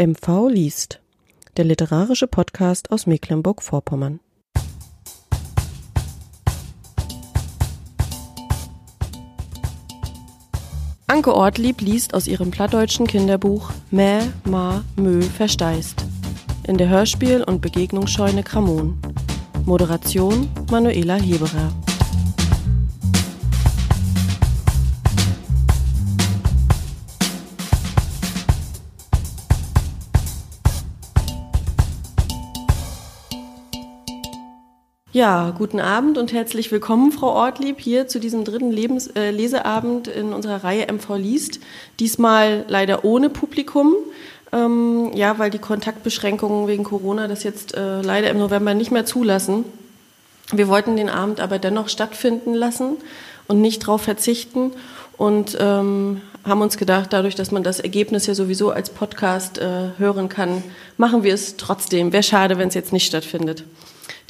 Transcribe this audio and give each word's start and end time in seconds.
MV 0.00 0.48
liest, 0.48 0.98
der 1.58 1.66
literarische 1.66 2.26
Podcast 2.26 2.90
aus 2.90 3.06
Mecklenburg-Vorpommern. 3.06 4.20
Anke 11.06 11.34
Ortlieb 11.34 11.82
liest 11.82 12.14
aus 12.14 12.26
ihrem 12.28 12.50
plattdeutschen 12.50 13.06
Kinderbuch 13.06 13.72
Mä, 13.90 14.32
Ma, 14.46 14.82
Mö 14.96 15.20
versteist 15.20 16.06
in 16.66 16.78
der 16.78 16.88
Hörspiel- 16.88 17.42
und 17.42 17.60
Begegnungsscheune 17.60 18.42
Kramon. 18.42 18.98
Moderation 19.66 20.48
Manuela 20.70 21.16
Heberer. 21.16 21.74
Ja, 35.12 35.52
guten 35.58 35.80
Abend 35.80 36.18
und 36.18 36.32
herzlich 36.32 36.70
willkommen, 36.70 37.10
Frau 37.10 37.32
Ortlieb, 37.32 37.80
hier 37.80 38.06
zu 38.06 38.20
diesem 38.20 38.44
dritten 38.44 38.70
Lebens 38.70 39.08
äh, 39.08 39.32
Leseabend 39.32 40.06
in 40.06 40.32
unserer 40.32 40.62
Reihe 40.62 40.86
MV 40.86 41.16
liest. 41.16 41.58
Diesmal 41.98 42.64
leider 42.68 43.04
ohne 43.04 43.28
Publikum. 43.28 43.96
Ähm, 44.52 45.10
ja, 45.12 45.36
weil 45.40 45.50
die 45.50 45.58
Kontaktbeschränkungen 45.58 46.68
wegen 46.68 46.84
Corona 46.84 47.26
das 47.26 47.42
jetzt 47.42 47.74
äh, 47.74 48.02
leider 48.02 48.30
im 48.30 48.38
November 48.38 48.72
nicht 48.74 48.92
mehr 48.92 49.04
zulassen. 49.04 49.64
Wir 50.52 50.68
wollten 50.68 50.94
den 50.94 51.08
Abend 51.08 51.40
aber 51.40 51.58
dennoch 51.58 51.88
stattfinden 51.88 52.54
lassen 52.54 52.96
und 53.48 53.60
nicht 53.60 53.82
darauf 53.82 54.02
verzichten 54.02 54.70
und 55.16 55.58
ähm, 55.58 56.20
haben 56.44 56.62
uns 56.62 56.76
gedacht, 56.76 57.12
dadurch, 57.12 57.34
dass 57.34 57.50
man 57.50 57.64
das 57.64 57.80
Ergebnis 57.80 58.28
ja 58.28 58.34
sowieso 58.36 58.70
als 58.70 58.90
Podcast 58.90 59.58
äh, 59.58 59.88
hören 59.98 60.28
kann, 60.28 60.62
machen 60.98 61.24
wir 61.24 61.34
es 61.34 61.56
trotzdem. 61.56 62.12
Wäre 62.12 62.22
schade, 62.22 62.58
wenn 62.58 62.68
es 62.68 62.74
jetzt 62.74 62.92
nicht 62.92 63.06
stattfindet. 63.06 63.64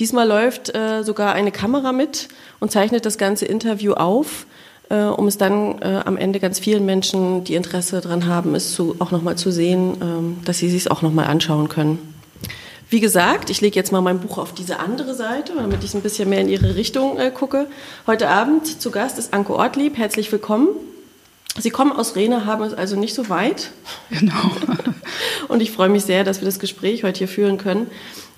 Diesmal 0.01 0.27
läuft 0.27 0.75
äh, 0.75 1.03
sogar 1.05 1.35
eine 1.35 1.53
Kamera 1.53 1.93
mit 1.93 2.29
und 2.59 2.73
zeichnet 2.73 3.05
das 3.05 3.19
ganze 3.19 3.45
Interview 3.45 3.93
auf, 3.93 4.47
äh, 4.89 5.03
um 5.03 5.29
es 5.29 5.37
dann 5.37 5.83
äh, 5.83 6.01
am 6.07 6.17
Ende 6.17 6.41
ganz 6.41 6.59
vielen 6.59 6.87
Menschen, 6.87 7.45
die 7.45 7.55
Interesse 7.55 8.01
daran 8.01 8.25
haben, 8.25 8.55
es 8.55 8.73
zu, 8.73 8.97
auch 8.99 9.11
nochmal 9.11 9.37
zu 9.37 9.53
sehen, 9.53 9.99
ähm, 10.01 10.37
dass 10.47 10.57
sie 10.57 10.75
es 10.75 10.89
auch 10.89 11.03
nochmal 11.03 11.27
anschauen 11.27 11.69
können. 11.69 12.15
Wie 12.89 13.01
gesagt, 13.01 13.51
ich 13.51 13.61
lege 13.61 13.77
jetzt 13.77 13.93
mal 13.93 14.01
mein 14.01 14.21
Buch 14.21 14.39
auf 14.39 14.55
diese 14.55 14.79
andere 14.79 15.15
Seite, 15.15 15.53
damit 15.55 15.85
ich 15.85 15.93
ein 15.93 16.01
bisschen 16.01 16.31
mehr 16.31 16.41
in 16.41 16.49
ihre 16.49 16.77
Richtung 16.77 17.19
äh, 17.19 17.31
gucke. 17.31 17.67
Heute 18.07 18.29
Abend 18.29 18.81
zu 18.81 18.91
Gast 18.91 19.19
ist 19.19 19.35
Anke 19.35 19.55
Ortlieb. 19.55 19.99
Herzlich 19.99 20.33
willkommen. 20.33 20.69
Sie 21.59 21.71
kommen 21.71 21.93
aus 21.93 22.17
Rena, 22.17 22.47
haben 22.47 22.65
es 22.65 22.73
also 22.73 22.97
nicht 22.97 23.15
so 23.15 23.29
weit. 23.29 23.71
Genau. 24.09 24.51
Und 25.49 25.61
ich 25.61 25.73
freue 25.73 25.91
mich 25.91 26.05
sehr, 26.05 26.25
dass 26.25 26.41
wir 26.41 26.47
das 26.47 26.59
Gespräch 26.59 27.05
heute 27.05 27.19
hier 27.19 27.29
führen 27.29 27.59
können. 27.59 27.89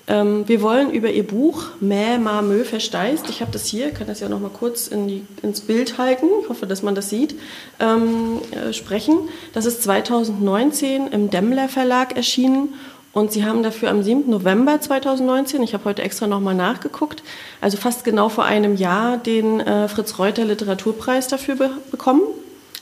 Ähm, 0.07 0.47
wir 0.47 0.61
wollen 0.61 0.91
über 0.91 1.09
Ihr 1.11 1.25
Buch 1.25 1.63
Mä, 1.79 2.17
Ma, 2.17 2.41
Mö 2.41 2.65
versteist, 2.65 3.29
ich 3.29 3.41
habe 3.41 3.51
das 3.51 3.65
hier, 3.67 3.91
kann 3.91 4.07
das 4.07 4.19
ja 4.19 4.27
noch 4.27 4.41
mal 4.41 4.49
kurz 4.49 4.87
in 4.87 5.07
die, 5.07 5.25
ins 5.41 5.61
Bild 5.61 5.97
halten, 5.97 6.25
ich 6.41 6.49
hoffe, 6.49 6.67
dass 6.67 6.83
man 6.83 6.93
das 6.93 7.09
sieht, 7.09 7.35
ähm, 7.79 8.41
äh, 8.51 8.73
sprechen. 8.73 9.29
Das 9.53 9.65
ist 9.65 9.81
2019 9.83 11.07
im 11.07 11.29
Demmler 11.29 11.69
Verlag 11.69 12.17
erschienen 12.17 12.73
und 13.13 13.31
Sie 13.31 13.45
haben 13.45 13.63
dafür 13.63 13.91
am 13.91 14.03
7. 14.03 14.29
November 14.29 14.81
2019, 14.81 15.63
ich 15.63 15.73
habe 15.73 15.85
heute 15.85 16.01
extra 16.01 16.27
noch 16.27 16.41
mal 16.41 16.55
nachgeguckt, 16.55 17.23
also 17.61 17.77
fast 17.77 18.03
genau 18.03 18.27
vor 18.27 18.43
einem 18.43 18.75
Jahr 18.75 19.17
den 19.17 19.61
äh, 19.61 19.87
Fritz 19.87 20.19
Reuter 20.19 20.43
Literaturpreis 20.43 21.29
dafür 21.29 21.55
be 21.55 21.69
bekommen. 21.91 22.23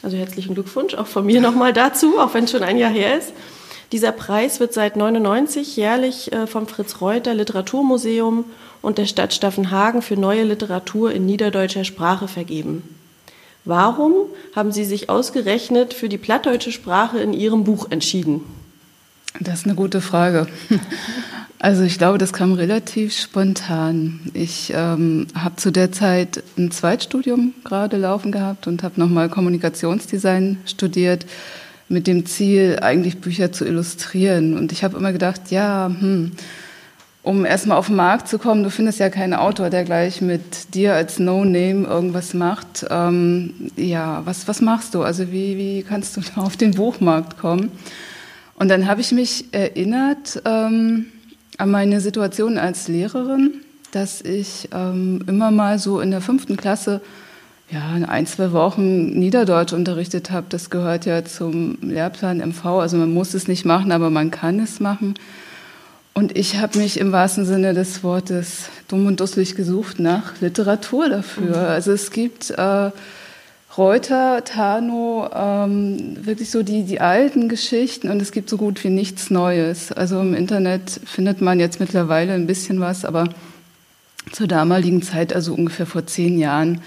Also 0.02 0.18
herzlichen 0.18 0.56
Glückwunsch 0.56 0.96
auch 0.96 1.06
von 1.06 1.24
mir 1.24 1.42
noch 1.42 1.54
mal 1.54 1.74
dazu, 1.74 2.18
auch 2.18 2.34
wenn 2.34 2.46
es 2.46 2.52
schon 2.52 2.64
ein 2.64 2.80
Jahr 2.80 2.90
her 2.90 3.20
ist. 3.20 3.34
Dieser 3.92 4.14
Preis 4.14 4.60
wird 4.60 4.74
seit 4.74 4.96
99 4.96 5.76
jährlich 5.76 6.32
äh, 6.32 6.48
vom 6.48 6.68
Fritz 6.68 7.02
Reuter 7.02 7.34
Literaturmuseum 7.34 8.46
und 8.82 8.98
der 8.98 9.06
Stadt 9.06 9.34
Staffenhagen 9.34 10.02
für 10.02 10.16
neue 10.16 10.44
Literatur 10.44 11.12
in 11.12 11.26
niederdeutscher 11.26 11.84
Sprache 11.84 12.28
vergeben. 12.28 12.84
Warum 13.66 14.14
haben 14.56 14.72
Sie 14.72 14.86
sich 14.86 15.10
ausgerechnet 15.10 15.94
für 15.94 16.10
die 16.10 16.18
plattdeutsche 16.18 16.72
Sprache 16.72 17.20
in 17.20 17.34
Ihrem 17.34 17.64
Buch 17.64 17.92
entschieden? 17.92 18.42
Das 19.40 19.60
ist 19.60 19.66
eine 19.66 19.76
gute 19.76 20.02
Frage. 20.02 20.48
Also 21.64 21.84
ich 21.84 22.00
glaube, 22.00 22.18
das 22.18 22.34
kam 22.34 22.54
relativ 22.54 23.16
spontan. 23.16 24.20
Ich 24.34 24.74
ähm, 24.76 25.28
habe 25.36 25.58
zu 25.58 25.70
der 25.70 25.92
Zeit 25.92 26.42
ein 26.58 26.72
Zweitstudium 26.72 27.54
gerade 27.64 27.98
laufen 27.98 28.32
gehabt 28.32 28.66
und 28.66 28.82
habe 28.82 29.00
nochmal 29.00 29.30
Kommunikationsdesign 29.30 30.58
studiert 30.66 31.28
mit 31.92 32.08
dem 32.08 32.26
Ziel, 32.26 32.80
eigentlich 32.82 33.20
Bücher 33.20 33.52
zu 33.52 33.66
illustrieren. 33.66 34.58
Und 34.58 34.72
ich 34.72 34.84
habe 34.84 34.98
immer 34.98 35.12
gedacht, 35.12 35.52
ja, 35.52 35.92
hm, 36.00 36.32
um 37.24 37.46
erstmal 37.46 37.78
auf 37.78 37.88
den 37.88 37.98
Markt 37.98 38.28
zu 38.28 38.40
kommen, 38.40 38.64
du 38.64 38.72
findest 38.72 39.00
ja 39.00 39.10
keinen 39.10 39.36
Autor, 39.36 39.70
der 39.70 39.84
gleich 39.84 40.22
mit 40.22 40.74
dir 40.74 40.96
als 40.96 41.20
No-Name 41.20 41.86
irgendwas 41.86 42.34
macht. 42.34 42.86
Ähm, 42.90 43.54
ja, 43.76 44.22
was, 44.26 44.48
was 44.48 44.62
machst 44.62 44.96
du? 44.96 45.04
Also 45.04 45.32
wie, 45.32 45.58
wie 45.58 45.84
kannst 45.84 46.18
du 46.18 46.22
auf 46.38 46.58
den 46.58 46.72
Buchmarkt 46.72 47.38
kommen? 47.38 47.72
Und 48.56 48.70
dann 48.70 48.88
habe 48.88 49.02
ich 49.02 49.12
mich 49.12 49.46
erinnert 49.52 50.42
ähm, 50.46 51.08
an 51.58 51.70
meine 51.70 52.00
Situation 52.00 52.58
als 52.58 52.88
Lehrerin, 52.88 53.56
dass 53.92 54.22
ich 54.22 54.70
ähm, 54.74 55.24
immer 55.28 55.52
mal 55.52 55.78
so 55.78 56.00
in 56.00 56.10
der 56.10 56.22
fünften 56.22 56.58
Klasse 56.58 57.02
ja, 57.72 57.96
in 57.96 58.04
ein, 58.04 58.28
zwei 58.28 58.52
Wochen 58.52 59.12
Niederdeutsch 59.18 59.72
unterrichtet 59.72 60.30
habe, 60.30 60.48
das 60.50 60.70
gehört 60.70 61.06
ja 61.06 61.24
zum 61.24 61.78
Lehrplan 61.82 62.40
MV. 62.40 62.66
Also 62.66 62.98
man 62.98 63.14
muss 63.14 63.34
es 63.34 63.48
nicht 63.48 63.66
machen, 63.66 63.92
aber 63.92 64.10
man 64.10 64.30
kann 64.30 64.60
es 64.60 64.80
machen. 64.80 65.16
Und 66.14 66.38
ich 66.38 66.58
habe 66.58 66.78
mich 66.78 67.00
im 67.00 67.14
wahrsten 67.14 67.46
Sinne 67.46 67.74
des 67.74 68.04
Wortes 68.04 68.70
dumm 68.90 69.06
und 69.06 69.22
dusselig 69.22 69.56
gesucht 69.56 70.00
nach 70.00 70.42
Literatur 70.42 71.08
dafür. 71.08 71.58
Mhm. 71.58 71.66
Also 71.70 71.94
es 71.94 72.12
gibt 72.12 72.50
äh, 72.50 72.92
Reuter, 73.78 74.44
Tano, 74.44 75.30
ähm, 75.34 76.18
wirklich 76.26 76.52
so 76.52 76.64
die, 76.64 76.84
die 76.84 77.00
alten 77.00 77.48
Geschichten 77.48 78.10
und 78.10 78.22
es 78.22 78.34
gibt 78.34 78.50
so 78.50 78.58
gut 78.58 78.84
wie 78.84 78.90
nichts 78.90 79.30
Neues. 79.30 79.94
Also 79.94 80.20
im 80.20 80.34
Internet 80.34 81.00
findet 81.06 81.40
man 81.40 81.62
jetzt 81.62 81.80
mittlerweile 81.80 82.34
ein 82.34 82.48
bisschen 82.48 82.82
was, 82.82 83.06
aber 83.06 83.30
zur 84.34 84.48
damaligen 84.48 85.02
Zeit, 85.02 85.34
also 85.34 85.54
ungefähr 85.54 85.86
vor 85.86 86.06
zehn 86.06 86.38
Jahren, 86.38 86.82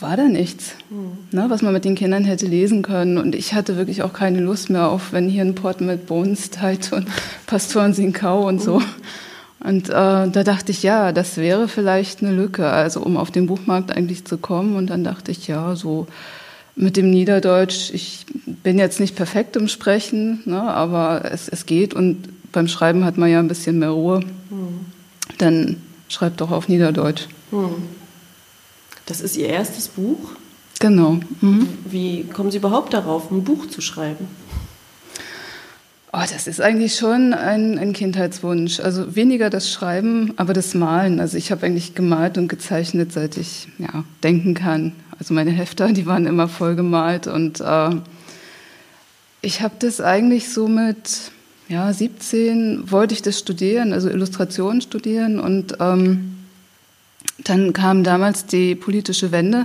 war 0.00 0.16
da 0.16 0.24
nichts, 0.24 0.74
mhm. 0.90 1.18
ne, 1.36 1.46
was 1.48 1.62
man 1.62 1.72
mit 1.72 1.84
den 1.84 1.94
Kindern 1.94 2.24
hätte 2.24 2.46
lesen 2.46 2.82
können. 2.82 3.18
Und 3.18 3.34
ich 3.34 3.54
hatte 3.54 3.76
wirklich 3.76 4.02
auch 4.02 4.12
keine 4.12 4.40
Lust 4.40 4.70
mehr 4.70 4.88
auf, 4.88 5.12
wenn 5.12 5.28
hier 5.28 5.42
ein 5.42 5.54
Pott 5.54 5.80
mit 5.80 6.06
Bohnensteit 6.06 6.92
und 6.92 7.08
Pastoren 7.46 7.94
Sinkau 7.94 8.46
und 8.46 8.62
so. 8.62 8.80
Mhm. 8.80 8.84
Und 9.60 9.88
äh, 9.88 9.92
da 9.92 10.28
dachte 10.28 10.70
ich, 10.70 10.84
ja, 10.84 11.10
das 11.12 11.36
wäre 11.36 11.66
vielleicht 11.66 12.22
eine 12.22 12.32
Lücke, 12.32 12.68
also 12.68 13.00
um 13.00 13.16
auf 13.16 13.32
den 13.32 13.46
Buchmarkt 13.46 13.90
eigentlich 13.90 14.24
zu 14.24 14.38
kommen. 14.38 14.76
Und 14.76 14.88
dann 14.88 15.02
dachte 15.02 15.32
ich, 15.32 15.48
ja, 15.48 15.74
so 15.74 16.06
mit 16.76 16.96
dem 16.96 17.10
Niederdeutsch, 17.10 17.90
ich 17.92 18.24
bin 18.62 18.78
jetzt 18.78 19.00
nicht 19.00 19.16
perfekt 19.16 19.56
im 19.56 19.66
Sprechen, 19.66 20.42
ne, 20.44 20.62
aber 20.62 21.22
es, 21.32 21.48
es 21.48 21.66
geht. 21.66 21.92
Und 21.92 22.28
beim 22.52 22.68
Schreiben 22.68 23.04
hat 23.04 23.18
man 23.18 23.30
ja 23.30 23.40
ein 23.40 23.48
bisschen 23.48 23.80
mehr 23.80 23.90
Ruhe. 23.90 24.20
Mhm. 24.20 24.86
Dann 25.38 25.76
schreibt 26.08 26.40
doch 26.40 26.52
auf 26.52 26.68
Niederdeutsch. 26.68 27.26
Mhm. 27.50 27.97
Das 29.08 29.22
ist 29.22 29.36
Ihr 29.38 29.48
erstes 29.48 29.88
Buch? 29.88 30.18
Genau. 30.80 31.18
Mhm. 31.40 31.66
Wie 31.86 32.24
kommen 32.24 32.50
Sie 32.50 32.58
überhaupt 32.58 32.92
darauf, 32.92 33.30
ein 33.30 33.42
Buch 33.42 33.66
zu 33.66 33.80
schreiben? 33.80 34.28
Oh, 36.12 36.20
das 36.30 36.46
ist 36.46 36.60
eigentlich 36.60 36.96
schon 36.96 37.32
ein, 37.32 37.78
ein, 37.78 37.94
Kindheitswunsch. 37.94 38.80
Also 38.80 39.16
weniger 39.16 39.48
das 39.50 39.70
Schreiben, 39.70 40.34
aber 40.36 40.52
das 40.52 40.74
Malen. 40.74 41.20
Also 41.20 41.38
ich 41.38 41.50
habe 41.50 41.64
eigentlich 41.64 41.94
gemalt 41.94 42.36
und 42.36 42.48
gezeichnet, 42.48 43.12
seit 43.12 43.38
ich 43.38 43.68
ja, 43.78 44.04
denken 44.22 44.52
kann. 44.52 44.92
Also 45.18 45.32
meine 45.32 45.52
Hefter, 45.52 45.92
die 45.92 46.06
waren 46.06 46.26
immer 46.26 46.46
voll 46.46 46.76
gemalt 46.76 47.26
und 47.26 47.60
äh, 47.60 47.90
ich 49.40 49.62
habe 49.62 49.74
das 49.78 50.00
eigentlich 50.00 50.50
so 50.50 50.68
mit 50.68 51.32
ja, 51.68 51.92
17 51.92 52.90
wollte 52.90 53.14
ich 53.14 53.22
das 53.22 53.38
studieren, 53.38 53.92
also 53.92 54.08
Illustration 54.08 54.80
studieren 54.80 55.38
und 55.40 55.76
ähm, 55.80 56.37
dann 57.44 57.72
kam 57.72 58.04
damals 58.04 58.46
die 58.46 58.74
politische 58.74 59.32
Wende 59.32 59.64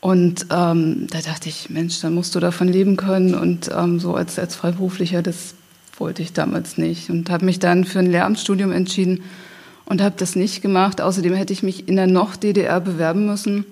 und 0.00 0.46
ähm, 0.50 1.06
da 1.10 1.20
dachte 1.20 1.48
ich, 1.48 1.70
Mensch, 1.70 2.00
dann 2.00 2.14
musst 2.14 2.34
du 2.34 2.40
davon 2.40 2.68
leben 2.68 2.96
können 2.96 3.34
und 3.34 3.70
ähm, 3.76 4.00
so 4.00 4.14
als, 4.14 4.38
als 4.38 4.56
Freiberuflicher, 4.56 5.22
das 5.22 5.54
wollte 5.96 6.22
ich 6.22 6.32
damals 6.32 6.76
nicht 6.76 7.08
und 7.08 7.30
habe 7.30 7.44
mich 7.44 7.58
dann 7.58 7.84
für 7.84 8.00
ein 8.00 8.10
Lehramtsstudium 8.10 8.72
entschieden 8.72 9.22
und 9.84 10.02
habe 10.02 10.14
das 10.18 10.34
nicht 10.36 10.62
gemacht. 10.62 11.00
Außerdem 11.00 11.34
hätte 11.34 11.52
ich 11.52 11.62
mich 11.62 11.88
in 11.88 11.96
der 11.96 12.08
noch 12.08 12.34
DDR 12.34 12.80
bewerben 12.80 13.26
müssen 13.26 13.64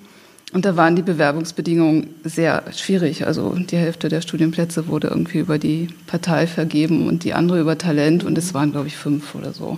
und 0.52 0.64
da 0.64 0.76
waren 0.76 0.96
die 0.96 1.02
Bewerbungsbedingungen 1.02 2.14
sehr 2.24 2.62
schwierig. 2.72 3.26
Also 3.26 3.54
die 3.54 3.76
Hälfte 3.76 4.08
der 4.08 4.20
Studienplätze 4.20 4.88
wurde 4.88 5.08
irgendwie 5.08 5.38
über 5.38 5.58
die 5.58 5.88
Partei 6.06 6.46
vergeben 6.46 7.08
und 7.08 7.24
die 7.24 7.34
andere 7.34 7.60
über 7.60 7.78
Talent 7.78 8.24
und 8.24 8.38
es 8.38 8.54
waren, 8.54 8.72
glaube 8.72 8.86
ich, 8.86 8.96
fünf 8.96 9.34
oder 9.34 9.52
so. 9.52 9.72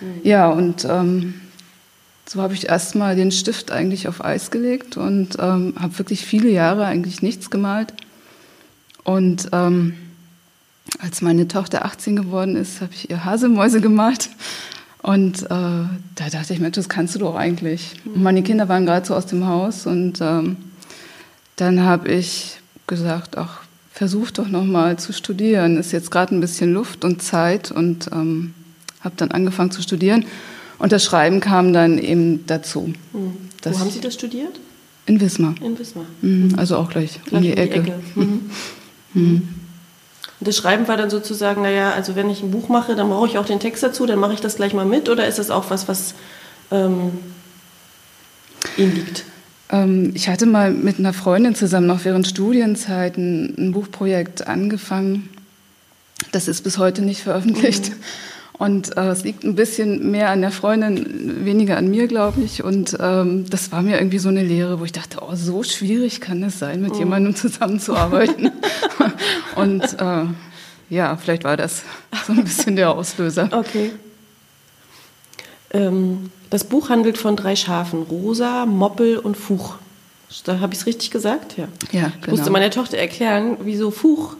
Mhm. 0.00 0.20
Ja, 0.24 0.48
und 0.48 0.86
ähm, 0.88 1.34
so 2.26 2.40
habe 2.40 2.54
ich 2.54 2.68
erstmal 2.68 3.16
den 3.16 3.30
Stift 3.30 3.70
eigentlich 3.70 4.08
auf 4.08 4.24
Eis 4.24 4.50
gelegt 4.50 4.96
und 4.96 5.36
ähm, 5.38 5.74
habe 5.78 5.98
wirklich 5.98 6.24
viele 6.24 6.50
Jahre 6.50 6.86
eigentlich 6.86 7.22
nichts 7.22 7.50
gemalt. 7.50 7.92
Und 9.04 9.50
ähm, 9.52 9.94
als 10.98 11.22
meine 11.22 11.48
Tochter 11.48 11.84
18 11.84 12.16
geworden 12.16 12.56
ist, 12.56 12.80
habe 12.80 12.92
ich 12.94 13.10
ihr 13.10 13.24
Haselmäuse 13.24 13.80
gemalt. 13.80 14.30
Und 15.02 15.42
äh, 15.42 15.48
da 15.48 16.28
dachte 16.32 16.54
ich 16.54 16.60
mir, 16.60 16.70
das 16.70 16.88
kannst 16.88 17.14
du 17.14 17.18
doch 17.18 17.34
eigentlich. 17.34 18.00
Und 18.06 18.22
meine 18.22 18.42
Kinder 18.42 18.70
waren 18.70 18.86
gerade 18.86 19.04
so 19.04 19.14
aus 19.14 19.26
dem 19.26 19.46
Haus 19.46 19.86
und 19.86 20.20
ähm, 20.22 20.56
dann 21.56 21.82
habe 21.82 22.08
ich 22.08 22.56
gesagt, 22.86 23.36
ach, 23.36 23.60
versuch 23.92 24.30
doch 24.30 24.48
noch 24.48 24.64
mal 24.64 24.98
zu 24.98 25.12
studieren. 25.12 25.76
Ist 25.76 25.92
jetzt 25.92 26.10
gerade 26.10 26.34
ein 26.34 26.40
bisschen 26.40 26.72
Luft 26.72 27.04
und 27.04 27.22
Zeit 27.22 27.70
und 27.70 28.08
ähm, 28.12 28.54
habe 29.02 29.14
dann 29.16 29.30
angefangen 29.30 29.70
zu 29.70 29.82
studieren. 29.82 30.24
Und 30.78 30.92
das 30.92 31.04
Schreiben 31.04 31.40
kam 31.40 31.72
dann 31.72 31.98
eben 31.98 32.46
dazu. 32.46 32.92
Mhm. 33.12 33.36
Wo 33.62 33.78
haben 33.78 33.90
Sie 33.90 34.00
das 34.00 34.14
studiert? 34.14 34.58
In 35.06 35.20
Wismar. 35.20 35.54
In 35.60 35.78
Wismar. 35.78 36.06
Mhm, 36.22 36.54
also 36.56 36.76
auch 36.76 36.90
gleich, 36.90 37.20
gleich 37.24 37.32
um 37.32 37.42
die, 37.42 37.50
um 37.50 37.56
die 37.56 37.60
Ecke. 37.60 37.78
Ecke. 37.80 37.92
Mhm. 38.14 38.50
mhm. 39.14 39.48
Und 40.40 40.48
das 40.48 40.56
Schreiben 40.56 40.88
war 40.88 40.96
dann 40.96 41.10
sozusagen, 41.10 41.62
naja, 41.62 41.92
also 41.92 42.16
wenn 42.16 42.28
ich 42.28 42.42
ein 42.42 42.50
Buch 42.50 42.68
mache, 42.68 42.96
dann 42.96 43.08
brauche 43.08 43.28
ich 43.28 43.38
auch 43.38 43.46
den 43.46 43.60
Text 43.60 43.82
dazu, 43.84 44.04
dann 44.04 44.18
mache 44.18 44.34
ich 44.34 44.40
das 44.40 44.56
gleich 44.56 44.74
mal 44.74 44.84
mit 44.84 45.08
oder 45.08 45.26
ist 45.28 45.38
das 45.38 45.50
auch 45.50 45.70
was, 45.70 45.86
was 45.86 46.14
ähm, 46.72 47.12
Ihnen 48.76 48.96
liegt? 48.96 49.24
Ähm, 49.70 50.10
ich 50.14 50.28
hatte 50.28 50.46
mal 50.46 50.72
mit 50.72 50.98
einer 50.98 51.12
Freundin 51.12 51.54
zusammen 51.54 51.86
noch 51.86 52.04
während 52.04 52.26
Studienzeiten 52.26 53.54
ein 53.56 53.72
Buchprojekt 53.72 54.46
angefangen. 54.46 55.28
Das 56.32 56.48
ist 56.48 56.62
bis 56.62 56.78
heute 56.78 57.02
nicht 57.02 57.22
veröffentlicht. 57.22 57.90
Mhm. 57.90 57.94
Und 58.56 58.96
äh, 58.96 59.08
es 59.08 59.24
liegt 59.24 59.42
ein 59.42 59.56
bisschen 59.56 60.12
mehr 60.12 60.30
an 60.30 60.40
der 60.40 60.52
Freundin, 60.52 61.44
weniger 61.44 61.76
an 61.76 61.90
mir, 61.90 62.06
glaube 62.06 62.40
ich. 62.42 62.62
Und 62.62 62.96
ähm, 63.00 63.50
das 63.50 63.72
war 63.72 63.82
mir 63.82 63.98
irgendwie 63.98 64.20
so 64.20 64.28
eine 64.28 64.44
Lehre, 64.44 64.78
wo 64.78 64.84
ich 64.84 64.92
dachte, 64.92 65.18
oh, 65.22 65.34
so 65.34 65.64
schwierig 65.64 66.20
kann 66.20 66.42
es 66.44 66.60
sein, 66.60 66.80
mit 66.80 66.92
oh. 66.92 66.98
jemandem 66.98 67.34
zusammenzuarbeiten. 67.34 68.52
und 69.56 69.82
äh, 70.00 70.24
ja, 70.88 71.16
vielleicht 71.16 71.42
war 71.42 71.56
das 71.56 71.82
so 72.26 72.32
ein 72.32 72.44
bisschen 72.44 72.76
der 72.76 72.90
Auslöser. 72.90 73.48
Okay. 73.50 73.90
Ähm, 75.72 76.30
das 76.50 76.62
Buch 76.62 76.90
handelt 76.90 77.18
von 77.18 77.34
drei 77.34 77.56
Schafen, 77.56 78.02
Rosa, 78.02 78.66
Moppel 78.66 79.18
und 79.18 79.36
Fuch. 79.36 79.74
Da 80.44 80.60
habe 80.60 80.74
ich 80.74 80.80
es 80.80 80.86
richtig 80.86 81.10
gesagt? 81.10 81.56
Ja. 81.56 81.66
ja 81.90 82.02
genau. 82.02 82.14
Ich 82.22 82.28
musste 82.28 82.50
meiner 82.50 82.70
Tochter 82.70 82.98
erklären, 82.98 83.56
wieso 83.62 83.90
Fuch 83.90 84.36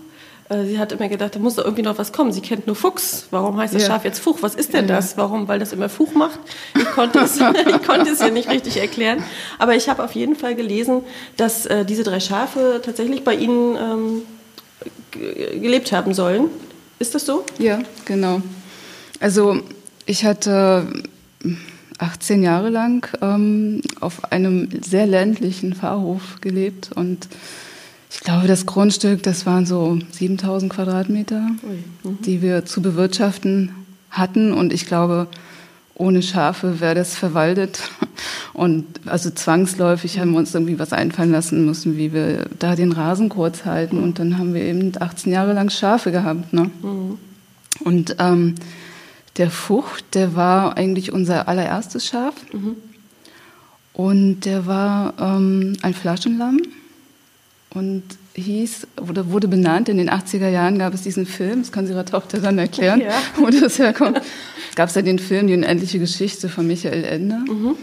sie 0.50 0.78
hat 0.78 0.92
immer 0.92 1.08
gedacht, 1.08 1.34
da 1.34 1.38
muss 1.38 1.54
doch 1.54 1.64
irgendwie 1.64 1.82
noch 1.82 1.96
was 1.96 2.12
kommen. 2.12 2.30
Sie 2.32 2.42
kennt 2.42 2.66
nur 2.66 2.76
Fuchs. 2.76 3.28
Warum 3.30 3.56
heißt 3.56 3.74
das 3.74 3.82
ja. 3.82 3.88
Schaf 3.88 4.04
jetzt 4.04 4.18
Fuch? 4.18 4.38
Was 4.42 4.54
ist 4.54 4.74
denn 4.74 4.86
das? 4.86 5.16
Warum? 5.16 5.48
Weil 5.48 5.58
das 5.58 5.72
immer 5.72 5.88
Fuch 5.88 6.14
macht? 6.14 6.38
Ich 6.76 6.84
konnte 6.90 7.20
es, 7.20 7.36
ich 7.66 7.82
konnte 7.86 8.10
es 8.10 8.20
ja 8.20 8.28
nicht 8.28 8.50
richtig 8.50 8.76
erklären. 8.76 9.22
Aber 9.58 9.74
ich 9.74 9.88
habe 9.88 10.04
auf 10.04 10.12
jeden 10.12 10.36
Fall 10.36 10.54
gelesen, 10.54 11.02
dass 11.36 11.64
äh, 11.66 11.84
diese 11.84 12.02
drei 12.02 12.20
Schafe 12.20 12.82
tatsächlich 12.84 13.24
bei 13.24 13.34
Ihnen 13.34 13.76
ähm, 13.76 14.22
gelebt 15.60 15.92
haben 15.92 16.12
sollen. 16.12 16.50
Ist 16.98 17.14
das 17.14 17.24
so? 17.24 17.44
Ja, 17.58 17.80
genau. 18.04 18.42
Also 19.20 19.60
ich 20.06 20.24
hatte 20.24 20.86
18 21.98 22.42
Jahre 22.42 22.68
lang 22.68 23.08
ähm, 23.22 23.80
auf 24.00 24.32
einem 24.32 24.68
sehr 24.82 25.06
ländlichen 25.06 25.74
Pfarrhof 25.74 26.40
gelebt 26.40 26.90
und 26.94 27.28
ich 28.14 28.20
glaube, 28.20 28.46
das 28.46 28.64
Grundstück, 28.64 29.24
das 29.24 29.44
waren 29.44 29.66
so 29.66 29.98
7000 30.12 30.72
Quadratmeter, 30.72 31.40
mhm. 31.40 32.18
die 32.24 32.42
wir 32.42 32.64
zu 32.64 32.80
bewirtschaften 32.80 33.74
hatten. 34.08 34.52
Und 34.52 34.72
ich 34.72 34.86
glaube, 34.86 35.26
ohne 35.94 36.22
Schafe 36.22 36.80
wäre 36.80 36.94
das 36.94 37.16
verwaldet. 37.16 37.80
Und 38.52 38.86
also 39.06 39.30
zwangsläufig 39.30 40.20
haben 40.20 40.30
wir 40.30 40.38
uns 40.38 40.54
irgendwie 40.54 40.78
was 40.78 40.92
einfallen 40.92 41.32
lassen 41.32 41.66
müssen, 41.66 41.96
wie 41.96 42.12
wir 42.12 42.46
da 42.60 42.76
den 42.76 42.92
Rasen 42.92 43.28
kurz 43.28 43.64
halten. 43.64 43.98
Und 43.98 44.20
dann 44.20 44.38
haben 44.38 44.54
wir 44.54 44.62
eben 44.62 44.92
18 44.96 45.32
Jahre 45.32 45.52
lang 45.52 45.68
Schafe 45.70 46.12
gehabt. 46.12 46.52
Ne? 46.52 46.70
Mhm. 46.82 47.18
Und 47.80 48.16
ähm, 48.20 48.54
der 49.38 49.50
Fucht, 49.50 50.14
der 50.14 50.36
war 50.36 50.76
eigentlich 50.76 51.12
unser 51.12 51.48
allererstes 51.48 52.06
Schaf. 52.06 52.34
Mhm. 52.52 52.76
Und 53.92 54.40
der 54.42 54.66
war 54.66 55.14
ähm, 55.18 55.76
ein 55.82 55.94
Flaschenlamm 55.94 56.60
und 57.74 58.02
hieß, 58.34 58.86
oder 59.00 59.30
wurde 59.30 59.48
benannt, 59.48 59.88
in 59.88 59.98
den 59.98 60.10
80er 60.10 60.48
Jahren 60.48 60.78
gab 60.78 60.94
es 60.94 61.02
diesen 61.02 61.26
Film, 61.26 61.60
das 61.60 61.72
kann 61.72 61.86
sie 61.86 61.92
ihrer 61.92 62.04
Tochter 62.04 62.38
dann 62.38 62.58
erklären, 62.58 63.00
ja. 63.00 63.12
wo 63.36 63.48
das 63.48 63.78
herkommt. 63.78 64.20
Es 64.70 64.76
gab 64.76 64.94
ja 64.94 65.02
den 65.02 65.18
Film 65.18 65.46
Die 65.46 65.54
unendliche 65.54 65.98
Geschichte 65.98 66.48
von 66.48 66.66
Michael 66.66 67.04
Ende. 67.04 67.36
Mhm. 67.36 67.76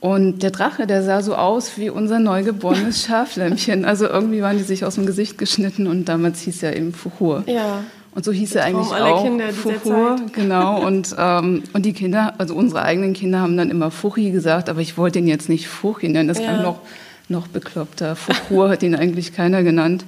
Und 0.00 0.42
der 0.44 0.50
Drache, 0.50 0.86
der 0.86 1.02
sah 1.02 1.22
so 1.22 1.34
aus 1.34 1.72
wie 1.76 1.90
unser 1.90 2.20
neugeborenes 2.20 3.02
Schaflämmchen. 3.06 3.84
Also 3.84 4.06
irgendwie 4.06 4.42
waren 4.42 4.56
die 4.56 4.62
sich 4.62 4.84
aus 4.84 4.94
dem 4.94 5.06
Gesicht 5.06 5.38
geschnitten 5.38 5.86
und 5.86 6.04
damals 6.04 6.40
hieß 6.40 6.62
er 6.62 6.76
eben 6.76 6.92
Fuchur. 6.92 7.42
Ja. 7.46 7.82
Und 8.14 8.24
so 8.24 8.32
hieß 8.32 8.54
er 8.56 8.64
eigentlich 8.64 8.88
auch 8.88 9.24
Kinder 9.24 9.52
Fuchur, 9.52 10.16
genau. 10.32 10.80
Und, 10.86 11.14
ähm, 11.16 11.62
und 11.72 11.84
die 11.86 11.92
Kinder, 11.92 12.34
also 12.38 12.54
unsere 12.54 12.82
eigenen 12.82 13.12
Kinder 13.12 13.40
haben 13.40 13.56
dann 13.56 13.70
immer 13.70 13.92
Fuchi 13.92 14.30
gesagt, 14.30 14.68
aber 14.68 14.80
ich 14.80 14.96
wollte 14.96 15.20
ihn 15.20 15.28
jetzt 15.28 15.48
nicht 15.48 15.68
Fuchi 15.68 16.08
nennen, 16.08 16.26
das 16.26 16.38
ja. 16.38 16.46
klang 16.46 16.62
noch 16.62 16.80
noch 17.28 17.48
bekloppter. 17.48 18.16
Fuchur 18.16 18.70
hat 18.70 18.82
ihn 18.82 18.94
eigentlich 18.94 19.32
keiner 19.32 19.62
genannt. 19.62 20.04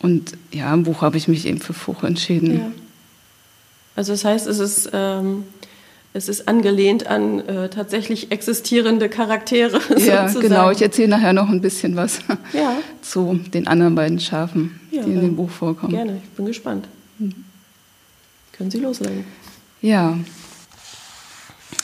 Und 0.00 0.32
ja, 0.52 0.72
im 0.72 0.84
Buch 0.84 1.02
habe 1.02 1.16
ich 1.16 1.28
mich 1.28 1.46
eben 1.46 1.60
für 1.60 1.72
Fuch 1.72 2.04
entschieden. 2.04 2.58
Ja. 2.58 2.72
Also 3.96 4.12
das 4.12 4.24
heißt, 4.24 4.46
es 4.46 4.60
ist, 4.60 4.90
ähm, 4.92 5.44
es 6.12 6.28
ist 6.28 6.46
angelehnt 6.46 7.08
an 7.08 7.40
äh, 7.40 7.68
tatsächlich 7.68 8.30
existierende 8.30 9.08
Charaktere. 9.08 9.80
Ja, 9.98 10.28
sozusagen. 10.28 10.40
genau. 10.40 10.70
Ich 10.70 10.80
erzähle 10.80 11.08
nachher 11.08 11.32
noch 11.32 11.48
ein 11.48 11.60
bisschen 11.60 11.96
was 11.96 12.20
ja. 12.52 12.76
zu 13.02 13.40
den 13.52 13.66
anderen 13.66 13.94
beiden 13.96 14.20
Schafen, 14.20 14.78
ja, 14.90 15.02
die 15.02 15.12
in 15.12 15.20
dem 15.20 15.36
Buch 15.36 15.50
vorkommen. 15.50 15.92
Gerne, 15.92 16.20
ich 16.22 16.30
bin 16.30 16.46
gespannt. 16.46 16.86
Mhm. 17.18 17.44
Können 18.52 18.70
Sie 18.70 18.78
loslegen? 18.78 19.24
Ja. 19.82 20.16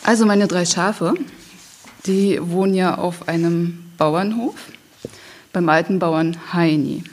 Also 0.05 0.27
meine 0.27 0.47
drei 0.47 0.65
Schafe, 0.65 1.15
die 2.07 2.39
wohnen 2.41 2.75
ja 2.75 2.99
auf 2.99 3.29
einem 3.29 3.84
Bauernhof 3.97 4.55
beim 5.53 5.69
alten 5.69 5.99
Bauern 5.99 6.37
Heini. 6.53 7.05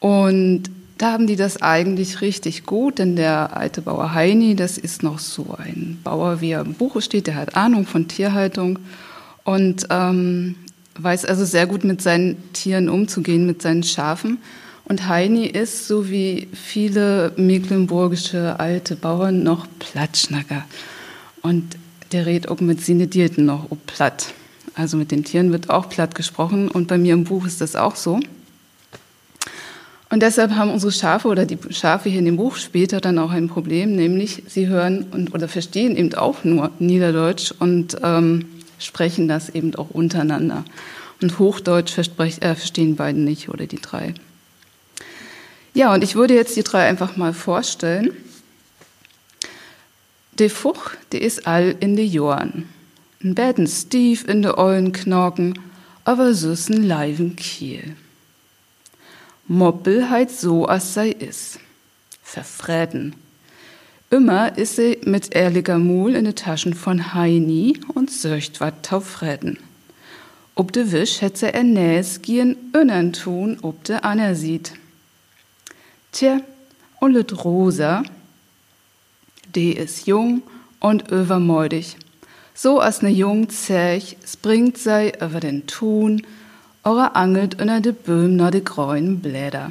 Und 0.00 0.64
da 0.98 1.12
haben 1.12 1.26
die 1.26 1.36
das 1.36 1.62
eigentlich 1.62 2.20
richtig 2.20 2.66
gut, 2.66 2.98
denn 2.98 3.16
der 3.16 3.56
alte 3.56 3.80
Bauer 3.80 4.12
Heini, 4.12 4.54
das 4.54 4.76
ist 4.76 5.02
noch 5.02 5.18
so 5.18 5.56
ein 5.56 5.98
Bauer, 6.04 6.40
wie 6.42 6.50
er 6.50 6.60
im 6.60 6.74
Buche 6.74 7.00
steht, 7.00 7.26
der 7.26 7.36
hat 7.36 7.56
Ahnung 7.56 7.86
von 7.86 8.06
Tierhaltung 8.06 8.78
und 9.44 9.86
ähm, 9.88 10.56
weiß 10.98 11.24
also 11.24 11.44
sehr 11.44 11.66
gut 11.66 11.84
mit 11.84 12.02
seinen 12.02 12.52
Tieren 12.52 12.90
umzugehen, 12.90 13.46
mit 13.46 13.62
seinen 13.62 13.82
Schafen. 13.82 14.38
Und 14.84 15.08
Heini 15.08 15.46
ist, 15.46 15.86
so 15.86 16.10
wie 16.10 16.48
viele 16.52 17.32
mecklenburgische 17.36 18.58
alte 18.58 18.96
Bauern, 18.96 19.42
noch 19.42 19.66
Plattschnacker. 19.78 20.64
Und 21.42 21.76
der 22.12 22.26
redet 22.26 22.50
auch 22.50 22.60
mit 22.60 22.84
seinen 22.84 23.08
Dierten 23.08 23.46
noch 23.46 23.66
platt. 23.86 24.34
Also 24.80 24.96
mit 24.96 25.10
den 25.10 25.24
Tieren 25.24 25.52
wird 25.52 25.68
auch 25.68 25.90
platt 25.90 26.14
gesprochen 26.14 26.70
und 26.70 26.88
bei 26.88 26.96
mir 26.96 27.12
im 27.12 27.24
Buch 27.24 27.44
ist 27.44 27.60
das 27.60 27.76
auch 27.76 27.96
so. 27.96 28.18
Und 30.08 30.22
deshalb 30.22 30.52
haben 30.52 30.70
unsere 30.70 30.90
Schafe 30.90 31.28
oder 31.28 31.44
die 31.44 31.58
Schafe 31.68 32.08
hier 32.08 32.20
in 32.20 32.24
dem 32.24 32.38
Buch 32.38 32.56
später 32.56 33.02
dann 33.02 33.18
auch 33.18 33.30
ein 33.30 33.48
Problem, 33.48 33.94
nämlich 33.94 34.42
sie 34.48 34.68
hören 34.68 35.04
und 35.10 35.34
oder 35.34 35.48
verstehen 35.48 35.98
eben 35.98 36.14
auch 36.14 36.44
nur 36.44 36.70
Niederdeutsch 36.78 37.52
und 37.58 37.98
ähm, 38.02 38.46
sprechen 38.78 39.28
das 39.28 39.50
eben 39.50 39.74
auch 39.74 39.90
untereinander. 39.90 40.64
Und 41.20 41.38
Hochdeutsch 41.38 41.98
äh, 41.98 42.54
verstehen 42.54 42.96
beiden 42.96 43.22
nicht 43.22 43.50
oder 43.50 43.66
die 43.66 43.82
drei. 43.82 44.14
Ja, 45.74 45.92
und 45.92 46.02
ich 46.02 46.14
würde 46.14 46.34
jetzt 46.34 46.56
die 46.56 46.64
drei 46.64 46.88
einfach 46.88 47.18
mal 47.18 47.34
vorstellen. 47.34 48.12
De 50.38 50.48
Fuch, 50.48 50.92
die 51.12 51.18
ist 51.18 51.46
all 51.46 51.76
in 51.80 51.96
de 51.96 52.06
Joren. 52.06 52.79
N 53.22 53.34
Betten 53.34 53.66
stief 53.66 54.26
in 54.26 54.40
de 54.40 54.56
ollen 54.56 54.92
Knorken, 54.92 55.58
aber 56.04 56.32
süßen 56.32 56.82
leiven 56.82 57.36
Kiel. 57.36 57.94
Moppel 59.46 60.08
heit 60.08 60.30
so, 60.30 60.66
as 60.66 60.94
sei 60.94 61.10
is. 61.10 61.58
Verfräten. 62.22 63.14
Immer 64.08 64.56
is 64.56 64.76
sie 64.76 64.98
mit 65.04 65.34
ehrlicher 65.34 65.78
Mul 65.78 66.14
in 66.14 66.24
de 66.24 66.32
Taschen 66.32 66.72
von 66.72 67.12
Heini 67.12 67.78
und 67.92 68.10
söcht 68.10 68.58
wat 68.62 68.84
taufräten. 68.84 69.58
Ob 70.54 70.72
de 70.72 70.90
Wisch 70.90 71.20
hätt 71.20 71.36
se 71.36 71.52
er 71.52 71.64
näs 71.64 72.22
gien 72.22 72.56
önnern 72.74 73.12
tun, 73.12 73.58
ob 73.60 73.84
de 73.84 73.96
Anna 73.96 74.34
sieht. 74.34 74.72
Tja, 76.12 76.40
und 77.00 77.12
lit 77.12 77.44
Rosa, 77.44 78.02
de 79.54 79.72
is 79.72 80.06
jung 80.06 80.42
und 80.80 81.12
övermeudig 81.12 81.96
so 82.60 82.78
as 82.78 83.00
ne 83.00 83.08
jung 83.08 83.48
Zech 83.48 84.18
springt 84.26 84.76
sei 84.76 85.14
über 85.18 85.40
den 85.40 85.66
Thun, 85.66 86.26
oder 86.84 87.16
angelt 87.16 87.58
unter 87.58 87.80
de 87.80 87.92
Böhm 87.92 88.36
na 88.36 88.50
de 88.50 88.60
grünen 88.60 89.20
Bläder. 89.20 89.70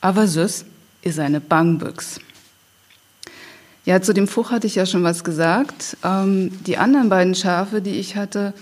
Aber 0.00 0.28
süß 0.28 0.64
is 1.02 1.18
eine 1.18 1.40
Bangbüchs. 1.40 2.20
Ja, 3.84 4.00
zu 4.00 4.12
dem 4.12 4.28
Fuch 4.28 4.52
hatte 4.52 4.68
ich 4.68 4.76
ja 4.76 4.86
schon 4.86 5.02
was 5.02 5.24
gesagt. 5.24 5.96
Ähm, 6.04 6.52
die 6.66 6.76
anderen 6.76 7.08
beiden 7.08 7.34
Schafe, 7.34 7.80
die 7.80 7.96
ich 7.96 8.14
hatte, 8.14 8.52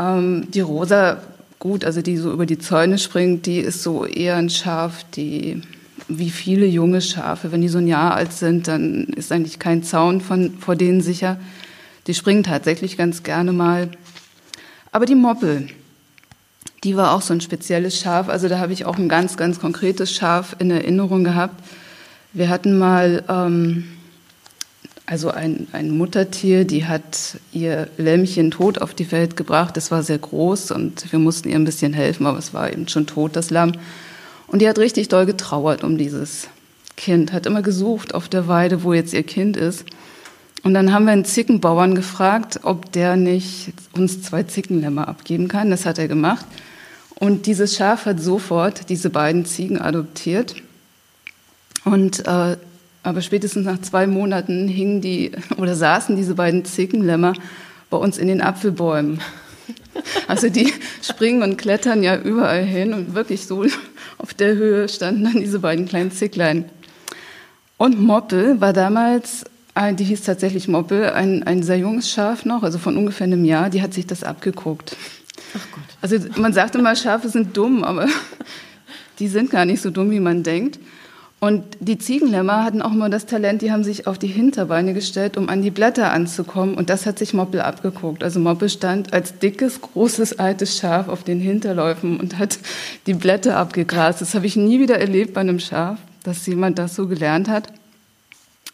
ähm, 0.00 0.48
die 0.50 0.60
Rosa, 0.60 1.18
gut, 1.60 1.84
also 1.84 2.02
die 2.02 2.16
so 2.16 2.32
über 2.32 2.46
die 2.46 2.58
Zäune 2.58 2.98
springt, 2.98 3.46
die 3.46 3.58
ist 3.58 3.84
so 3.84 4.04
eher 4.04 4.34
ein 4.34 4.50
Schaf, 4.50 5.04
die 5.14 5.62
wie 6.08 6.30
viele 6.30 6.66
junge 6.66 7.00
Schafe. 7.00 7.52
Wenn 7.52 7.62
die 7.62 7.68
so 7.68 7.78
ein 7.78 7.86
Jahr 7.86 8.16
alt 8.16 8.32
sind, 8.32 8.66
dann 8.66 9.04
ist 9.04 9.30
eigentlich 9.30 9.60
kein 9.60 9.84
Zaun 9.84 10.20
von, 10.20 10.58
vor 10.58 10.74
denen 10.74 11.02
sicher. 11.02 11.38
Die 12.06 12.14
springen 12.14 12.42
tatsächlich 12.42 12.96
ganz 12.96 13.22
gerne 13.22 13.52
mal. 13.52 13.90
Aber 14.92 15.06
die 15.06 15.14
Moppel, 15.14 15.68
die 16.84 16.96
war 16.96 17.12
auch 17.12 17.22
so 17.22 17.34
ein 17.34 17.40
spezielles 17.40 17.98
Schaf. 17.98 18.28
Also 18.28 18.48
da 18.48 18.58
habe 18.58 18.72
ich 18.72 18.84
auch 18.84 18.96
ein 18.96 19.08
ganz, 19.08 19.36
ganz 19.36 19.58
konkretes 19.58 20.12
Schaf 20.12 20.56
in 20.58 20.70
Erinnerung 20.70 21.24
gehabt. 21.24 21.62
Wir 22.32 22.48
hatten 22.48 22.78
mal 22.78 23.24
ähm, 23.28 23.84
also 25.06 25.30
ein, 25.30 25.68
ein 25.72 25.96
Muttertier, 25.96 26.64
die 26.64 26.84
hat 26.84 27.38
ihr 27.52 27.88
Lämmchen 27.96 28.50
tot 28.50 28.78
auf 28.78 28.92
die 28.92 29.10
Welt 29.12 29.36
gebracht. 29.36 29.76
Das 29.76 29.92
war 29.92 30.02
sehr 30.02 30.18
groß 30.18 30.72
und 30.72 31.10
wir 31.12 31.20
mussten 31.20 31.48
ihr 31.48 31.54
ein 31.54 31.64
bisschen 31.64 31.92
helfen, 31.92 32.26
aber 32.26 32.38
es 32.38 32.52
war 32.52 32.72
eben 32.72 32.88
schon 32.88 33.06
tot, 33.06 33.36
das 33.36 33.50
Lamm. 33.50 33.72
Und 34.48 34.62
die 34.62 34.68
hat 34.68 34.78
richtig 34.78 35.08
doll 35.08 35.24
getrauert 35.24 35.84
um 35.84 35.96
dieses 35.96 36.48
Kind, 36.96 37.32
hat 37.32 37.46
immer 37.46 37.62
gesucht 37.62 38.14
auf 38.14 38.28
der 38.28 38.48
Weide, 38.48 38.82
wo 38.82 38.92
jetzt 38.92 39.12
ihr 39.12 39.22
Kind 39.22 39.56
ist. 39.56 39.84
Und 40.66 40.74
dann 40.74 40.92
haben 40.92 41.04
wir 41.04 41.12
einen 41.12 41.24
Zickenbauern 41.24 41.94
gefragt, 41.94 42.58
ob 42.64 42.90
der 42.90 43.14
nicht 43.14 43.72
uns 43.92 44.22
zwei 44.22 44.42
Zickenlämmer 44.42 45.06
abgeben 45.06 45.46
kann. 45.46 45.70
Das 45.70 45.86
hat 45.86 45.96
er 45.96 46.08
gemacht. 46.08 46.44
Und 47.14 47.46
dieses 47.46 47.76
Schaf 47.76 48.04
hat 48.04 48.18
sofort 48.18 48.88
diese 48.88 49.08
beiden 49.08 49.44
Ziegen 49.44 49.80
adoptiert. 49.80 50.56
Und 51.84 52.26
äh, 52.26 52.56
aber 53.04 53.22
spätestens 53.22 53.64
nach 53.64 53.80
zwei 53.80 54.08
Monaten 54.08 54.66
hingen 54.66 55.00
die 55.00 55.30
oder 55.56 55.76
saßen 55.76 56.16
diese 56.16 56.34
beiden 56.34 56.64
Zickenlämmer 56.64 57.34
bei 57.88 57.98
uns 57.98 58.18
in 58.18 58.26
den 58.26 58.40
Apfelbäumen. 58.40 59.20
Also 60.26 60.48
die 60.48 60.72
springen 61.00 61.42
und 61.42 61.56
klettern 61.56 62.02
ja 62.02 62.16
überall 62.16 62.64
hin 62.64 62.92
und 62.92 63.14
wirklich 63.14 63.46
so 63.46 63.64
auf 64.18 64.34
der 64.34 64.56
Höhe 64.56 64.88
standen 64.88 65.24
dann 65.24 65.40
diese 65.40 65.60
beiden 65.60 65.86
kleinen 65.86 66.10
Zicklein. 66.10 66.64
Und 67.76 68.00
Moppel 68.00 68.60
war 68.60 68.72
damals, 68.72 69.44
die 69.76 70.04
hieß 70.04 70.22
tatsächlich 70.22 70.68
Moppel, 70.68 71.10
ein, 71.10 71.42
ein 71.42 71.62
sehr 71.62 71.78
junges 71.78 72.10
Schaf 72.10 72.44
noch, 72.44 72.62
also 72.62 72.78
von 72.78 72.96
ungefähr 72.96 73.26
einem 73.26 73.44
Jahr, 73.44 73.68
die 73.68 73.82
hat 73.82 73.92
sich 73.92 74.06
das 74.06 74.24
abgeguckt. 74.24 74.96
Ach 75.54 75.66
Gott. 75.72 75.84
Also 76.00 76.40
man 76.40 76.52
sagt 76.52 76.74
immer, 76.74 76.96
Schafe 76.96 77.28
sind 77.28 77.56
dumm, 77.56 77.84
aber 77.84 78.08
die 79.18 79.28
sind 79.28 79.50
gar 79.50 79.64
nicht 79.64 79.82
so 79.82 79.90
dumm, 79.90 80.10
wie 80.10 80.20
man 80.20 80.42
denkt. 80.42 80.78
Und 81.38 81.64
die 81.80 81.98
Ziegenlämmer 81.98 82.64
hatten 82.64 82.80
auch 82.80 82.92
immer 82.92 83.10
das 83.10 83.26
Talent, 83.26 83.60
die 83.60 83.70
haben 83.70 83.84
sich 83.84 84.06
auf 84.06 84.18
die 84.18 84.26
Hinterbeine 84.26 84.94
gestellt, 84.94 85.36
um 85.36 85.50
an 85.50 85.60
die 85.60 85.70
Blätter 85.70 86.10
anzukommen. 86.10 86.74
Und 86.74 86.88
das 86.88 87.04
hat 87.04 87.18
sich 87.18 87.34
Moppel 87.34 87.60
abgeguckt. 87.60 88.24
Also 88.24 88.40
Moppel 88.40 88.70
stand 88.70 89.12
als 89.12 89.38
dickes, 89.38 89.82
großes, 89.82 90.38
altes 90.38 90.78
Schaf 90.78 91.08
auf 91.08 91.24
den 91.24 91.38
Hinterläufen 91.38 92.18
und 92.18 92.38
hat 92.38 92.58
die 93.06 93.12
Blätter 93.12 93.58
abgegrast. 93.58 94.22
Das 94.22 94.34
habe 94.34 94.46
ich 94.46 94.56
nie 94.56 94.80
wieder 94.80 94.98
erlebt 94.98 95.34
bei 95.34 95.42
einem 95.42 95.58
Schaf, 95.58 95.98
dass 96.22 96.46
jemand 96.46 96.78
das 96.78 96.96
so 96.96 97.06
gelernt 97.06 97.48
hat. 97.48 97.70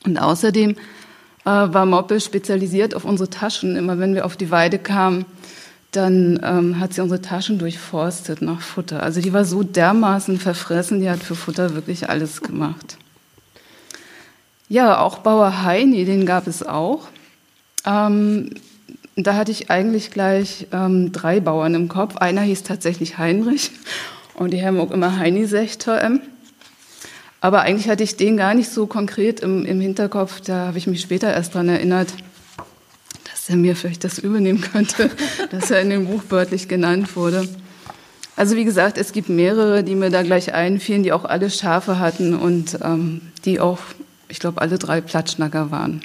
Und 0.05 0.19
außerdem 0.19 0.71
äh, 0.71 0.77
war 1.45 1.87
Moppel 1.87 2.21
spezialisiert 2.21 2.95
auf 2.95 3.05
unsere 3.05 3.31
Taschen. 3.31 3.77
Immer 3.77 3.99
wenn 3.99 4.15
wir 4.15 4.25
auf 4.25 4.37
die 4.37 4.51
Weide 4.51 4.79
kamen, 4.79 5.25
dann 5.93 6.41
ähm, 6.43 6.81
hat 6.81 6.95
sie 6.95 7.03
unsere 7.03 7.21
Taschen 7.21 7.59
durchforstet 7.59 8.41
nach 8.41 8.61
Futter. 8.61 9.03
Also 9.03 9.21
die 9.21 9.33
war 9.33 9.45
so 9.45 9.63
dermaßen 9.63 10.39
verfressen, 10.39 11.01
die 11.01 11.11
hat 11.11 11.23
für 11.23 11.35
Futter 11.35 11.75
wirklich 11.75 12.09
alles 12.09 12.41
gemacht. 12.41 12.97
Ja, 14.69 15.01
auch 15.01 15.19
Bauer 15.19 15.65
Heini, 15.65 16.07
den 16.07 16.25
gab 16.25 16.47
es 16.47 16.67
auch. 16.67 17.09
Ähm, 17.85 18.55
da 19.17 19.35
hatte 19.35 19.51
ich 19.51 19.71
eigentlich 19.71 20.11
gleich 20.11 20.69
ähm, 20.73 21.13
drei 21.13 21.41
Bauern 21.41 21.75
im 21.75 21.89
Kopf. 21.89 22.17
Einer 22.17 22.41
hieß 22.41 22.63
tatsächlich 22.63 23.19
Heinrich 23.19 23.71
und 24.35 24.53
die 24.55 24.65
haben 24.65 24.81
auch 24.81 24.91
immer 24.91 25.19
Heini 25.19 25.47
Sechter. 25.47 26.03
Ähm. 26.03 26.23
Aber 27.43 27.61
eigentlich 27.61 27.91
hatte 27.91 28.05
ich 28.05 28.17
den 28.17 28.39
gar 28.39 28.55
nicht 28.55 28.71
so 28.71 28.87
konkret 28.87 29.41
im, 29.41 29.67
im 29.67 29.81
Hinterkopf. 29.83 30.41
Da 30.41 30.69
habe 30.69 30.79
ich 30.79 30.87
mich 30.87 31.03
später 31.03 31.31
erst 31.31 31.55
dran 31.55 31.69
erinnert 31.69 32.15
dass 33.43 33.51
er 33.51 33.57
mir 33.57 33.75
vielleicht 33.75 34.05
das 34.05 34.21
übernehmen 34.21 34.61
könnte, 34.61 35.11
dass 35.51 35.73
er 35.73 35.81
in 35.81 35.91
dem 35.91 36.07
Buch 36.07 36.23
wörtlich 36.29 36.69
genannt 36.69 37.17
wurde. 37.17 37.49
Also 38.37 38.55
wie 38.55 38.65
gesagt, 38.65 38.99
es 38.99 39.11
gibt 39.11 39.29
mehrere, 39.29 39.83
die 39.83 39.97
mir 39.97 40.11
da 40.11 40.23
gleich 40.23 40.55
einfielen, 40.55 41.03
die 41.03 41.13
auch 41.13 41.25
alle 41.25 41.51
Schafe 41.51 41.99
hatten 41.99 42.37
und 42.37 42.79
ähm, 42.83 43.21
die 43.45 43.59
auch, 43.59 43.79
ich 44.29 44.39
glaube, 44.39 44.61
alle 44.61 44.79
drei 44.79 45.01
Platschnacker 45.01 45.73
waren. 45.73 46.03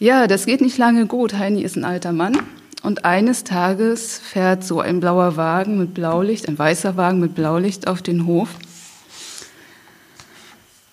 Ja, 0.00 0.26
das 0.26 0.44
geht 0.44 0.60
nicht 0.60 0.76
lange 0.76 1.06
gut. 1.06 1.34
Heini 1.34 1.62
ist 1.62 1.76
ein 1.76 1.84
alter 1.84 2.10
Mann 2.10 2.36
und 2.82 3.04
eines 3.04 3.44
Tages 3.44 4.18
fährt 4.18 4.64
so 4.64 4.80
ein 4.80 4.98
blauer 4.98 5.36
Wagen 5.36 5.78
mit 5.78 5.94
Blaulicht, 5.94 6.48
ein 6.48 6.58
weißer 6.58 6.96
Wagen 6.96 7.20
mit 7.20 7.36
Blaulicht 7.36 7.86
auf 7.86 8.02
den 8.02 8.26
Hof. 8.26 8.48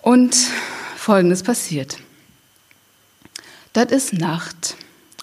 Und 0.02 0.34
Folgendes 0.96 1.42
passiert. 1.42 1.98
Das 3.72 3.92
ist 3.92 4.12
Nacht 4.14 4.76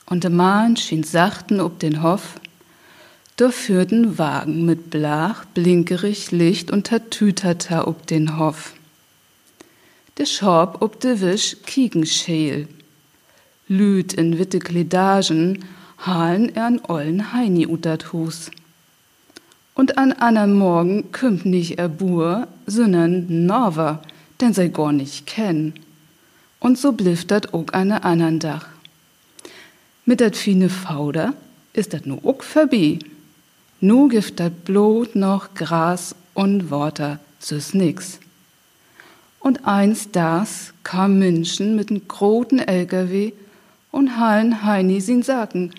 und 0.05 0.23
der 0.23 0.31
Mann 0.31 0.77
schien 0.77 1.03
sachten 1.03 1.59
ob 1.59 1.79
den 1.79 2.01
Hof, 2.03 2.39
da 3.35 3.51
führten 3.51 4.17
Wagen 4.17 4.65
mit 4.65 4.89
Blach, 4.89 5.45
blinkerig 5.45 6.31
Licht 6.31 6.71
und 6.71 6.87
Tatütata 6.87 7.85
ob 7.85 8.07
den 8.07 8.39
Hof. 8.39 8.73
De 10.17 10.25
Schorb 10.25 10.81
ob 10.81 10.99
de 10.99 11.21
Wisch 11.21 11.57
kiegen 11.65 12.05
scheel. 12.05 12.67
Lüd 13.67 14.13
in 14.13 14.39
witte 14.39 14.59
Kledagen 14.59 15.65
halen 15.99 16.55
ern 16.55 16.79
ollen 16.87 17.33
Heini 17.33 17.67
utat 17.67 18.13
Hus. 18.13 18.49
Und 19.75 19.99
an 19.99 20.13
einem 20.13 20.57
Morgen 20.57 21.11
kümmt 21.11 21.45
nicht 21.45 21.77
er 21.77 21.89
Bur, 21.89 22.47
sondern 22.65 23.45
Norver, 23.45 24.01
denn 24.41 24.53
sei 24.53 24.67
gar 24.67 24.91
nicht 24.91 25.25
kenn. 25.25 25.73
Und 26.59 26.77
so 26.77 26.91
bliftert 26.91 27.53
ook 27.53 27.73
eine 27.73 28.03
andern 28.03 28.39
Dach. 28.39 28.67
Mit 30.05 30.21
dat 30.21 30.35
fine 30.35 30.69
Fauder 30.69 31.33
ist 31.73 31.93
dat 31.93 32.05
nu 32.05 32.17
uck 32.23 32.43
verbi. 32.43 32.99
Nu 33.79 34.07
gift 34.09 34.39
dat 34.39 34.65
Blut 34.65 35.15
noch 35.15 35.53
Gras 35.53 36.15
und 36.33 36.71
Water, 36.71 37.19
süß 37.39 37.75
nix. 37.75 38.19
Und 39.39 39.67
eins 39.67 40.09
das 40.11 40.73
kam 40.83 41.19
München 41.19 41.75
mit 41.75 41.91
n 41.91 42.07
groten 42.07 42.59
LKW 42.59 43.33
und 43.91 44.17
hallen 44.17 44.63
Heini 44.63 44.99
sin 45.01 45.21
Saken 45.23 45.73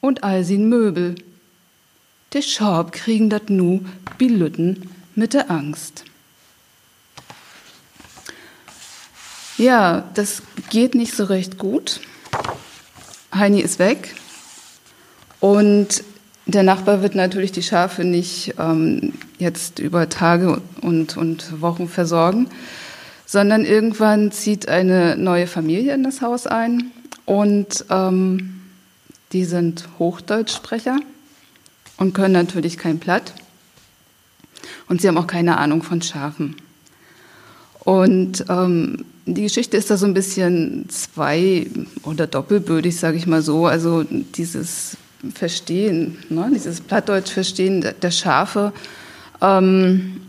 und 0.00 0.24
all 0.24 0.44
sin 0.44 0.68
Möbel. 0.68 1.14
De 2.34 2.42
Schorb 2.42 2.92
kriegen 2.92 3.30
dat 3.30 3.48
nu 3.48 3.80
Bilütten 4.18 4.90
mit 5.14 5.32
der 5.32 5.50
Angst. 5.50 6.04
Ja, 9.58 10.04
das 10.14 10.42
geht 10.70 10.94
nicht 10.94 11.16
so 11.16 11.24
recht 11.24 11.58
gut. 11.58 12.00
Heini 13.34 13.60
ist 13.60 13.80
weg 13.80 14.14
und 15.40 16.04
der 16.46 16.62
Nachbar 16.62 17.02
wird 17.02 17.16
natürlich 17.16 17.50
die 17.50 17.64
Schafe 17.64 18.04
nicht 18.04 18.54
ähm, 18.60 19.14
jetzt 19.38 19.80
über 19.80 20.08
Tage 20.08 20.62
und, 20.80 21.16
und 21.16 21.60
Wochen 21.60 21.88
versorgen, 21.88 22.48
sondern 23.26 23.64
irgendwann 23.64 24.30
zieht 24.30 24.68
eine 24.68 25.16
neue 25.16 25.48
Familie 25.48 25.92
in 25.92 26.04
das 26.04 26.22
Haus 26.22 26.46
ein 26.46 26.92
und 27.26 27.84
ähm, 27.90 28.60
die 29.32 29.44
sind 29.44 29.88
Hochdeutschsprecher 29.98 31.00
und 31.96 32.14
können 32.14 32.32
natürlich 32.32 32.78
kein 32.78 33.00
Platt 33.00 33.34
und 34.86 35.02
sie 35.02 35.08
haben 35.08 35.18
auch 35.18 35.26
keine 35.26 35.58
Ahnung 35.58 35.82
von 35.82 36.00
Schafen. 36.00 36.54
Und 37.80 38.44
ähm, 38.48 39.04
die 39.34 39.42
Geschichte 39.42 39.76
ist 39.76 39.90
da 39.90 39.96
so 39.96 40.06
ein 40.06 40.14
bisschen 40.14 40.86
zwei- 40.88 41.66
oder 42.04 42.26
doppelbödig, 42.26 42.96
sage 42.96 43.16
ich 43.16 43.26
mal 43.26 43.42
so. 43.42 43.66
Also 43.66 44.04
dieses 44.04 44.96
Verstehen, 45.34 46.18
ne, 46.28 46.50
dieses 46.54 46.80
Plattdeutsch-Verstehen 46.80 47.84
der 48.00 48.10
Schafe 48.10 48.72
ähm, 49.40 50.20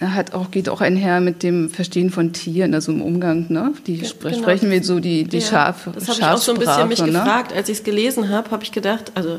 hat 0.00 0.34
auch, 0.34 0.50
geht 0.50 0.68
auch 0.68 0.80
einher 0.80 1.20
mit 1.20 1.42
dem 1.42 1.70
Verstehen 1.70 2.10
von 2.10 2.32
Tieren, 2.32 2.74
also 2.74 2.92
im 2.92 3.02
Umgang. 3.02 3.46
Ne? 3.48 3.72
Die 3.86 3.96
ja, 3.96 4.08
genau. 4.20 4.36
sprechen 4.36 4.70
wir 4.70 4.82
so 4.82 5.00
die, 5.00 5.24
die 5.24 5.38
ja, 5.38 5.46
Schafe. 5.46 5.92
Das 5.94 6.08
habe 6.08 6.18
ich 6.18 6.24
auch 6.24 6.38
so 6.38 6.52
ein 6.52 6.58
bisschen 6.58 6.88
mich 6.88 7.00
ne? 7.00 7.12
gefragt, 7.12 7.52
als 7.52 7.68
ich 7.68 7.78
es 7.78 7.84
gelesen 7.84 8.28
habe, 8.28 8.50
habe 8.50 8.64
ich 8.64 8.72
gedacht, 8.72 9.12
also 9.14 9.38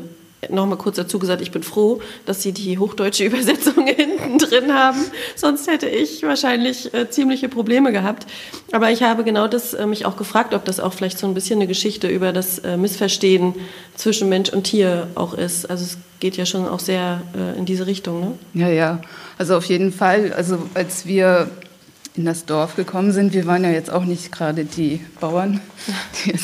nochmal 0.50 0.78
kurz 0.78 0.96
dazu 0.96 1.18
gesagt, 1.18 1.42
ich 1.42 1.50
bin 1.50 1.62
froh, 1.62 2.00
dass 2.26 2.42
Sie 2.42 2.52
die 2.52 2.78
hochdeutsche 2.78 3.24
Übersetzung 3.26 3.86
hinten 3.86 4.38
drin 4.38 4.72
haben. 4.72 5.04
Sonst 5.36 5.68
hätte 5.68 5.88
ich 5.88 6.22
wahrscheinlich 6.22 6.92
äh, 6.94 7.10
ziemliche 7.10 7.48
Probleme 7.48 7.92
gehabt. 7.92 8.26
Aber 8.72 8.90
ich 8.90 9.02
habe 9.02 9.24
genau 9.24 9.48
das 9.48 9.74
äh, 9.74 9.86
mich 9.86 10.06
auch 10.06 10.16
gefragt, 10.16 10.54
ob 10.54 10.64
das 10.64 10.80
auch 10.80 10.92
vielleicht 10.92 11.18
so 11.18 11.26
ein 11.26 11.34
bisschen 11.34 11.58
eine 11.58 11.66
Geschichte 11.66 12.08
über 12.08 12.32
das 12.32 12.58
äh, 12.60 12.76
Missverstehen 12.76 13.54
zwischen 13.96 14.28
Mensch 14.28 14.50
und 14.50 14.64
Tier 14.64 15.08
auch 15.14 15.34
ist. 15.34 15.70
Also 15.70 15.84
es 15.84 15.98
geht 16.20 16.36
ja 16.36 16.46
schon 16.46 16.66
auch 16.66 16.80
sehr 16.80 17.22
äh, 17.36 17.58
in 17.58 17.64
diese 17.64 17.86
Richtung. 17.86 18.20
Ne? 18.20 18.38
Ja, 18.54 18.68
ja. 18.68 19.00
Also 19.38 19.56
auf 19.56 19.64
jeden 19.66 19.92
Fall. 19.92 20.32
Also 20.32 20.58
als 20.74 21.06
wir 21.06 21.50
in 22.16 22.24
das 22.24 22.44
Dorf 22.44 22.76
gekommen 22.76 23.10
sind. 23.10 23.32
Wir 23.32 23.44
waren 23.46 23.64
ja 23.64 23.70
jetzt 23.70 23.90
auch 23.90 24.04
nicht 24.04 24.30
gerade 24.30 24.64
die 24.64 25.00
Bauern, 25.20 25.60
die 26.24 26.34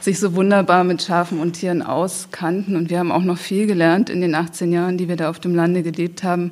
sich 0.00 0.18
so 0.18 0.34
wunderbar 0.34 0.84
mit 0.84 1.02
Schafen 1.02 1.40
und 1.40 1.52
Tieren 1.52 1.82
auskannten. 1.82 2.76
Und 2.76 2.88
wir 2.88 2.98
haben 2.98 3.12
auch 3.12 3.22
noch 3.22 3.36
viel 3.36 3.66
gelernt 3.66 4.08
in 4.08 4.22
den 4.22 4.34
18 4.34 4.72
Jahren, 4.72 4.96
die 4.96 5.08
wir 5.08 5.16
da 5.16 5.28
auf 5.28 5.38
dem 5.38 5.54
Lande 5.54 5.82
gelebt 5.82 6.22
haben. 6.22 6.50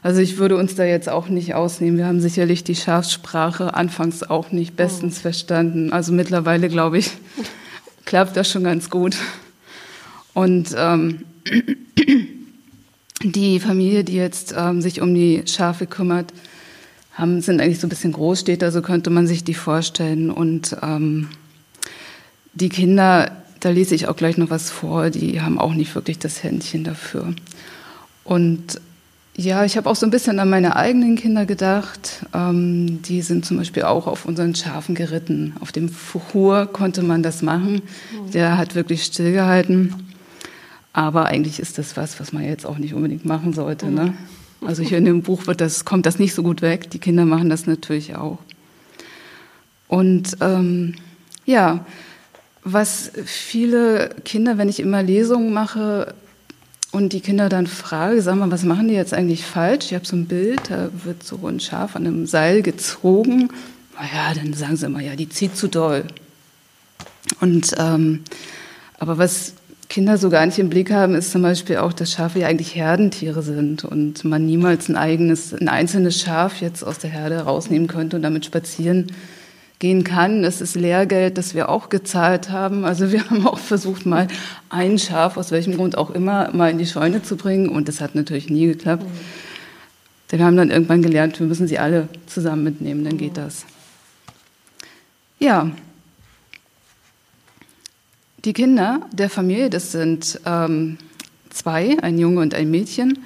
Also 0.00 0.20
ich 0.20 0.38
würde 0.38 0.56
uns 0.56 0.76
da 0.76 0.84
jetzt 0.84 1.08
auch 1.08 1.28
nicht 1.28 1.54
ausnehmen. 1.54 1.98
Wir 1.98 2.06
haben 2.06 2.20
sicherlich 2.20 2.62
die 2.62 2.76
Schafssprache 2.76 3.74
anfangs 3.74 4.22
auch 4.22 4.52
nicht 4.52 4.76
bestens 4.76 5.18
oh. 5.18 5.22
verstanden. 5.22 5.92
Also 5.92 6.12
mittlerweile, 6.12 6.68
glaube 6.68 6.98
ich, 6.98 7.10
klappt 8.04 8.36
das 8.36 8.48
schon 8.48 8.62
ganz 8.62 8.90
gut. 8.90 9.16
Und 10.34 10.72
ähm, 10.78 11.24
die 13.24 13.58
Familie, 13.58 14.04
die 14.04 14.14
jetzt 14.14 14.54
ähm, 14.56 14.80
sich 14.80 15.00
um 15.00 15.12
die 15.12 15.42
Schafe 15.46 15.86
kümmert, 15.86 16.32
haben, 17.18 17.40
sind 17.40 17.60
eigentlich 17.60 17.80
so 17.80 17.86
ein 17.86 17.90
bisschen 17.90 18.12
Großstädter, 18.12 18.70
so 18.70 18.80
könnte 18.80 19.10
man 19.10 19.26
sich 19.26 19.44
die 19.44 19.54
vorstellen. 19.54 20.30
Und 20.30 20.76
ähm, 20.82 21.28
die 22.54 22.68
Kinder, 22.68 23.32
da 23.60 23.70
lese 23.70 23.94
ich 23.94 24.06
auch 24.06 24.16
gleich 24.16 24.38
noch 24.38 24.50
was 24.50 24.70
vor, 24.70 25.10
die 25.10 25.40
haben 25.40 25.58
auch 25.58 25.74
nicht 25.74 25.94
wirklich 25.94 26.18
das 26.18 26.42
Händchen 26.44 26.84
dafür. 26.84 27.34
Und 28.24 28.80
ja, 29.36 29.64
ich 29.64 29.76
habe 29.76 29.88
auch 29.88 29.94
so 29.94 30.04
ein 30.04 30.10
bisschen 30.10 30.40
an 30.40 30.50
meine 30.50 30.74
eigenen 30.74 31.14
Kinder 31.14 31.46
gedacht. 31.46 32.26
Ähm, 32.34 33.02
die 33.02 33.22
sind 33.22 33.44
zum 33.44 33.56
Beispiel 33.56 33.84
auch 33.84 34.06
auf 34.06 34.24
unseren 34.24 34.54
Schafen 34.54 34.96
geritten. 34.96 35.54
Auf 35.60 35.70
dem 35.70 35.88
Fuhur 35.88 36.66
konnte 36.66 37.02
man 37.02 37.22
das 37.22 37.42
machen. 37.42 37.74
Mhm. 38.12 38.30
Der 38.32 38.58
hat 38.58 38.74
wirklich 38.74 39.04
stillgehalten. 39.04 39.94
Aber 40.92 41.26
eigentlich 41.26 41.60
ist 41.60 41.78
das 41.78 41.96
was, 41.96 42.18
was 42.18 42.32
man 42.32 42.44
jetzt 42.44 42.66
auch 42.66 42.78
nicht 42.78 42.94
unbedingt 42.94 43.24
machen 43.24 43.52
sollte. 43.52 43.86
Ne? 43.86 44.14
Also 44.64 44.82
hier 44.82 44.98
in 44.98 45.04
dem 45.04 45.22
Buch 45.22 45.46
wird 45.46 45.60
das, 45.60 45.84
kommt 45.84 46.06
das 46.06 46.18
nicht 46.18 46.34
so 46.34 46.42
gut 46.42 46.62
weg. 46.62 46.90
Die 46.90 46.98
Kinder 46.98 47.24
machen 47.24 47.48
das 47.48 47.66
natürlich 47.66 48.16
auch. 48.16 48.38
Und 49.86 50.36
ähm, 50.40 50.94
ja, 51.46 51.84
was 52.64 53.10
viele 53.24 54.10
Kinder, 54.24 54.58
wenn 54.58 54.68
ich 54.68 54.80
immer 54.80 55.02
Lesungen 55.02 55.52
mache 55.52 56.14
und 56.90 57.12
die 57.12 57.20
Kinder 57.20 57.48
dann 57.48 57.66
frage, 57.66 58.20
sag 58.20 58.36
mal, 58.36 58.50
was 58.50 58.64
machen 58.64 58.88
die 58.88 58.94
jetzt 58.94 59.14
eigentlich 59.14 59.44
falsch? 59.44 59.86
Ich 59.86 59.94
habe 59.94 60.06
so 60.06 60.16
ein 60.16 60.26
Bild, 60.26 60.60
da 60.68 60.90
wird 61.04 61.22
so 61.22 61.46
ein 61.46 61.60
Schaf 61.60 61.96
an 61.96 62.06
einem 62.06 62.26
Seil 62.26 62.62
gezogen. 62.62 63.50
Naja, 63.94 64.34
dann 64.34 64.52
sagen 64.52 64.76
sie 64.76 64.86
immer, 64.86 65.00
ja, 65.00 65.16
die 65.16 65.28
zieht 65.28 65.56
zu 65.56 65.68
doll. 65.68 66.04
Und 67.40 67.74
ähm, 67.78 68.24
aber 68.98 69.18
was 69.18 69.54
Kinder 69.88 70.18
so 70.18 70.28
gar 70.28 70.44
nicht 70.44 70.58
im 70.58 70.68
Blick 70.68 70.92
haben, 70.92 71.14
ist 71.14 71.32
zum 71.32 71.40
Beispiel 71.40 71.78
auch, 71.78 71.94
dass 71.94 72.12
Schafe 72.12 72.40
ja 72.40 72.46
eigentlich 72.46 72.74
Herdentiere 72.74 73.42
sind 73.42 73.84
und 73.84 74.22
man 74.24 74.44
niemals 74.44 74.88
ein 74.88 74.96
eigenes, 74.96 75.54
ein 75.54 75.68
einzelnes 75.68 76.20
Schaf 76.20 76.60
jetzt 76.60 76.82
aus 76.82 76.98
der 76.98 77.10
Herde 77.10 77.40
rausnehmen 77.40 77.88
könnte 77.88 78.16
und 78.16 78.22
damit 78.22 78.44
spazieren 78.44 79.06
gehen 79.78 80.04
kann. 80.04 80.42
Das 80.42 80.60
ist 80.60 80.74
Lehrgeld, 80.74 81.38
das 81.38 81.54
wir 81.54 81.70
auch 81.70 81.88
gezahlt 81.88 82.50
haben. 82.50 82.84
Also 82.84 83.12
wir 83.12 83.24
haben 83.30 83.46
auch 83.46 83.58
versucht, 83.58 84.04
mal 84.04 84.28
ein 84.68 84.98
Schaf, 84.98 85.38
aus 85.38 85.52
welchem 85.52 85.76
Grund 85.76 85.96
auch 85.96 86.10
immer, 86.10 86.50
mal 86.52 86.70
in 86.70 86.78
die 86.78 86.86
Scheune 86.86 87.22
zu 87.22 87.36
bringen 87.36 87.70
und 87.70 87.88
das 87.88 88.02
hat 88.02 88.14
natürlich 88.14 88.50
nie 88.50 88.66
geklappt. 88.66 89.06
Denn 90.30 90.38
wir 90.38 90.46
haben 90.46 90.56
dann 90.58 90.70
irgendwann 90.70 91.00
gelernt, 91.00 91.40
wir 91.40 91.46
müssen 91.46 91.66
sie 91.66 91.78
alle 91.78 92.08
zusammen 92.26 92.62
mitnehmen, 92.62 93.04
dann 93.04 93.16
geht 93.16 93.38
das. 93.38 93.64
Ja, 95.38 95.70
die 98.44 98.52
Kinder 98.52 99.00
der 99.12 99.30
Familie, 99.30 99.70
das 99.70 99.92
sind 99.92 100.40
ähm, 100.46 100.98
zwei, 101.50 101.98
ein 102.02 102.18
Junge 102.18 102.40
und 102.40 102.54
ein 102.54 102.70
Mädchen, 102.70 103.18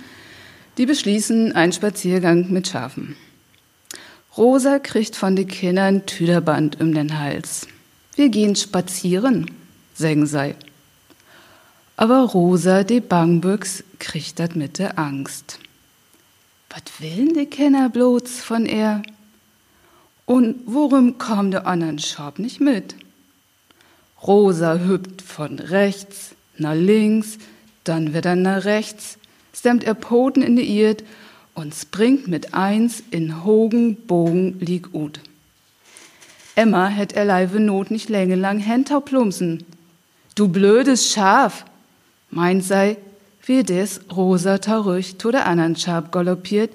die 0.79 0.87
beschließen 0.87 1.53
einen 1.53 1.73
Spaziergang 1.73 2.51
mit 2.51 2.69
Schafen. 2.69 3.17
Rosa 4.37 4.79
kriegt 4.79 5.15
von 5.15 5.37
den 5.37 5.49
Kindern 5.49 6.07
Tüderband 6.07 6.81
um 6.81 6.95
den 6.95 7.19
Hals. 7.19 7.69
Wir 8.17 8.31
gehen 8.31 8.57
spazieren, 8.57 9.51
sagen 9.95 10.27
sie. 10.27 10.55
Aber 11.97 12.23
Rosa 12.23 12.83
de 12.83 13.01
Bangbüchs 13.01 13.85
kriegt 13.99 14.39
dat 14.39 14.57
mit 14.57 14.79
der 14.79 14.99
Angst. 14.99 15.59
Was 16.71 17.01
willen 17.01 17.35
die 17.35 17.47
Kinder 17.47 17.91
bloß 17.91 18.41
von 18.41 18.65
er? 18.65 19.03
Und 20.25 20.61
worum 20.65 21.19
kommt 21.19 21.53
der 21.53 21.67
anderen 21.67 21.99
Schab 21.99 22.39
nicht 22.39 22.61
mit? 22.61 22.95
Rosa 24.27 24.79
hüpft 24.79 25.23
von 25.23 25.59
rechts 25.59 26.35
nach 26.59 26.75
links, 26.75 27.39
dann 27.85 28.15
wieder 28.15 28.37
nach 28.37 28.65
rechts, 28.65 29.19
stemmt 29.55 29.85
er 29.85 29.95
Poten 29.95 30.43
in 30.43 30.57
die 30.57 30.77
Erd 30.79 31.03
und 31.55 31.75
springt 31.75 32.29
mit 32.29 32.55
eins 32.55 33.03
in 33.11 33.45
hogen 33.45 33.97
Bogen 34.07 34.59
lieg 34.61 34.95
ut. 34.95 35.21
Emma 36.55 36.87
hätt 36.89 37.15
er 37.15 37.25
leive 37.25 37.61
Not 37.61 37.91
nicht 37.91 38.09
länge 38.09 38.37
lang 38.37 38.59
Hentau 38.59 39.01
plumpsen. 39.01 39.65
Du 40.35 40.49
blödes 40.49 41.11
Schaf, 41.11 41.65
meint 42.31 42.65
sei, 42.65 42.99
wie 43.45 43.63
des 43.63 44.01
Rosa 44.15 44.59
tarüch 44.59 45.17
to 45.17 45.31
der 45.31 45.47
andern 45.47 45.77
Schaf 45.77 46.11
galoppiert, 46.11 46.71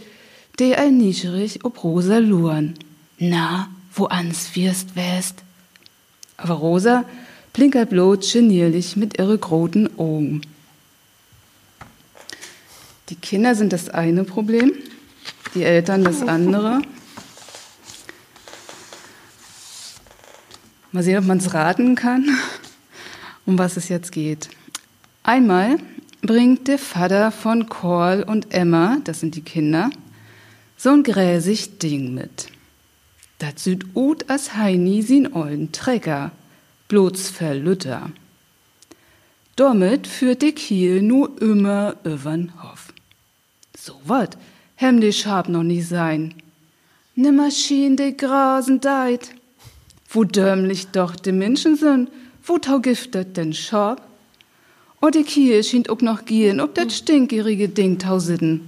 de 0.59 0.75
ein 0.75 0.97
nischerig 0.97 1.63
ob 1.63 1.83
Rosa 1.83 2.17
luren. 2.17 2.73
Na, 3.19 3.69
wo 3.93 4.05
ans 4.05 4.55
wirst 4.55 4.95
west. 4.95 5.43
Aber 6.37 6.55
Rosa 6.55 7.05
blinkert 7.57 7.89
bloß 7.89 8.33
genierlich 8.33 8.95
mit 8.97 9.17
ihre 9.17 9.35
großen 9.35 9.97
Augen. 9.97 10.43
Die 13.09 13.15
Kinder 13.15 13.55
sind 13.55 13.73
das 13.73 13.89
eine 13.89 14.23
Problem, 14.23 14.73
die 15.55 15.63
Eltern 15.63 16.03
das 16.03 16.21
andere. 16.21 16.83
Mal 20.91 21.01
sehen, 21.01 21.17
ob 21.17 21.25
man 21.25 21.39
es 21.39 21.55
raten 21.55 21.95
kann, 21.95 22.29
um 23.47 23.57
was 23.57 23.75
es 23.75 23.89
jetzt 23.89 24.11
geht. 24.11 24.49
Einmal 25.23 25.77
bringt 26.21 26.67
der 26.67 26.77
Vater 26.77 27.31
von 27.31 27.67
Call 27.67 28.21
und 28.21 28.53
Emma, 28.53 28.97
das 29.03 29.19
sind 29.19 29.33
die 29.33 29.41
Kinder, 29.41 29.89
so 30.77 30.91
ein 30.91 31.01
gräsig 31.01 31.79
Ding 31.79 32.13
mit. 32.13 32.49
Dat 33.39 33.57
süd 33.57 33.95
ut 33.95 34.29
as 34.29 34.55
Heini 34.55 35.01
sin 35.01 35.33
ollen 35.33 35.71
Trecker 35.71 36.31
bloß 36.87 37.29
verlütter. 37.29 38.11
Damit 39.55 40.07
führt 40.07 40.41
die 40.41 40.51
Kiel 40.51 41.01
nur 41.01 41.41
immer 41.41 41.95
übern 42.03 42.53
Hof. 42.61 42.93
So 43.77 43.99
wat, 44.05 44.37
hem 44.75 45.01
die 45.01 45.13
Schab 45.13 45.49
noch 45.49 45.63
nie 45.63 45.81
sein. 45.81 46.35
Nimmer 47.15 47.49
schien 47.49 47.97
de 47.97 48.11
Grasen 48.11 48.79
deit. 48.79 49.33
Wo 50.09 50.23
dämlich 50.23 50.87
doch 50.87 51.15
de 51.15 51.33
Menschen 51.33 51.75
sind, 51.75 52.09
wo 52.43 52.59
tau 52.59 52.79
giftet 52.79 53.35
den 53.35 53.53
Schab? 53.53 54.07
Und 54.99 55.15
die 55.15 55.23
Kiel 55.23 55.63
schien 55.63 55.89
ook 55.89 56.01
noch 56.01 56.25
gehen, 56.25 56.61
ob 56.61 56.75
dat 56.75 56.91
stinkgerige 56.91 57.69
Ding 57.69 57.99
tau 57.99 58.19
sitten. 58.19 58.67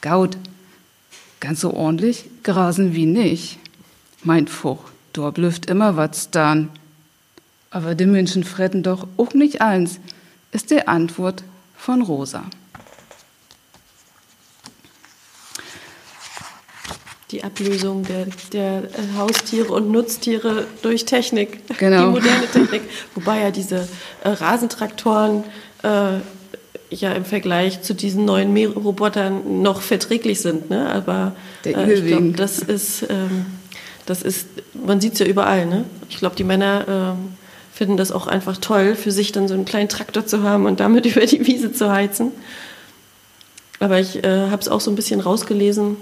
Gaut, 0.00 0.38
ganz 1.40 1.60
so 1.60 1.74
ordentlich 1.74 2.24
grasen 2.42 2.94
wie 2.94 3.06
nicht. 3.06 3.58
Mein 4.22 4.48
Fuch, 4.48 4.84
dort 5.12 5.34
blüfft 5.34 5.66
immer 5.66 5.96
wat's 5.96 6.30
dann. 6.30 6.70
Aber 7.70 7.94
die 7.94 8.06
Menschen 8.06 8.42
fretten 8.42 8.82
doch 8.82 9.06
auch 9.16 9.32
nicht 9.32 9.62
eins, 9.62 10.00
ist 10.50 10.72
die 10.72 10.88
Antwort 10.88 11.44
von 11.76 12.02
Rosa. 12.02 12.42
Die 17.30 17.44
Ablösung 17.44 18.02
der, 18.02 18.26
der 18.52 18.88
Haustiere 19.16 19.72
und 19.72 19.92
Nutztiere 19.92 20.66
durch 20.82 21.04
Technik, 21.04 21.60
genau. 21.78 22.06
die 22.06 22.12
moderne 22.14 22.46
Technik. 22.52 22.82
Wobei 23.14 23.42
ja 23.42 23.50
diese 23.52 23.88
äh, 24.24 24.30
Rasentraktoren 24.30 25.44
äh, 25.84 26.18
ja 26.90 27.12
im 27.12 27.24
Vergleich 27.24 27.82
zu 27.82 27.94
diesen 27.94 28.24
neuen 28.24 28.52
Mährobotern 28.52 29.62
noch 29.62 29.80
verträglich 29.80 30.40
sind. 30.40 30.70
Ne? 30.70 30.90
Aber 30.90 31.36
äh, 31.64 31.92
ich 31.92 32.04
glaube, 32.04 32.32
das 32.32 32.58
ist, 32.58 33.06
ähm, 33.08 33.46
das 34.06 34.22
ist, 34.22 34.48
man 34.84 35.00
sieht 35.00 35.12
es 35.12 35.20
ja 35.20 35.26
überall. 35.26 35.66
Ne? 35.66 35.84
Ich 36.08 36.16
glaube, 36.16 36.34
die 36.34 36.42
Männer 36.42 36.84
ähm, 36.88 37.36
finden 37.80 37.96
das 37.96 38.12
auch 38.12 38.26
einfach 38.26 38.58
toll, 38.58 38.94
für 38.94 39.10
sich 39.10 39.32
dann 39.32 39.48
so 39.48 39.54
einen 39.54 39.64
kleinen 39.64 39.88
Traktor 39.88 40.26
zu 40.26 40.42
haben 40.42 40.66
und 40.66 40.80
damit 40.80 41.06
über 41.16 41.24
die 41.24 41.46
Wiese 41.46 41.72
zu 41.72 41.90
heizen. 41.90 42.30
Aber 43.78 43.98
ich 43.98 44.22
äh, 44.22 44.50
habe 44.50 44.60
es 44.60 44.68
auch 44.68 44.82
so 44.82 44.90
ein 44.90 44.96
bisschen 44.96 45.20
rausgelesen. 45.20 45.96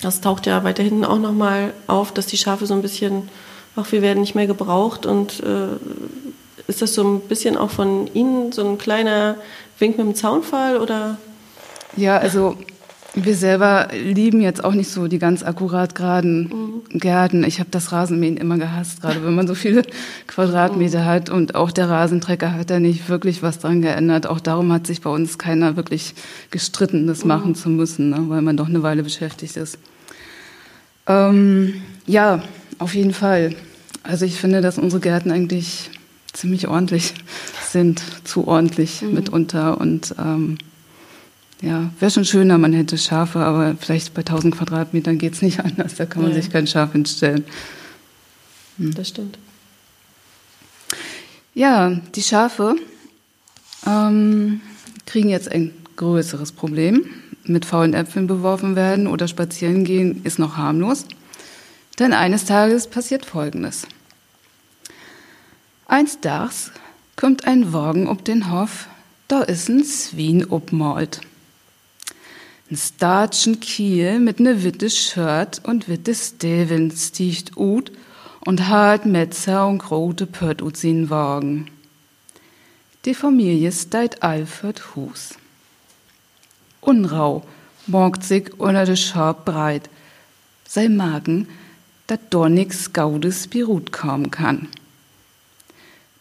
Das 0.00 0.20
taucht 0.20 0.46
ja 0.46 0.64
weiter 0.64 0.82
hinten 0.82 1.04
auch 1.04 1.20
nochmal 1.20 1.74
auf, 1.86 2.12
dass 2.12 2.26
die 2.26 2.38
Schafe 2.38 2.66
so 2.66 2.74
ein 2.74 2.82
bisschen, 2.82 3.28
ach, 3.76 3.92
wir 3.92 4.02
werden 4.02 4.18
nicht 4.18 4.34
mehr 4.34 4.48
gebraucht. 4.48 5.06
Und 5.06 5.38
äh, 5.44 5.76
ist 6.66 6.82
das 6.82 6.92
so 6.92 7.04
ein 7.04 7.20
bisschen 7.20 7.56
auch 7.56 7.70
von 7.70 8.12
Ihnen 8.12 8.50
so 8.50 8.66
ein 8.66 8.76
kleiner 8.76 9.36
Wink 9.78 9.98
mit 9.98 10.04
dem 10.04 10.14
Zaunfall 10.16 10.76
oder? 10.76 11.18
Ja, 11.96 12.18
also 12.18 12.56
wir 13.14 13.36
selber 13.36 13.88
lieben 13.92 14.40
jetzt 14.40 14.64
auch 14.64 14.72
nicht 14.72 14.90
so 14.90 15.06
die 15.06 15.18
ganz 15.18 15.42
akkurat 15.42 15.94
geraden 15.94 16.82
mhm. 16.90 16.98
Gärten. 16.98 17.44
Ich 17.44 17.60
habe 17.60 17.68
das 17.70 17.92
Rasenmähen 17.92 18.38
immer 18.38 18.56
gehasst, 18.56 19.02
gerade 19.02 19.24
wenn 19.24 19.34
man 19.34 19.46
so 19.46 19.54
viele 19.54 19.82
Quadratmeter 20.26 21.00
mhm. 21.00 21.04
hat. 21.04 21.30
Und 21.30 21.54
auch 21.54 21.70
der 21.70 21.90
Rasentrecker 21.90 22.54
hat 22.54 22.70
da 22.70 22.80
nicht 22.80 23.08
wirklich 23.08 23.42
was 23.42 23.58
dran 23.58 23.82
geändert. 23.82 24.26
Auch 24.26 24.40
darum 24.40 24.72
hat 24.72 24.86
sich 24.86 25.02
bei 25.02 25.10
uns 25.10 25.38
keiner 25.38 25.76
wirklich 25.76 26.14
gestritten, 26.50 27.06
das 27.06 27.22
mhm. 27.22 27.28
machen 27.28 27.54
zu 27.54 27.68
müssen, 27.68 28.10
ne? 28.10 28.24
weil 28.28 28.42
man 28.42 28.56
doch 28.56 28.68
eine 28.68 28.82
Weile 28.82 29.02
beschäftigt 29.02 29.56
ist. 29.56 29.78
Ähm, 31.06 31.82
ja, 32.06 32.42
auf 32.78 32.94
jeden 32.94 33.12
Fall. 33.12 33.54
Also 34.02 34.24
ich 34.24 34.36
finde, 34.36 34.62
dass 34.62 34.78
unsere 34.78 35.00
Gärten 35.00 35.30
eigentlich 35.30 35.90
ziemlich 36.32 36.66
ordentlich 36.66 37.14
sind, 37.68 38.02
zu 38.24 38.46
ordentlich 38.48 39.02
mhm. 39.02 39.14
mitunter. 39.14 39.78
Und 39.78 40.14
ähm, 40.18 40.56
ja, 41.62 41.90
wäre 42.00 42.10
schon 42.10 42.24
schöner, 42.24 42.58
man 42.58 42.72
hätte 42.72 42.98
Schafe, 42.98 43.38
aber 43.38 43.76
vielleicht 43.76 44.14
bei 44.14 44.20
1000 44.20 44.56
Quadratmetern 44.56 45.18
geht 45.18 45.34
es 45.34 45.42
nicht 45.42 45.60
anders, 45.60 45.94
da 45.94 46.06
kann 46.06 46.22
man 46.22 46.32
ja. 46.32 46.42
sich 46.42 46.50
kein 46.50 46.66
Schaf 46.66 46.92
hinstellen. 46.92 47.44
Hm. 48.78 48.92
Das 48.94 49.08
stimmt. 49.08 49.38
Ja, 51.54 52.00
die 52.14 52.22
Schafe 52.22 52.76
ähm, 53.86 54.60
kriegen 55.06 55.28
jetzt 55.28 55.50
ein 55.50 55.72
größeres 55.96 56.52
Problem. 56.52 57.06
Mit 57.44 57.64
faulen 57.64 57.94
Äpfeln 57.94 58.26
beworfen 58.26 58.76
werden 58.76 59.06
oder 59.06 59.28
spazieren 59.28 59.84
gehen 59.84 60.22
ist 60.24 60.38
noch 60.38 60.56
harmlos. 60.56 61.06
Denn 61.98 62.12
eines 62.12 62.44
Tages 62.44 62.86
passiert 62.86 63.24
Folgendes. 63.24 63.86
Eins 65.86 66.20
Tags 66.20 66.72
kommt 67.16 67.46
ein 67.46 67.72
Wagen 67.72 68.08
ob 68.08 68.24
den 68.24 68.50
Hof, 68.50 68.88
da 69.28 69.42
ist 69.42 69.68
ein 69.68 69.84
Swin 69.84 70.46
obmalt. 70.48 71.20
Ein 72.72 72.78
statschen 72.78 73.60
Kiel 73.60 74.18
mit 74.18 74.40
ne 74.40 74.64
witte 74.64 74.88
Shirt 74.88 75.60
und 75.62 75.90
witte 75.90 76.14
Steven 76.14 76.90
sticht 76.90 77.54
ut 77.58 77.92
und 78.40 78.66
hat 78.66 79.04
Metzer 79.04 79.68
und 79.68 79.76
grote 79.76 80.24
Pött 80.24 80.62
ut 80.62 80.78
sin 80.78 81.10
Wagen. 81.10 81.70
Die 83.04 83.12
Familie 83.12 83.70
steit 83.72 84.22
Alfred 84.22 84.96
Hus. 84.96 85.34
Unrau 86.80 87.44
morgt 87.86 88.24
sich 88.24 88.58
unter 88.58 88.86
de 88.86 88.96
Schorb 88.96 89.44
breit, 89.44 89.90
sei 90.66 90.88
Magen, 90.88 91.48
dat 92.06 92.20
do 92.30 92.48
nix 92.48 92.94
gaudes 92.94 93.48
Birut 93.48 93.92
kommen 93.92 94.30
kann. 94.30 94.68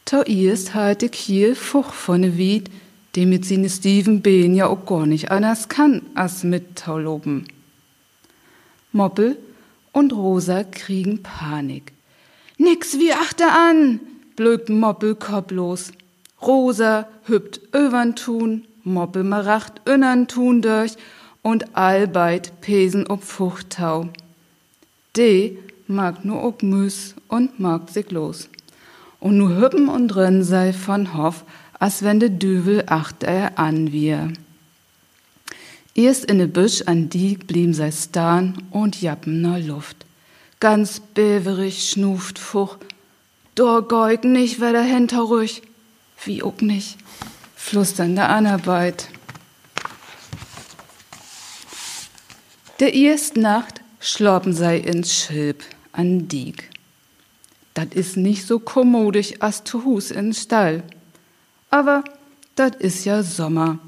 To 0.04 0.22
ist 0.24 0.74
halt 0.74 1.02
de 1.02 1.08
Kiel 1.08 1.56
Fuch 1.56 1.94
von 1.94 2.20
ne 2.20 2.36
Wied, 2.36 2.70
die 3.16 3.26
mit 3.26 3.46
sine 3.46 3.70
Steven 3.70 4.22
Behn 4.22 4.56
ja 4.56 4.68
auch 4.68 4.86
gar 4.86 5.06
nicht 5.06 5.32
anders 5.32 5.70
kann, 5.70 6.02
als 6.16 6.44
mit 6.44 6.78
Tauloben. 6.78 7.46
Moppel 8.92 9.38
und 9.92 10.14
Rosa 10.14 10.64
kriegen 10.64 11.22
Panik. 11.24 11.94
Nix 12.58 13.00
wie 13.00 13.14
achte 13.14 13.46
an, 13.48 14.00
blökt 14.36 14.70
Moppel 14.70 15.16
kopflos. 15.16 15.92
Rosa 16.42 17.08
hübt 17.26 17.62
öwern 17.74 18.16
tun, 18.16 18.66
Moppel 18.84 19.24
maracht 19.24 19.82
önnern 19.88 20.28
tun 20.28 20.62
durch 20.62 20.96
und 21.42 21.76
allbeit 21.76 22.62
pesen 22.62 23.08
ob 23.08 23.24
Fuchttau. 23.24 24.10
De 25.18 25.58
mag 25.88 26.24
nur 26.24 26.44
ob 26.44 26.64
Müs 26.64 27.16
und 27.28 27.60
mag 27.60 27.90
sich 27.90 28.12
los. 28.12 28.50
Und 29.20 29.38
nu 29.38 29.50
hüppen 29.50 29.88
und 29.88 30.08
drin 30.08 30.44
sei 30.44 30.74
von 30.74 31.16
Hoff, 31.16 31.44
als 31.82 32.04
wenn 32.04 32.20
de 32.20 32.30
Düvel 32.30 32.84
acht 32.86 33.24
er 33.24 33.58
an 33.58 33.92
wir. 33.92 34.32
Erst 35.96 36.26
in 36.26 36.38
de 36.38 36.46
Büsch 36.46 36.84
an 36.84 37.10
die 37.10 37.38
blieben 37.38 37.74
sei 37.74 37.92
stan 37.92 38.62
und 38.70 39.02
jappen 39.02 39.42
na 39.42 39.58
Luft. 39.58 40.06
Ganz 40.60 41.00
beverig 41.00 41.90
schnuft 41.90 42.38
Fuch. 42.38 42.78
Dor 43.56 43.88
geug 43.88 44.24
nicht, 44.26 44.60
wer 44.60 44.74
der 44.74 44.84
Henter 44.84 45.22
ruhig. 45.22 45.64
Wie 46.24 46.44
ook 46.44 46.62
nicht. 46.62 46.98
Flusternde 47.56 48.26
Anarbeit. 48.28 49.08
Der 52.80 52.94
erst 52.94 53.38
Nacht 53.38 53.82
schloppen 54.00 54.54
sei 54.54 54.78
ins 54.78 55.12
Schilb 55.16 55.64
an 55.94 56.28
Dieg. 56.28 56.70
Dat 57.74 57.96
is 57.96 58.16
nicht 58.16 58.46
so 58.46 58.60
kommodisch 58.60 59.34
as 59.42 59.64
zu 59.64 59.84
Hus 59.84 60.12
in 60.12 60.32
Stall. 60.34 60.84
Aber 61.72 62.04
dat 62.56 62.76
is 62.82 63.06
ja 63.06 63.24
Sommer. 63.24 63.80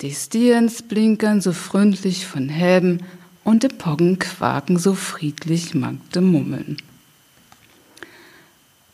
Die 0.00 0.14
Stiens 0.14 0.82
blinkern 0.82 1.40
so 1.40 1.52
freundlich 1.52 2.26
von 2.26 2.48
Häben 2.48 3.02
und 3.42 3.64
de 3.64 3.70
Poggen 3.70 4.20
quaken 4.20 4.78
so 4.78 4.94
friedlich 4.94 5.74
magde 5.74 6.20
Mummeln. 6.20 6.76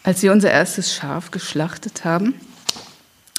Als 0.02 0.22
wir 0.22 0.32
unser 0.32 0.50
erstes 0.50 0.94
Schaf 0.94 1.30
geschlachtet 1.30 2.04
haben, 2.04 2.34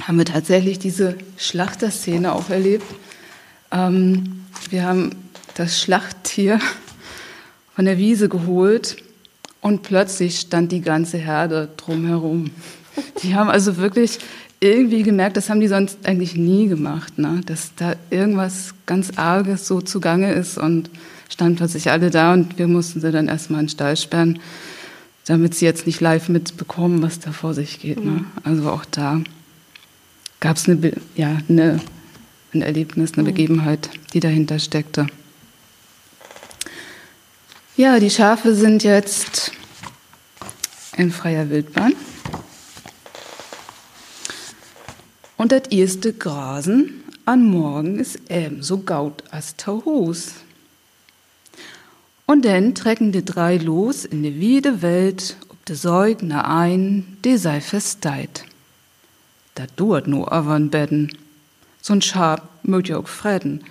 haben 0.03 0.19
wir 0.19 0.25
tatsächlich 0.25 0.77
diese 0.77 1.17
Schlachterszene 1.35 2.33
auch 2.33 2.51
erlebt. 2.51 2.85
Ähm, 3.71 4.45
wir 4.69 4.85
haben 4.85 5.15
das 5.55 5.81
Schlachttier 5.81 6.59
von 7.75 7.85
der 7.85 7.97
Wiese 7.97 8.29
geholt 8.29 8.97
und 9.61 9.81
plötzlich 9.81 10.39
stand 10.39 10.71
die 10.71 10.81
ganze 10.81 11.17
Herde 11.17 11.69
drumherum. 11.77 12.51
Die 13.23 13.33
haben 13.33 13.49
also 13.49 13.77
wirklich 13.77 14.19
irgendwie 14.61 15.01
gemerkt, 15.01 15.37
das 15.37 15.49
haben 15.49 15.59
die 15.59 15.67
sonst 15.67 16.05
eigentlich 16.05 16.35
nie 16.35 16.67
gemacht, 16.67 17.17
ne? 17.17 17.41
dass 17.45 17.71
da 17.75 17.95
irgendwas 18.11 18.75
ganz 18.85 19.17
Arges 19.17 19.67
so 19.67 19.81
zugange 19.81 20.31
ist 20.33 20.57
und 20.57 20.89
standen 21.29 21.55
plötzlich 21.55 21.89
alle 21.89 22.11
da 22.11 22.33
und 22.33 22.59
wir 22.59 22.67
mussten 22.67 23.01
sie 23.01 23.11
dann 23.11 23.27
erstmal 23.27 23.61
in 23.61 23.65
den 23.65 23.71
Stall 23.71 23.97
sperren, 23.97 24.39
damit 25.25 25.55
sie 25.55 25.65
jetzt 25.65 25.87
nicht 25.87 25.99
live 25.99 26.29
mitbekommen, 26.29 27.01
was 27.01 27.19
da 27.19 27.31
vor 27.31 27.55
sich 27.55 27.79
geht. 27.79 28.05
Ne? 28.05 28.11
Mhm. 28.11 28.25
Also 28.43 28.69
auch 28.69 28.85
da 28.85 29.21
gab 30.39 30.57
es 30.57 30.69
eine, 30.69 30.93
ja, 31.15 31.39
eine, 31.49 31.79
ein 32.53 32.61
Erlebnis, 32.61 33.13
eine 33.13 33.23
mhm. 33.23 33.27
Begebenheit, 33.27 33.89
die 34.13 34.19
dahinter 34.19 34.59
steckte. 34.59 35.07
Ja, 37.77 37.99
die 37.99 38.11
Schafe 38.11 38.53
sind 38.53 38.83
jetzt 38.83 39.53
in 40.97 41.09
freier 41.11 41.49
Wildbahn. 41.49 41.93
Und 45.41 45.51
das 45.51 45.69
erste 45.71 46.13
Grasen 46.13 47.03
an 47.25 47.43
Morgen 47.43 47.97
ist 47.97 48.29
ebenso 48.29 48.77
gaut 48.77 49.23
als 49.31 49.57
Tauhus. 49.57 50.33
Und 52.27 52.45
dann 52.45 52.75
trecken 52.75 53.11
die 53.11 53.25
drei 53.25 53.57
los 53.57 54.05
in 54.05 54.21
die 54.21 54.39
wiede 54.39 54.83
Welt, 54.83 55.37
ob 55.49 55.65
de 55.65 55.75
Säugner 55.75 56.47
ein, 56.47 57.17
die 57.25 57.37
sei 57.37 57.59
festeit. 57.59 58.45
Da 59.55 59.63
dauert 59.77 60.05
nur 60.05 60.31
avan 60.31 60.69
Betten. 60.69 61.11
So'n 61.83 62.03
Schab 62.03 62.47
mögt 62.61 62.89
ja 62.89 62.99
auch 62.99 63.07
freden 63.07 63.63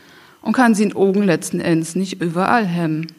und 0.43 0.55
kann 0.55 0.75
sie 0.75 0.83
in 0.83 0.97
Augen 0.97 1.23
letzten 1.23 1.61
Endes 1.61 1.95
nicht 1.95 2.21
überall 2.21 2.67
hemmen. 2.67 3.13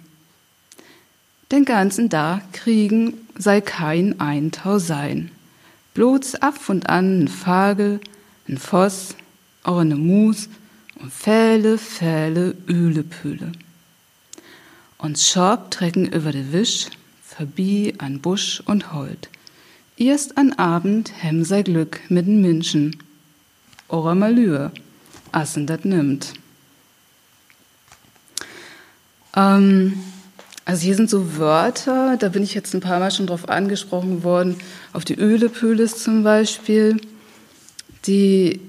Den 1.53 1.63
ganzen 1.63 2.09
Tag 2.09 2.51
kriegen 2.51 3.13
sei 3.37 3.61
kein 3.61 4.19
Eintau 4.19 4.77
sein. 4.77 5.31
Bloß 5.93 6.35
ab 6.35 6.55
und 6.67 6.89
an 6.89 7.23
ein 7.23 7.27
Fagel, 7.29 8.01
ein 8.51 8.57
Voss, 8.57 9.15
auch 9.63 9.77
eine 9.77 9.95
Mus 9.95 10.49
und 10.99 11.11
Fähle, 11.11 11.77
Fähle, 11.77 12.55
Ülepüle. 12.67 13.53
Und 14.97 15.17
Schorb 15.17 15.71
trecken 15.71 16.05
über 16.05 16.31
de 16.31 16.51
Wisch, 16.51 16.87
verbi 17.23 17.95
an 17.97 18.19
Busch 18.19 18.61
und 18.65 18.93
Holt. 18.93 19.29
Erst 19.97 20.37
an 20.37 20.53
Abend 20.53 21.11
hem 21.23 21.43
sei 21.43 21.63
Glück 21.63 22.01
mit 22.09 22.27
den 22.27 22.41
Menschen. 22.41 22.97
Ora 23.87 24.15
Malür, 24.15 24.71
assen 25.31 25.65
dat 25.65 25.85
nimmt. 25.85 26.33
Ähm, 29.35 29.93
also 30.65 30.83
hier 30.83 30.95
sind 30.95 31.09
so 31.09 31.37
Wörter, 31.37 32.17
da 32.17 32.29
bin 32.29 32.43
ich 32.43 32.53
jetzt 32.53 32.73
ein 32.73 32.81
paar 32.81 32.99
Mal 32.99 33.11
schon 33.11 33.27
drauf 33.27 33.49
angesprochen 33.49 34.23
worden, 34.23 34.57
auf 34.93 35.05
die 35.05 35.15
Ölepüles 35.15 36.03
zum 36.03 36.23
Beispiel 36.23 36.97
die 38.07 38.59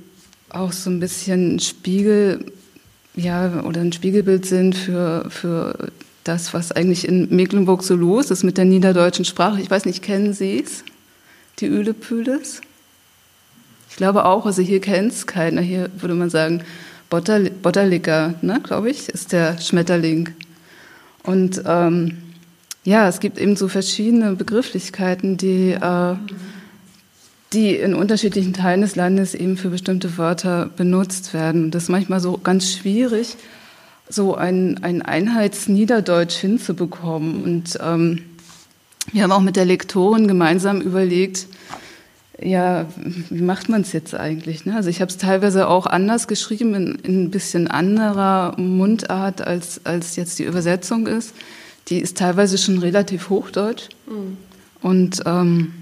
auch 0.51 0.73
so 0.73 0.91
ein 0.91 1.01
bisschen 1.01 1.59
Spiegel, 1.61 2.45
ja, 3.15 3.63
oder 3.65 3.81
ein 3.81 3.93
Spiegelbild 3.93 4.47
sind 4.47 4.75
für, 4.75 5.27
für 5.31 5.91
das, 6.25 6.55
was 6.55 6.73
eigentlich 6.73 7.07
in 7.07 7.35
Mecklenburg 7.35 7.83
so 7.83 7.95
los 7.95 8.31
ist 8.31 8.45
mit 8.45 8.59
der 8.59 8.65
niederdeutschen 8.65 9.25
Sprache. 9.25 9.61
Ich 9.61 9.71
weiß 9.71 9.87
nicht, 9.87 10.03
kennen 10.03 10.33
Sie 10.33 10.63
es? 10.63 10.85
Die 11.59 11.67
Ülepüles? 11.67 12.61
Ich 13.91 13.97
glaube 13.97 14.25
auch, 14.25 14.47
also 14.47 14.63
hier 14.63 14.81
kennt 14.81 15.13
es 15.13 15.27
keiner. 15.27 15.61
Hier 15.61 15.91
würde 15.99 16.15
man 16.15 16.31
sagen, 16.31 16.63
Botterlicker, 17.11 18.35
ne, 18.41 18.61
glaube 18.63 18.91
ich, 18.91 19.09
ist 19.11 19.33
der 19.33 19.59
Schmetterling. 19.59 20.31
Und 21.25 21.63
ähm, 21.67 22.19
ja, 22.85 23.07
es 23.09 23.21
gibt 23.21 23.39
eben 23.39 23.55
so 23.57 23.69
verschiedene 23.69 24.33
Begrifflichkeiten, 24.35 25.37
die 25.37 25.73
äh, 25.73 26.15
die 27.53 27.77
in 27.77 27.95
unterschiedlichen 27.95 28.55
Teilen 28.55 28.81
des 28.81 28.97
Landes 28.97 29.35
eben 29.35 29.57
für 29.57 29.69
bestimmte 29.69 30.17
Wörter 30.17 30.71
benutzt 30.77 31.35
werden. 31.35 31.71
Das 31.71 31.85
ist 31.85 31.89
manchmal 31.89 32.21
so 32.21 32.39
ganz 32.39 32.73
schwierig, 32.73 33.37
so 34.09 34.35
ein, 34.35 34.83
ein 34.83 35.03
Einheitsniederdeutsch 35.03 36.37
hinzubekommen. 36.37 37.43
Und 37.43 37.79
ähm, 37.83 38.23
wir 39.13 39.23
haben 39.23 39.33
auch 39.33 39.41
mit 39.41 39.57
der 39.57 39.65
Lektorin 39.65 40.29
gemeinsam 40.29 40.81
überlegt, 40.81 41.47
ja, 42.41 42.87
wie 43.31 43.43
macht 43.43 43.69
man 43.69 43.83
es 43.83 43.93
jetzt 43.93 44.15
eigentlich? 44.15 44.65
Ne? 44.65 44.75
Also 44.75 44.89
ich 44.89 45.01
habe 45.01 45.11
es 45.11 45.19
teilweise 45.19 45.69
auch 45.69 45.87
anders 45.87 46.27
geschrieben, 46.27 46.75
in, 46.75 46.95
in, 47.03 47.25
ein 47.25 47.31
bisschen 47.31 47.69
anderer 47.69 48.59
Mundart, 48.59 49.47
als, 49.47 49.85
als 49.85 50.17
jetzt 50.17 50.39
die 50.39 50.45
Übersetzung 50.45 51.07
ist. 51.07 51.35
Die 51.89 51.99
ist 51.99 52.17
teilweise 52.17 52.59
schon 52.59 52.79
relativ 52.79 53.29
hochdeutsch. 53.29 53.91
Mhm. 54.07 54.37
Und 54.81 55.23
ähm, 55.27 55.73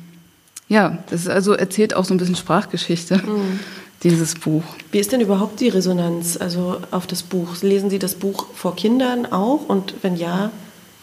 ja, 0.70 0.98
das 1.10 1.22
ist 1.22 1.28
also 1.28 1.52
erzählt 1.52 1.94
auch 1.94 2.04
so 2.04 2.14
ein 2.14 2.16
bisschen 2.16 2.36
Sprachgeschichte. 2.36 3.16
Mhm. 3.18 3.60
dieses 4.02 4.34
Buch. 4.34 4.62
Wie 4.92 4.98
ist 4.98 5.12
denn 5.12 5.20
überhaupt 5.20 5.60
die 5.60 5.68
Resonanz 5.68 6.38
also 6.38 6.78
auf 6.90 7.06
das 7.06 7.22
Buch? 7.22 7.60
Lesen 7.60 7.90
Sie 7.90 7.98
das 7.98 8.14
Buch 8.14 8.46
vor 8.54 8.74
Kindern 8.74 9.26
auch? 9.26 9.68
Und 9.68 9.92
wenn 10.00 10.16
ja, 10.16 10.52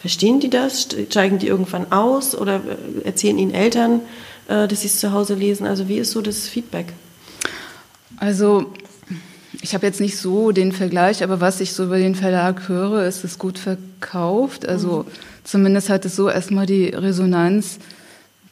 verstehen 0.00 0.40
die 0.40 0.50
das? 0.50 0.88
Steigen 1.08 1.38
die 1.38 1.46
irgendwann 1.46 1.92
aus 1.92 2.34
oder 2.34 2.56
äh, 2.56 3.06
erzählen 3.06 3.38
Ihnen 3.38 3.54
Eltern, 3.54 4.00
äh, 4.48 4.66
dass 4.66 4.80
sie 4.80 4.88
es 4.88 4.98
zu 4.98 5.12
Hause 5.12 5.34
lesen? 5.34 5.64
Also 5.64 5.86
wie 5.86 5.98
ist 5.98 6.10
so 6.10 6.22
das 6.22 6.48
Feedback? 6.48 6.86
Also 8.16 8.72
ich 9.60 9.74
habe 9.74 9.86
jetzt 9.86 10.00
nicht 10.00 10.16
so 10.16 10.50
den 10.50 10.72
Vergleich, 10.72 11.22
aber 11.22 11.40
was 11.40 11.60
ich 11.60 11.74
so 11.74 11.84
über 11.84 11.98
den 11.98 12.16
Verlag 12.16 12.68
höre, 12.68 13.04
ist 13.04 13.22
es 13.22 13.38
gut 13.38 13.58
verkauft. 13.58 14.66
Also 14.66 15.04
mhm. 15.04 15.12
zumindest 15.44 15.88
hat 15.88 16.04
es 16.04 16.16
so 16.16 16.28
erstmal 16.28 16.66
die 16.66 16.86
Resonanz, 16.88 17.78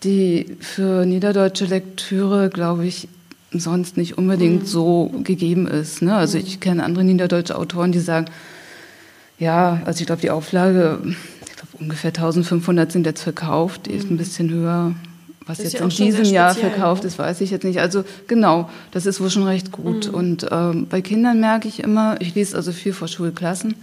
die 0.03 0.57
für 0.61 1.07
niederdeutsche 1.07 1.65
Lektüre, 1.65 2.51
glaube 2.51 2.87
ich, 2.87 3.09
sonst 3.53 3.97
nicht 3.97 4.19
unbedingt 4.19 4.63
mhm. 4.63 4.67
so 4.67 5.13
gegeben 5.25 5.67
ist. 5.67 6.03
Ne? 6.03 6.15
Also 6.15 6.39
ich 6.39 6.61
kenne 6.61 6.85
andere 6.85 7.05
niederdeutsche 7.05 7.57
Autoren, 7.57 7.93
die 7.93 8.01
sagen, 8.01 8.27
ja, 9.39 9.83
also 9.85 10.01
ich 10.01 10.07
glaube, 10.07 10.23
die 10.23 10.31
Auflage, 10.31 10.99
ich 11.05 11.57
glaube, 11.57 11.73
ungefähr 11.79 12.09
1500 12.09 12.91
sind 12.91 13.07
jetzt 13.07 13.23
verkauft, 13.23 13.87
die 13.87 13.93
ist 13.93 14.11
ein 14.11 14.15
mhm. 14.15 14.19
bisschen 14.19 14.51
höher. 14.51 14.95
Was 15.47 15.59
jetzt 15.59 15.75
ja 15.75 15.81
in 15.81 15.91
diesem 15.91 16.25
Jahr 16.25 16.55
verkauft 16.55 17.05
ne? 17.05 17.09
ist, 17.09 17.19
weiß 17.21 17.41
ich 17.41 17.53
jetzt 17.53 17.63
nicht. 17.63 17.79
Also 17.79 18.05
genau, 18.27 18.69
das 18.91 19.07
ist 19.07 19.21
wohl 19.21 19.31
schon 19.31 19.45
recht 19.45 19.71
gut. 19.71 20.09
Mhm. 20.09 20.15
Und 20.15 20.47
ähm, 20.51 20.87
bei 20.89 21.01
Kindern 21.01 21.39
merke 21.39 21.69
ich 21.69 21.81
immer, 21.81 22.21
ich 22.21 22.35
lese 22.35 22.57
also 22.57 22.73
viel 22.73 22.93
vor 22.93 23.07
Schulklassen, 23.07 23.77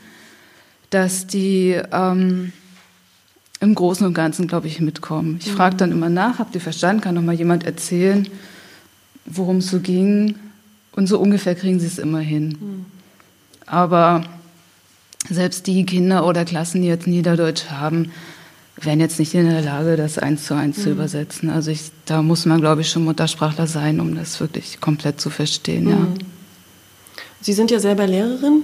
dass 0.89 1.26
die 1.26 1.80
ähm, 1.91 2.52
im 3.63 3.76
Großen 3.76 4.06
und 4.06 4.13
Ganzen, 4.13 4.47
glaube 4.47 4.67
ich, 4.67 4.80
mitkommen. 4.80 5.38
Ich 5.39 5.52
mhm. 5.52 5.56
frage 5.56 5.76
dann 5.78 5.91
immer 5.91 6.10
nach, 6.10 6.39
habt 6.39 6.54
ihr 6.54 6.62
verstanden? 6.62 7.02
Kann 7.02 7.15
noch 7.15 7.21
mal 7.21 7.34
jemand 7.34 7.65
erzählen? 7.65 8.28
worum 9.26 9.58
es 9.58 9.69
so 9.69 9.80
ging. 9.80 10.36
Und 10.95 11.08
so 11.08 11.19
ungefähr 11.19 11.56
kriegen 11.56 11.80
sie 11.80 11.88
es 11.88 11.97
immer 11.97 12.19
hin. 12.19 12.58
Mhm. 12.60 12.86
Aber 13.65 14.23
selbst 15.30 15.67
die 15.67 15.86
Kinder 15.86 16.26
oder 16.26 16.45
Klassen, 16.45 16.82
die 16.82 16.88
jetzt 16.88 17.08
Niederdeutsch 17.08 17.65
haben, 17.69 18.12
wären 18.80 18.99
jetzt 18.99 19.19
nicht 19.19 19.34
in 19.34 19.49
der 19.49 19.62
Lage, 19.62 19.95
das 19.95 20.17
eins 20.17 20.45
zu 20.45 20.56
eins 20.56 20.78
mhm. 20.78 20.82
zu 20.82 20.91
übersetzen. 20.91 21.49
Also 21.49 21.71
ich, 21.71 21.91
da 22.06 22.21
muss 22.21 22.45
man, 22.45 22.60
glaube 22.60 22.82
ich, 22.82 22.89
schon 22.89 23.06
Muttersprachler 23.06 23.67
sein, 23.67 23.99
um 23.99 24.15
das 24.15 24.39
wirklich 24.39 24.82
komplett 24.82 25.19
zu 25.21 25.30
verstehen. 25.30 25.86
Mhm. 25.86 25.89
Ja. 25.89 26.08
Sie 27.41 27.54
sind 27.54 27.71
ja 27.71 27.80
selber 27.80 28.08
Lehrerin. 28.08 28.63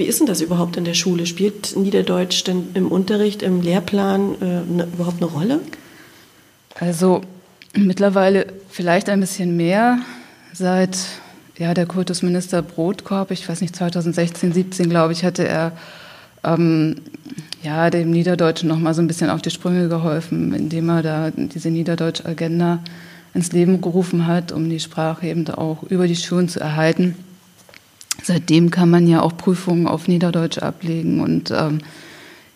Wie 0.00 0.06
ist 0.06 0.18
denn 0.18 0.26
das 0.26 0.40
überhaupt 0.40 0.76
in 0.76 0.84
der 0.84 0.94
Schule? 0.94 1.26
Spielt 1.26 1.76
Niederdeutsch 1.76 2.44
denn 2.44 2.70
im 2.74 2.88
Unterricht, 2.88 3.42
im 3.42 3.60
Lehrplan 3.60 4.34
äh, 4.40 4.44
ne, 4.44 4.88
überhaupt 4.92 5.22
eine 5.22 5.30
Rolle? 5.30 5.60
Also 6.74 7.20
Mittlerweile 7.74 8.46
vielleicht 8.68 9.08
ein 9.08 9.20
bisschen 9.20 9.56
mehr 9.56 10.00
seit 10.52 10.98
ja, 11.56 11.72
der 11.72 11.86
Kultusminister 11.86 12.62
Brotkorb, 12.62 13.30
ich 13.30 13.48
weiß 13.48 13.60
nicht, 13.60 13.76
2016, 13.76 14.52
17 14.52 14.90
glaube 14.90 15.12
ich, 15.12 15.24
hatte 15.24 15.46
er 15.46 15.72
ähm, 16.42 16.96
ja, 17.62 17.90
dem 17.90 18.10
Niederdeutschen 18.10 18.68
noch 18.68 18.78
mal 18.78 18.94
so 18.94 19.02
ein 19.02 19.06
bisschen 19.06 19.30
auf 19.30 19.42
die 19.42 19.50
Sprünge 19.50 19.88
geholfen, 19.88 20.52
indem 20.52 20.88
er 20.88 21.02
da 21.02 21.30
diese 21.30 21.70
Niederdeutsch-Agenda 21.70 22.80
ins 23.34 23.52
Leben 23.52 23.80
gerufen 23.80 24.26
hat, 24.26 24.50
um 24.50 24.68
die 24.68 24.80
Sprache 24.80 25.28
eben 25.28 25.48
auch 25.50 25.84
über 25.84 26.08
die 26.08 26.16
Schulen 26.16 26.48
zu 26.48 26.58
erhalten. 26.58 27.14
Seitdem 28.22 28.70
kann 28.70 28.90
man 28.90 29.06
ja 29.06 29.22
auch 29.22 29.36
Prüfungen 29.36 29.86
auf 29.86 30.08
Niederdeutsch 30.08 30.58
ablegen 30.58 31.20
und 31.20 31.50
ähm, 31.50 31.80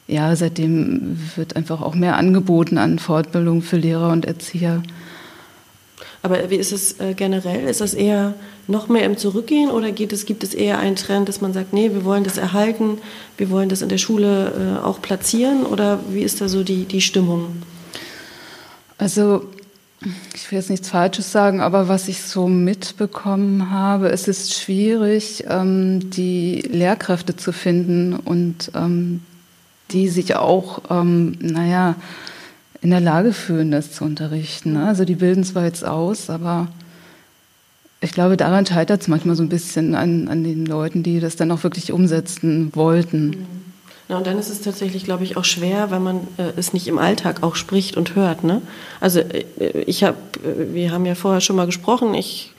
ja, 0.07 0.37
seitdem 0.37 1.19
wird 1.37 1.57
einfach 1.57 1.81
auch 1.81 1.95
mehr 1.95 2.17
angeboten 2.17 2.77
an 2.77 2.99
Fortbildung 2.99 3.63
für 3.63 3.77
Lehrer 3.77 4.11
und 4.11 4.27
Erzieher. 4.27 4.83
Aber 6.23 6.51
wie 6.51 6.57
ist 6.57 6.73
es 6.73 7.01
äh, 7.01 7.15
generell? 7.15 7.65
Ist 7.69 7.81
das 7.81 7.95
eher 7.95 8.35
noch 8.67 8.89
mehr 8.89 9.05
im 9.05 9.17
Zurückgehen 9.17 9.71
oder 9.71 9.93
geht 9.93 10.13
es, 10.13 10.25
gibt 10.25 10.43
es 10.43 10.55
eher 10.55 10.79
einen 10.79 10.97
Trend, 10.97 11.29
dass 11.29 11.41
man 11.41 11.53
sagt, 11.53 11.73
nee, 11.73 11.91
wir 11.93 12.05
wollen 12.05 12.25
das 12.25 12.39
erhalten, 12.39 12.99
wir 13.37 13.51
wollen 13.51 13.69
das 13.69 13.83
in 13.83 13.89
der 13.89 13.99
Schule 13.99 14.79
äh, 14.83 14.85
auch 14.85 15.03
platzieren 15.03 15.65
oder 15.65 16.01
wie 16.11 16.23
ist 16.23 16.41
da 16.41 16.49
so 16.49 16.63
die, 16.63 16.85
die 16.85 17.01
Stimmung? 17.01 17.63
Also 18.97 19.45
ich 20.35 20.51
will 20.51 20.59
jetzt 20.59 20.71
nichts 20.71 20.89
Falsches 20.89 21.33
sagen, 21.33 21.61
aber 21.61 21.89
was 21.89 22.09
ich 22.09 22.23
so 22.23 22.49
mitbekommen 22.49 23.71
habe, 23.71 24.09
es 24.09 24.29
ist 24.29 24.55
schwierig, 24.55 25.45
ähm, 25.49 26.11
die 26.11 26.61
Lehrkräfte 26.63 27.37
zu 27.37 27.53
finden 27.53 28.15
und 28.15 28.71
ähm, 28.75 29.23
die 29.91 30.09
sich 30.09 30.37
auch, 30.37 30.83
ähm, 30.91 31.37
naja, 31.41 31.97
in 32.81 32.91
der 32.91 33.01
Lage 33.01 33.33
fühlen, 33.33 33.71
das 33.71 33.93
zu 33.93 34.05
unterrichten. 34.05 34.75
Ne? 34.75 34.87
Also 34.87 35.05
die 35.05 35.15
bilden 35.15 35.45
zwar 35.45 35.65
jetzt 35.65 35.85
aus, 35.85 36.29
aber 36.29 36.69
ich 38.01 38.13
glaube, 38.13 38.37
daran 38.37 38.67
scheitert 38.67 39.01
es 39.01 39.09
manchmal 39.09 39.37
so 39.37 39.43
ein 39.43 39.49
bisschen 39.49 39.95
an, 39.95 40.29
an 40.29 40.45
den 40.45 40.67
Leuten, 40.67 41.03
die 41.03 41.21
das 41.21 41.37
dann 41.37 41.51
auch 41.51 41.63
wirklich 41.63 41.93
umsetzen 41.93 42.71
wollten. 42.75 43.29
Mhm. 43.29 43.47
Ja, 44.09 44.19
und 44.19 44.27
dann 44.27 44.39
ist 44.39 44.51
es 44.51 44.61
tatsächlich, 44.61 45.05
glaube 45.05 45.25
ich, 45.25 45.37
auch 45.37 45.45
schwer, 45.45 45.91
wenn 45.91 46.03
man 46.03 46.29
äh, 46.37 46.53
es 46.57 46.75
nicht 46.75 46.89
im 46.89 46.99
Alltag 46.99 47.43
auch 47.43 47.55
spricht 47.55 47.97
und 47.97 48.15
hört. 48.15 48.45
Ne? 48.45 48.61
Also 49.01 49.21
äh, 49.21 49.45
ich 49.87 50.05
habe, 50.05 50.19
äh, 50.45 50.75
wir 50.75 50.93
haben 50.93 51.07
ja 51.07 51.15
vorher 51.15 51.41
schon 51.41 51.57
mal 51.57 51.67
gesprochen, 51.67 52.13
ich 52.15 52.53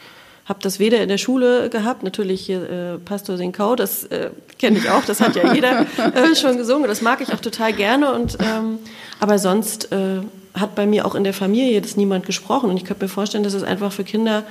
habe 0.46 0.60
das 0.62 0.80
weder 0.80 1.02
in 1.02 1.10
der 1.10 1.18
Schule 1.18 1.70
gehabt, 1.70 2.04
natürlich 2.04 2.46
hier 2.46 2.70
äh, 2.70 2.98
Pastor 2.98 3.38
Sinkau, 3.38 3.76
das 3.76 4.06
äh, 4.06 4.30
kenne 4.60 4.78
ich 4.78 4.90
auch, 4.90 5.04
das 5.06 5.22
hat 5.22 5.36
ja 5.36 5.54
jeder 5.56 5.82
äh, 5.98 6.36
schon 6.36 6.58
gesungen, 6.58 6.88
das 6.88 7.02
mag 7.02 7.22
ich 7.22 7.34
auch 7.34 7.40
total 7.40 7.74
gerne. 7.74 8.14
Und, 8.14 8.38
ähm, 8.40 8.80
aber 9.20 9.38
sonst 9.38 9.92
äh, 9.92 10.22
hat 10.56 10.76
bei 10.76 10.86
mir 10.86 11.06
auch 11.06 11.16
in 11.16 11.24
der 11.24 11.34
Familie 11.34 11.82
das 11.82 11.98
niemand 11.98 12.26
gesprochen. 12.26 12.70
Und 12.70 12.78
ich 12.78 12.86
könnte 12.86 13.04
mir 13.04 13.10
vorstellen, 13.10 13.44
dass 13.44 13.54
es 13.54 13.64
einfach 13.64 13.92
für 13.92 14.04
Kinder 14.04 14.44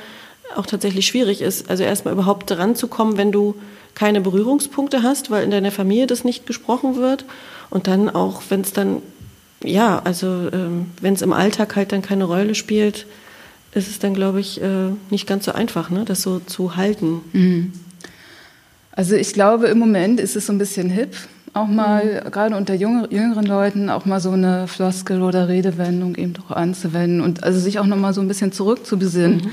auch 0.54 0.66
tatsächlich 0.66 1.06
schwierig 1.06 1.40
ist, 1.40 1.70
also 1.70 1.82
erstmal 1.82 2.14
überhaupt 2.14 2.50
dran 2.50 2.76
zu 2.76 2.86
kommen, 2.86 3.16
wenn 3.16 3.32
du 3.32 3.54
keine 3.94 4.20
Berührungspunkte 4.20 5.02
hast, 5.02 5.30
weil 5.30 5.44
in 5.44 5.50
deiner 5.50 5.70
Familie 5.70 6.06
das 6.06 6.24
nicht 6.24 6.46
gesprochen 6.46 6.96
wird. 6.96 7.24
Und 7.70 7.86
dann 7.86 8.10
auch, 8.10 8.42
wenn 8.48 8.60
es 8.60 8.72
dann, 8.72 9.02
ja, 9.62 10.00
also 10.04 10.26
ähm, 10.52 10.86
wenn 11.00 11.14
es 11.14 11.22
im 11.22 11.32
Alltag 11.32 11.76
halt 11.76 11.92
dann 11.92 12.02
keine 12.02 12.24
Rolle 12.24 12.54
spielt, 12.54 13.06
ist 13.72 13.88
es 13.88 13.98
dann, 13.98 14.14
glaube 14.14 14.40
ich, 14.40 14.60
äh, 14.62 14.90
nicht 15.10 15.26
ganz 15.26 15.44
so 15.44 15.52
einfach, 15.52 15.90
ne, 15.90 16.04
das 16.04 16.22
so 16.22 16.38
zu 16.38 16.76
halten. 16.76 17.20
Mhm. 17.32 17.72
Also 18.92 19.16
ich 19.16 19.32
glaube, 19.32 19.66
im 19.66 19.78
Moment 19.78 20.20
ist 20.20 20.36
es 20.36 20.46
so 20.46 20.52
ein 20.52 20.58
bisschen 20.58 20.88
hip, 20.88 21.16
auch 21.52 21.66
mal, 21.66 22.22
mhm. 22.24 22.30
gerade 22.30 22.56
unter 22.56 22.74
jüngeren, 22.74 23.10
jüngeren 23.10 23.46
Leuten, 23.46 23.90
auch 23.90 24.04
mal 24.04 24.20
so 24.20 24.30
eine 24.30 24.68
Floskel 24.68 25.22
oder 25.22 25.48
Redewendung 25.48 26.14
eben 26.14 26.32
doch 26.34 26.50
anzuwenden 26.50 27.20
und 27.20 27.42
also 27.42 27.58
sich 27.58 27.78
auch 27.78 27.86
noch 27.86 27.96
mal 27.96 28.14
so 28.14 28.20
ein 28.20 28.28
bisschen 28.28 28.52
zurückzubesinnen. 28.52 29.38
Mhm. 29.38 29.50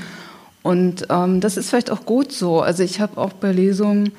Und 0.62 1.06
ähm, 1.10 1.40
das 1.40 1.56
ist 1.56 1.70
vielleicht 1.70 1.90
auch 1.90 2.04
gut 2.06 2.32
so. 2.32 2.60
Also 2.60 2.82
ich 2.82 3.00
habe 3.00 3.18
auch 3.18 3.32
bei 3.32 3.52
Lesungen 3.52 4.12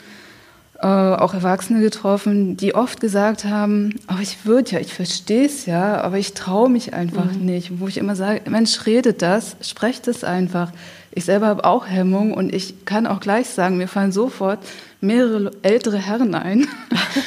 äh, 0.84 0.88
auch 0.88 1.34
Erwachsene 1.34 1.80
getroffen, 1.80 2.58
die 2.58 2.76
oft 2.76 3.00
gesagt 3.00 3.46
haben, 3.46 3.96
oh, 4.10 4.20
ich 4.22 4.46
würde 4.46 4.72
ja, 4.72 4.80
ich 4.80 4.94
verstehe 4.94 5.46
es 5.46 5.66
ja, 5.66 6.02
aber 6.02 6.18
ich 6.18 6.34
traue 6.34 6.70
mich 6.70 6.94
einfach 6.94 7.32
mhm. 7.32 7.46
nicht. 7.46 7.80
Wo 7.80 7.88
ich 7.88 7.98
immer 7.98 8.18
sage, 8.18 8.42
Mensch, 8.50 8.86
redet 8.86 9.22
das, 9.22 9.56
sprecht 9.62 10.10
es 10.10 10.26
einfach. 10.26 10.74
Ich 11.12 11.24
selber 11.24 11.48
habe 11.48 11.64
auch 11.64 11.88
Hemmung 11.88 12.34
und 12.34 12.54
ich 12.54 12.86
kann 12.86 13.08
auch 13.08 13.22
gleich 13.22 13.48
sagen, 13.48 13.78
mir 13.78 13.88
fallen 13.88 14.12
sofort 14.12 14.60
mehrere 15.00 15.52
ältere 15.62 15.98
Herren 15.98 16.36
ein, 16.36 16.68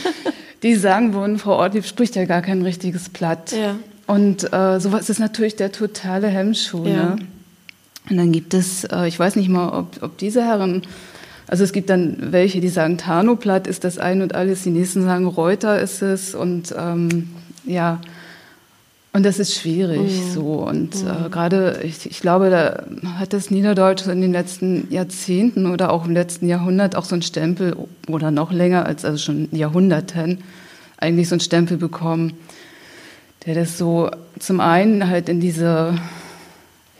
die 0.62 0.74
sagen 0.74 1.14
würden, 1.14 1.38
Frau 1.38 1.56
Ortlieb 1.56 1.86
spricht 1.86 2.16
ja 2.16 2.26
gar 2.26 2.42
kein 2.42 2.60
richtiges 2.60 3.08
Blatt. 3.08 3.52
Ja. 3.52 3.76
Und 4.06 4.52
äh, 4.52 4.80
sowas 4.80 5.08
ist 5.08 5.18
natürlich 5.18 5.56
der 5.56 5.72
totale 5.72 6.28
Hemmschuh. 6.28 6.84
Ja. 6.84 6.92
Ne? 6.92 7.16
Und 8.08 8.16
dann 8.16 8.32
gibt 8.32 8.54
es, 8.54 8.84
äh, 8.84 9.06
ich 9.08 9.18
weiß 9.18 9.36
nicht 9.36 9.48
mal, 9.48 9.70
ob, 9.70 10.02
ob 10.02 10.18
diese 10.18 10.44
Herren 10.44 10.82
also 11.48 11.62
es 11.62 11.72
gibt 11.72 11.90
dann 11.90 12.16
welche, 12.32 12.60
die 12.60 12.68
sagen, 12.68 12.98
Tarnoblatt 12.98 13.66
ist 13.66 13.84
das 13.84 13.98
ein 13.98 14.20
und 14.22 14.34
alles, 14.34 14.64
die 14.64 14.70
nächsten 14.70 15.02
sagen, 15.02 15.26
Reuter 15.26 15.78
ist 15.78 16.02
es 16.02 16.34
und 16.34 16.74
ähm, 16.76 17.28
ja, 17.64 18.00
und 19.12 19.24
das 19.24 19.38
ist 19.38 19.54
schwierig 19.54 20.10
mhm. 20.10 20.30
so. 20.34 20.42
Und 20.54 20.94
äh, 20.96 21.04
mhm. 21.04 21.26
äh, 21.26 21.28
gerade, 21.30 21.80
ich, 21.84 22.04
ich, 22.10 22.20
glaube, 22.20 22.50
da 22.50 22.84
hat 23.18 23.32
das 23.32 23.50
Niederdeutsch 23.50 24.06
in 24.06 24.20
den 24.20 24.32
letzten 24.32 24.88
Jahrzehnten 24.90 25.66
oder 25.66 25.90
auch 25.90 26.04
im 26.04 26.12
letzten 26.12 26.48
Jahrhundert 26.48 26.96
auch 26.96 27.04
so 27.04 27.14
einen 27.14 27.22
Stempel 27.22 27.76
oder 28.08 28.30
noch 28.30 28.52
länger 28.52 28.84
als 28.84 29.04
also 29.04 29.18
schon 29.18 29.48
Jahrhunderten 29.52 30.42
eigentlich 30.98 31.28
so 31.28 31.34
einen 31.34 31.40
Stempel 31.40 31.76
bekommen, 31.76 32.34
der 33.46 33.54
das 33.54 33.78
so 33.78 34.10
zum 34.38 34.60
einen 34.60 35.08
halt 35.08 35.28
in 35.28 35.40
diese 35.40 35.94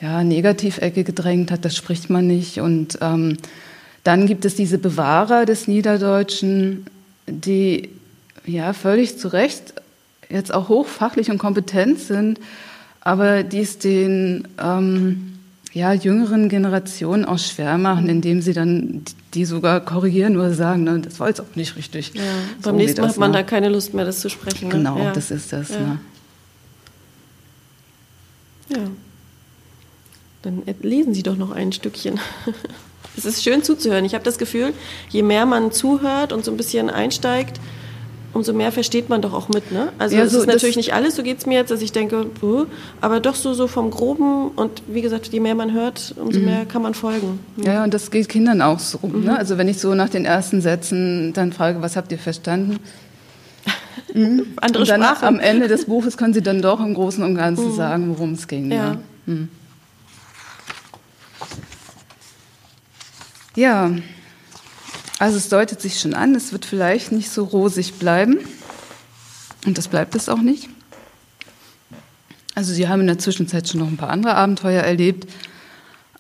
ja, 0.01 0.23
Negativecke 0.23 1.05
gedrängt 1.05 1.51
hat, 1.51 1.65
das 1.65 1.77
spricht 1.77 2.11
man 2.11 2.27
nicht 2.27 2.61
und 2.61 2.99
ähm, 3.01 3.37
dann 4.05 4.27
gibt 4.27 4.45
es 4.45 4.55
diese 4.55 4.79
Bewahrer 4.79 5.47
des 5.47 5.67
Niederdeutschen, 5.67 6.87
die 7.27 7.89
ja 8.45 8.73
völlig 8.73 9.19
zu 9.19 9.29
Recht 9.29 9.75
jetzt 10.29 10.53
auch 10.55 10.69
hochfachlich 10.69 11.31
und 11.31 11.39
kompetent 11.39 11.99
sind, 11.99 12.39
aber 13.01 13.43
die 13.43 13.61
es 13.61 13.79
den 13.79 14.47
ähm, 14.63 15.39
ja, 15.73 15.93
jüngeren 15.93 16.49
Generationen 16.49 17.25
auch 17.25 17.39
schwer 17.39 17.77
machen, 17.79 18.09
indem 18.09 18.41
sie 18.41 18.53
dann 18.53 19.03
die 19.35 19.45
sogar 19.45 19.81
korrigieren 19.81 20.37
oder 20.37 20.55
sagen, 20.55 20.85
ne, 20.85 21.01
das 21.01 21.21
war 21.21 21.29
jetzt 21.29 21.41
auch 21.41 21.55
nicht 21.55 21.77
richtig. 21.77 22.13
Ja, 22.15 22.23
beim 22.63 22.75
so 22.75 22.79
nächsten 22.79 23.01
Mal 23.03 23.09
hat 23.11 23.19
man 23.19 23.31
ne? 23.31 23.39
da 23.39 23.43
keine 23.43 23.69
Lust 23.69 23.93
mehr, 23.93 24.05
das 24.05 24.21
zu 24.21 24.29
sprechen. 24.31 24.69
Ne? 24.69 24.75
Genau, 24.75 24.99
ja. 24.99 25.13
das 25.13 25.31
ist 25.31 25.53
das. 25.53 25.71
Ja. 25.71 25.81
Ne? 25.81 25.99
ja. 28.71 28.79
Dann 30.47 30.63
lesen 30.83 31.13
Sie 31.13 31.23
doch 31.23 31.37
noch 31.37 31.51
ein 31.51 31.73
Stückchen. 31.73 32.19
Es 33.19 33.25
ist 33.25 33.43
schön 33.43 33.63
zuzuhören. 33.63 34.05
Ich 34.05 34.13
habe 34.13 34.25
das 34.25 34.37
Gefühl, 34.37 34.75
je 35.09 35.23
mehr 35.23 35.47
man 35.47 35.73
zuhört 35.73 36.35
und 36.35 36.45
so 36.45 36.51
ein 36.51 36.59
bisschen 36.59 36.91
einsteigt, 36.91 37.59
umso 38.35 38.53
mehr 38.53 38.73
versteht 38.73 39.09
man 39.09 39.23
doch 39.23 39.33
auch 39.33 39.49
mit. 39.49 39.73
Ne? 39.73 39.91
Also 39.99 40.17
ja, 40.17 40.25
es 40.25 40.33
so, 40.33 40.41
ist 40.41 40.47
natürlich 40.47 40.77
nicht 40.77 40.93
alles, 40.93 41.17
so 41.17 41.23
geht 41.23 41.39
es 41.39 41.47
mir 41.47 41.55
jetzt, 41.55 41.71
dass 41.71 41.81
ich 41.81 41.93
denke, 41.93 42.27
aber 43.01 43.21
doch 43.21 43.35
so, 43.35 43.55
so 43.55 43.69
vom 43.69 43.91
Groben 43.91 44.51
und 44.51 44.83
wie 44.87 45.01
gesagt, 45.01 45.29
je 45.29 45.41
mehr 45.41 45.55
man 45.55 45.73
hört, 45.73 46.15
umso 46.19 46.41
mhm. 46.41 46.45
mehr 46.45 46.67
kann 46.67 46.83
man 46.83 46.93
folgen. 46.93 47.41
Ja, 47.57 47.73
ja 47.73 47.85
und 47.85 47.95
das 47.95 48.11
geht 48.11 48.29
Kindern 48.29 48.61
auch 48.61 48.81
so. 48.81 48.99
Ne? 49.03 49.09
Mhm. 49.09 49.25
Ne? 49.25 49.39
Also 49.39 49.57
wenn 49.57 49.69
ich 49.69 49.79
so 49.79 49.95
nach 49.95 50.11
den 50.11 50.27
ersten 50.27 50.61
Sätzen 50.61 51.33
dann 51.33 51.55
frage, 51.55 51.81
was 51.81 51.97
habt 51.97 52.13
ihr 52.13 52.19
verstanden? 52.19 52.79
Mhm. 54.15 54.47
Andere 54.57 54.83
und 54.83 54.89
dann 54.89 55.03
Sprache. 55.03 55.27
am 55.27 55.41
Ende 55.41 55.69
des 55.69 55.87
Buches 55.87 56.17
können 56.17 56.33
sie 56.33 56.41
dann 56.41 56.63
doch 56.63 56.81
im 56.81 56.95
Großen 56.95 57.23
und 57.23 57.35
Ganzen 57.35 57.73
mhm. 57.73 57.77
sagen, 57.77 58.09
worum 58.09 58.33
es 58.33 58.47
ging. 58.49 58.71
Ja. 58.71 58.97
ja. 59.27 59.35
Ja, 63.57 63.91
also 65.19 65.39
es 65.39 65.49
deutet 65.49 65.81
sich 65.81 65.99
schon 65.99 66.13
an, 66.13 66.35
es 66.35 66.53
wird 66.53 66.67
vielleicht 66.67 67.11
nicht 67.11 67.31
so 67.31 67.45
rosig 67.45 67.95
bleiben. 67.95 68.39
Und 69.65 69.79
das 69.79 69.89
bleibt 69.89 70.15
es 70.15 70.29
auch 70.29 70.43
nicht. 70.43 70.69
Also 72.55 72.73
Sie 72.73 72.87
haben 72.87 73.01
in 73.01 73.07
der 73.07 73.19
Zwischenzeit 73.19 73.69
schon 73.69 73.81
noch 73.81 73.89
ein 73.89 73.97
paar 73.97 74.11
andere 74.11 74.35
Abenteuer 74.35 74.83
erlebt, 74.83 75.27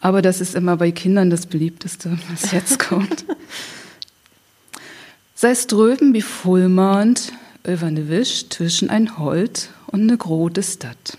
aber 0.01 0.23
das 0.23 0.41
ist 0.41 0.55
immer 0.55 0.77
bei 0.77 0.93
Kindern 0.93 1.31
das 1.31 1.47
beliebteste, 1.47 2.19
was 2.31 2.53
jetzt 2.53 2.79
kommt. 2.89 3.25
Sei 5.35 5.55
ströben 5.55 6.15
wie 6.15 6.23
Fullmond 6.23 7.33
über 7.65 7.91
ne 7.91 8.09
Wisch 8.09 8.49
zwischen 8.49 8.89
ein 8.89 9.19
Holt 9.19 9.71
und 9.87 10.07
ne 10.07 10.17
grote 10.17 10.63
Stadt. 10.63 11.19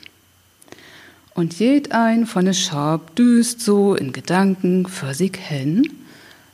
Und 1.36 1.60
jed 1.60 1.92
ein 1.92 2.26
von 2.26 2.46
ne 2.46 2.56
Schab 2.56 3.16
düst 3.16 3.62
so 3.62 3.94
in 3.94 4.14
Gedanken 4.14 4.88
für 4.88 5.14
sich 5.14 5.36
hin, 5.36 5.92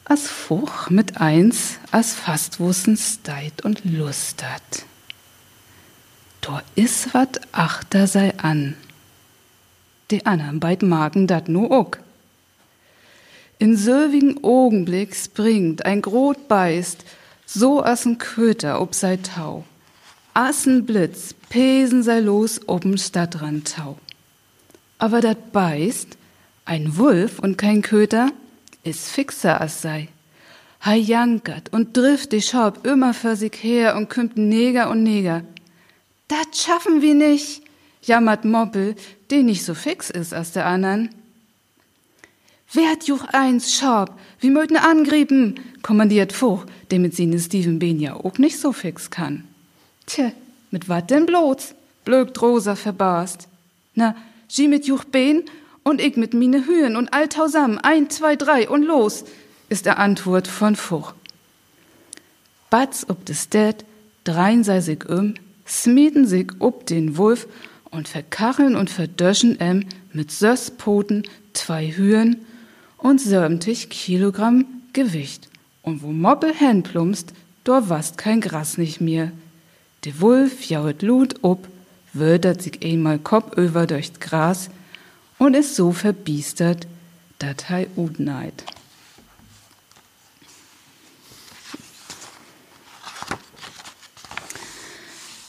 as 0.06 0.28
Fuch 0.28 0.90
mit 0.90 1.22
eins 1.22 1.80
as 1.92 2.14
fast 2.14 2.60
wussen 2.60 2.98
steit 2.98 3.64
und 3.64 3.86
lustert. 3.86 4.86
Dor 6.42 6.62
is 6.76 7.14
wat 7.14 7.40
achter 7.54 8.08
sei 8.08 8.34
an. 8.38 8.76
De 10.12 10.26
andern 10.26 10.60
beid 10.60 10.82
magen 10.82 11.26
dat 11.26 11.48
nu 11.48 11.70
ook. 11.70 12.00
In 13.58 13.78
sövigen 13.78 14.44
Augenblick 14.44 15.16
springt 15.16 15.86
ein 15.86 16.02
Grot 16.02 16.50
beißt, 16.50 17.06
so 17.46 17.82
as 17.82 18.06
n 18.06 18.18
Köter 18.18 18.82
ob 18.82 18.94
sei 18.94 19.18
Tau. 19.18 19.64
Assen 20.34 20.86
Blitz, 20.86 21.34
pesen 21.50 22.04
sei 22.04 22.20
los 22.20 22.60
ob'n 22.68 22.98
Stadtrand 22.98 23.76
Tau. 23.76 23.98
Aber 24.98 25.22
dat 25.22 25.54
beißt, 25.54 26.18
ein 26.66 26.98
Wulf 26.98 27.40
und 27.40 27.58
kein 27.58 27.82
Köter, 27.82 28.32
is 28.84 29.10
fixer 29.10 29.60
as 29.62 29.82
sei. 29.82 30.10
Hei 30.84 30.98
jankert 30.98 31.72
und 31.72 31.96
drift 31.96 32.34
die 32.34 32.42
Schaub 32.42 32.86
immer 32.86 33.14
für 33.14 33.36
sich 33.36 33.54
her 33.62 33.96
und 33.96 34.10
kümmt 34.10 34.38
Neger 34.38 34.90
und 34.90 35.04
Neger. 35.04 35.44
Dat 36.28 36.56
schaffen 36.56 37.02
wir 37.02 37.14
nicht, 37.14 37.62
jammert 38.02 38.44
Moppel, 38.44 38.96
die 39.32 39.44
nicht 39.44 39.64
so 39.64 39.74
fix 39.74 40.10
ist 40.10 40.34
als 40.34 40.52
der 40.52 40.66
andern. 40.66 41.10
Wert 42.74 43.04
juch 43.04 43.24
eins, 43.26 43.74
Schaub, 43.74 44.12
wie 44.40 44.50
möchten 44.50 44.78
angrieben, 44.78 45.60
kommandiert 45.84 46.34
Fuch, 46.34 46.66
der 46.92 47.00
mit 47.00 47.16
seinen 47.16 47.40
Steven 47.40 47.80
Bean 47.80 48.00
ja 48.00 48.16
auch 48.16 48.38
nicht 48.38 48.60
so 48.60 48.74
fix 48.74 49.10
kann. 49.10 49.46
Tja, 50.06 50.32
mit 50.72 50.90
wat 50.90 51.12
denn 51.12 51.26
bloß? 51.26 51.76
blökt 52.04 52.42
Rosa 52.42 52.76
verbarst. 52.76 53.48
Na, 53.96 54.16
sie 54.48 54.68
mit 54.68 54.86
juch 54.86 55.06
Bean 55.06 55.44
und 55.84 56.02
ich 56.02 56.18
mit 56.18 56.34
mine 56.34 56.66
Höhen 56.66 56.96
und 56.96 57.14
all 57.14 57.30
zusammen, 57.30 57.78
ein, 57.78 58.10
zwei, 58.10 58.36
drei 58.36 58.70
und 58.70 58.84
los, 58.84 59.26
ist 59.70 59.86
der 59.86 60.00
Antwort 60.00 60.48
von 60.48 60.76
Fuch. 60.76 61.14
Batz 62.70 63.06
ob 63.08 63.26
des 63.26 63.50
Dad, 63.50 63.86
drein 64.24 64.64
sei 64.64 64.82
sich 64.82 65.08
um, 65.08 65.36
smieten 65.68 66.26
sich 66.26 66.48
ob 66.60 66.86
den 66.86 67.18
Wolf 67.18 67.48
und 67.92 68.08
verkacheln 68.08 68.76
und 68.76 68.90
verdöschen 68.90 69.60
em 69.60 69.86
mit 70.12 70.32
sös 70.32 70.72
Poten 70.72 71.24
zwei 71.54 71.94
Höhen 71.96 72.46
und 72.98 73.22
sömtig 73.22 73.90
Kilogramm 73.90 74.66
Gewicht. 74.94 75.50
Und 75.82 76.02
wo 76.02 76.08
Moppel 76.08 76.54
plumpst, 76.84 77.34
dor 77.64 77.90
wast 77.90 78.18
kein 78.18 78.42
Gras 78.42 78.78
nicht 78.78 79.02
mehr. 79.02 79.32
De 80.06 80.14
Wolf 80.20 80.64
jauet 80.64 81.02
Lut 81.02 81.36
ob, 81.42 81.68
wödert 82.14 82.62
sich 82.62 82.84
einmal 82.84 83.20
kopöver 83.20 83.88
durchs 83.88 84.20
Gras, 84.20 84.70
und 85.44 85.56
ist 85.56 85.76
so 85.76 85.92
verbiestert, 85.92 86.88
dat 87.38 87.70
hei 87.70 87.88
udneit. 87.98 88.64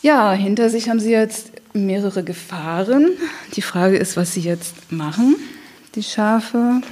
Ja, 0.03 0.33
hinter 0.33 0.69
sich 0.69 0.89
haben 0.89 1.01
sie 1.01 1.13
jetzt 1.13 1.53
mehrere 1.73 2.25
Gefahren. 2.25 3.13
Die 3.55 3.63
Frage 3.63 3.97
ist, 3.97 4.17
was 4.17 4.35
sie 4.35 4.41
jetzt 4.41 4.93
machen. 4.93 5.37
Die 5.95 6.03
Schafe 6.03 6.83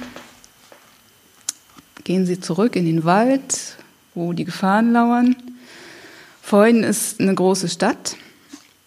gehen 2.03 2.25
sie 2.25 2.39
zurück 2.39 2.75
in 2.75 2.85
den 2.85 3.03
Wald, 3.03 3.77
wo 4.15 4.33
die 4.33 4.45
Gefahren 4.45 4.93
lauern. 4.93 5.35
Vorhin 6.41 6.83
ist 6.83 7.19
eine 7.19 7.35
große 7.35 7.67
Stadt 7.67 8.15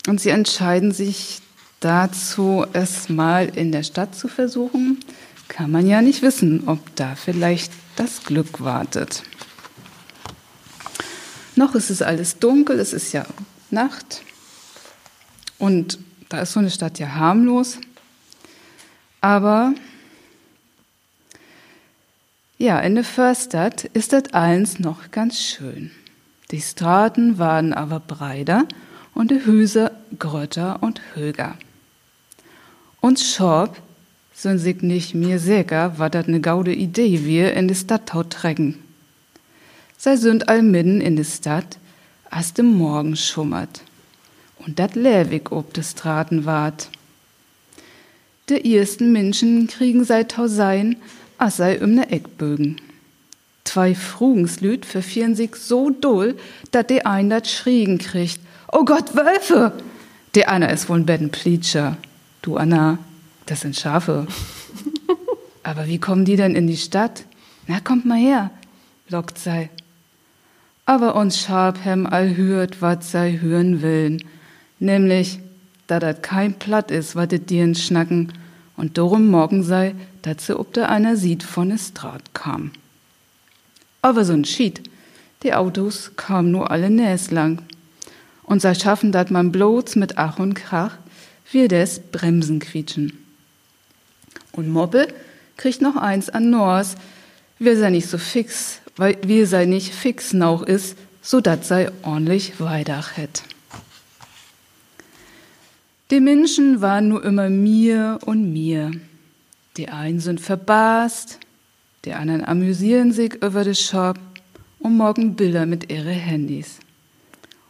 und 0.08 0.20
sie 0.20 0.30
entscheiden 0.30 0.92
sich 0.92 1.40
dazu, 1.80 2.64
es 2.72 3.08
mal 3.08 3.48
in 3.48 3.72
der 3.72 3.82
Stadt 3.82 4.14
zu 4.14 4.28
versuchen, 4.28 4.98
kann 5.48 5.70
man 5.70 5.86
ja 5.86 6.02
nicht 6.02 6.22
wissen, 6.22 6.66
ob 6.66 6.94
da 6.96 7.14
vielleicht 7.14 7.72
das 7.96 8.24
Glück 8.24 8.60
wartet. 8.60 9.22
Noch 11.54 11.74
ist 11.74 11.90
es 11.90 12.02
alles 12.02 12.38
dunkel, 12.38 12.78
es 12.78 12.92
ist 12.92 13.12
ja 13.12 13.24
Nacht 13.70 14.22
und 15.58 15.98
da 16.28 16.40
ist 16.40 16.52
so 16.52 16.60
eine 16.60 16.70
Stadt 16.70 16.98
ja 16.98 17.14
harmlos. 17.14 17.78
Aber 19.20 19.74
ja, 22.58 22.80
in 22.80 22.94
der 22.94 23.04
Förstadt 23.04 23.84
ist 23.84 24.12
das 24.12 24.32
eins 24.34 24.78
noch 24.78 25.10
ganz 25.10 25.40
schön. 25.40 25.90
Die 26.50 26.60
Straßen 26.60 27.38
waren 27.38 27.72
aber 27.72 28.00
breiter 28.00 28.66
und 29.14 29.30
die 29.30 29.44
Hüse 29.44 29.92
grötter 30.18 30.82
und 30.82 31.00
höher. 31.14 31.56
Und 33.00 33.20
Schorb 33.20 33.76
sind 34.34 34.58
sich 34.58 34.82
nicht 34.82 35.14
mir 35.14 35.38
sicher, 35.38 35.94
was 35.96 36.10
das 36.10 36.26
ne 36.26 36.40
gaude 36.40 36.74
Idee 36.74 37.24
wir 37.24 37.54
in 37.54 37.68
die 37.68 37.74
Stadtau 37.74 38.22
trägen. 38.22 38.78
Sei 39.98 40.16
sind 40.16 40.48
all 40.48 40.62
mitten 40.62 41.00
in 41.00 41.16
die 41.16 41.24
Stadt, 41.24 41.78
als 42.30 42.52
dem 42.52 42.74
Morgen 42.74 43.16
schummert. 43.16 43.82
Und 44.58 44.78
dat 44.78 44.94
Lewig 44.94 45.52
ob 45.52 45.72
des 45.72 45.92
Straten 45.92 46.44
ward. 46.44 46.88
De 48.48 48.60
ersten 48.76 49.10
Menschen 49.12 49.66
kriegen 49.66 50.04
sei 50.04 50.24
Tausein, 50.24 50.96
as 51.38 51.56
sei 51.56 51.82
um 51.82 51.94
ne 51.94 52.10
Eckbögen. 52.10 52.80
Zwei 53.64 53.94
Frugenslüd 53.94 54.86
verfieren 54.86 55.34
sich 55.34 55.56
so 55.56 55.90
doll, 55.90 56.36
dat 56.70 56.90
de 56.90 57.02
ein 57.02 57.30
dat 57.30 57.48
schriegen 57.48 57.98
kriegt. 57.98 58.40
Oh 58.70 58.84
Gott, 58.84 59.14
Wölfe! 59.16 59.72
De 60.34 60.44
einer 60.44 60.70
is 60.72 60.88
wohl 60.88 60.98
ein 60.98 61.06
Bettenplitscher. 61.06 61.96
Du 62.46 62.56
Anna, 62.56 62.98
das 63.46 63.62
sind 63.62 63.74
Schafe. 63.74 64.28
Aber 65.64 65.88
wie 65.88 65.98
kommen 65.98 66.24
die 66.24 66.36
denn 66.36 66.54
in 66.54 66.68
die 66.68 66.76
Stadt? 66.76 67.24
Na, 67.66 67.80
kommt 67.80 68.06
mal 68.06 68.18
her, 68.18 68.52
lockt 69.08 69.36
sei. 69.36 69.68
Aber 70.84 71.16
uns 71.16 71.40
Schabhem 71.40 72.06
all 72.06 72.36
hört, 72.36 72.80
wat 72.80 73.02
sei 73.02 73.38
hören 73.40 73.82
willen. 73.82 74.22
Nämlich, 74.78 75.40
da 75.88 75.98
dat 75.98 76.22
kein 76.22 76.54
Platt 76.54 76.92
is, 76.92 77.16
wat 77.16 77.32
de 77.32 77.40
dirn 77.40 77.74
schnacken, 77.74 78.32
und 78.76 78.96
darum 78.96 79.28
morgen 79.28 79.64
sei, 79.64 79.96
dat 80.22 80.40
se 80.40 80.56
ob 80.56 80.72
da 80.72 80.86
einer 80.86 81.16
sieht 81.16 81.42
von 81.42 81.72
es 81.72 81.94
Draht 81.94 82.32
kam. 82.32 82.70
Aber 84.02 84.22
so'n 84.22 84.44
Schied, 84.44 84.88
die 85.42 85.52
Autos 85.52 86.12
kamen 86.14 86.52
nur 86.52 86.70
alle 86.70 86.90
näs 86.90 87.32
lang. 87.32 87.62
Und 88.44 88.62
sei 88.62 88.74
schaffen 88.74 89.10
dat 89.10 89.32
man 89.32 89.50
bloß 89.50 89.96
mit 89.96 90.16
Ach 90.16 90.38
und 90.38 90.54
Krach, 90.54 90.98
wir 91.50 91.68
des 91.68 92.00
Bremsen 92.00 92.58
quietschen. 92.58 93.24
Und 94.52 94.68
Moppel 94.68 95.08
kriegt 95.56 95.80
noch 95.80 95.96
eins 95.96 96.28
an 96.30 96.50
Nors, 96.50 96.96
wir 97.58 97.78
sei 97.78 97.90
nicht 97.90 98.08
so 98.08 98.18
fix, 98.18 98.80
weil 98.96 99.16
wir 99.22 99.46
sei 99.46 99.64
nicht 99.64 99.94
fix 99.94 100.32
nauch 100.32 100.62
is, 100.62 100.96
so 101.22 101.40
dat 101.40 101.64
sei 101.64 101.90
ordentlich 102.02 102.60
weidach 102.60 103.16
hätt. 103.16 103.42
Die 106.10 106.20
Menschen 106.20 106.80
waren 106.80 107.08
nur 107.08 107.24
immer 107.24 107.48
mir 107.48 108.18
und 108.24 108.52
mir. 108.52 108.92
Die 109.76 109.88
einen 109.88 110.20
sind 110.20 110.40
verbast, 110.40 111.40
die 112.04 112.12
anderen 112.12 112.44
amüsieren 112.44 113.10
sich 113.10 113.34
über 113.42 113.64
den 113.64 113.74
Shop 113.74 114.16
und 114.78 114.96
morgen 114.96 115.34
Bilder 115.34 115.66
mit 115.66 115.90
ihre 115.90 116.12
Handys. 116.12 116.78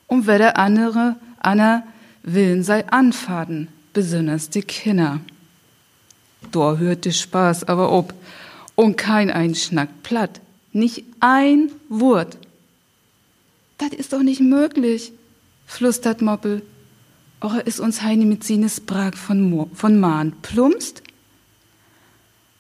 Und 0.07 0.27
wer 0.27 0.39
der 0.39 0.59
andere, 0.59 1.17
Anna, 1.41 1.85
Willen 2.27 2.65
sei 2.65 2.87
anfaden, 2.89 3.69
besonders 3.93 4.51
die 4.51 4.63
Kinder. 4.63 5.21
Da 6.51 6.77
hörte 6.77 7.13
Spaß 7.13 7.65
aber 7.65 7.93
ob. 7.93 8.13
Und 8.75 8.97
kein 8.97 9.31
ein 9.31 9.55
Schnack 9.55 9.89
platt. 10.03 10.41
Nicht 10.73 11.05
ein 11.21 11.71
Wort. 11.89 12.37
Das 13.79 13.91
ist 13.91 14.13
doch 14.13 14.23
nicht 14.23 14.41
möglich, 14.41 15.13
flüstert 15.67 16.21
Moppel. 16.21 16.63
Oder 17.41 17.67
ist 17.67 17.81
uns 17.81 18.03
Heini 18.03 18.25
mit 18.25 18.43
Sines 18.43 18.81
Brag 18.81 19.17
von, 19.17 19.49
Mo 19.49 19.71
von 19.73 19.99
Mahn 19.99 20.33
plumpst? 20.43 21.03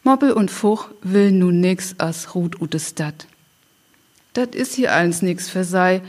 Moppel 0.04 0.32
und 0.32 0.50
Fuch 0.52 0.90
will 1.02 1.32
nun 1.32 1.60
nix 1.60 1.96
as 1.98 2.34
Ruth 2.36 2.60
ute 2.60 2.78
Stadt. 2.78 3.26
Dat 4.34 4.54
is 4.54 4.74
hier 4.74 4.94
eins 4.94 5.22
nix 5.22 5.48
für 5.48 5.64
sei, 5.64 6.02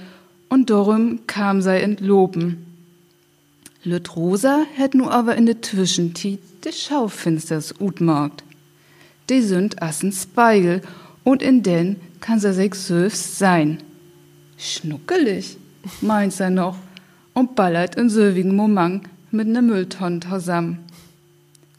und 0.49 0.70
darum 0.70 1.22
kam 1.26 1.62
sei 1.62 1.80
entloben. 1.82 2.66
Lüt 3.88 4.17
Rosa 4.17 4.65
hätt 4.75 4.95
nu 4.95 5.09
aber 5.09 5.38
in 5.38 5.45
de 5.45 5.61
Zwischentiet 5.61 6.41
de 6.65 6.73
Schaufensters 6.73 7.73
utmarkt. 7.79 8.43
Die 9.29 9.41
sind 9.41 9.81
assen 9.81 10.11
Speigel, 10.11 10.81
und 11.23 11.41
in 11.41 11.63
den 11.63 11.95
kann 12.19 12.41
se 12.41 12.53
sich 12.53 12.75
selbst 12.75 13.38
sein. 13.38 13.77
Schnuckelig, 14.57 15.57
meint 16.01 16.38
er 16.41 16.49
noch, 16.49 16.75
und 17.33 17.55
ballert 17.55 17.95
in 17.95 18.09
söwigen 18.09 18.57
Moment 18.57 19.03
mit 19.31 19.47
ne 19.47 19.61
Mülltonne 19.61 20.19
zusammen. 20.19 20.79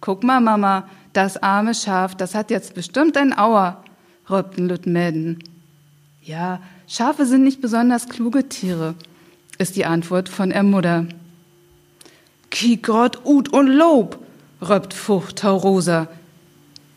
Guck 0.01 0.25
mal, 0.25 0.41
Mama, 0.41 0.89
das 1.13 1.37
arme 1.37 1.75
Schaf, 1.75 2.15
das 2.15 2.35
hat 2.35 2.51
jetzt 2.51 2.73
bestimmt 2.73 3.19
ein 3.19 3.37
Auer, 3.37 3.85
röpten 4.31 4.67
Lüttmäden. 4.67 5.45
Ja, 6.23 6.63
Schafe 6.87 7.27
sind 7.27 7.45
nicht 7.45 7.61
besonders 7.61 8.09
kluge 8.09 8.49
Tiere, 8.49 8.95
ist 9.59 9.77
die 9.77 9.85
Antwort 9.85 10.31
von 10.31 10.51
er 10.51 10.63
Mutter. 10.63 11.07
Kiek 12.59 12.83
Gott 12.83 13.25
ut 13.25 13.53
und 13.53 13.69
Lob, 13.69 14.19
röpt 14.61 14.93
Fucht 14.93 15.37
Taurosa. 15.37 16.09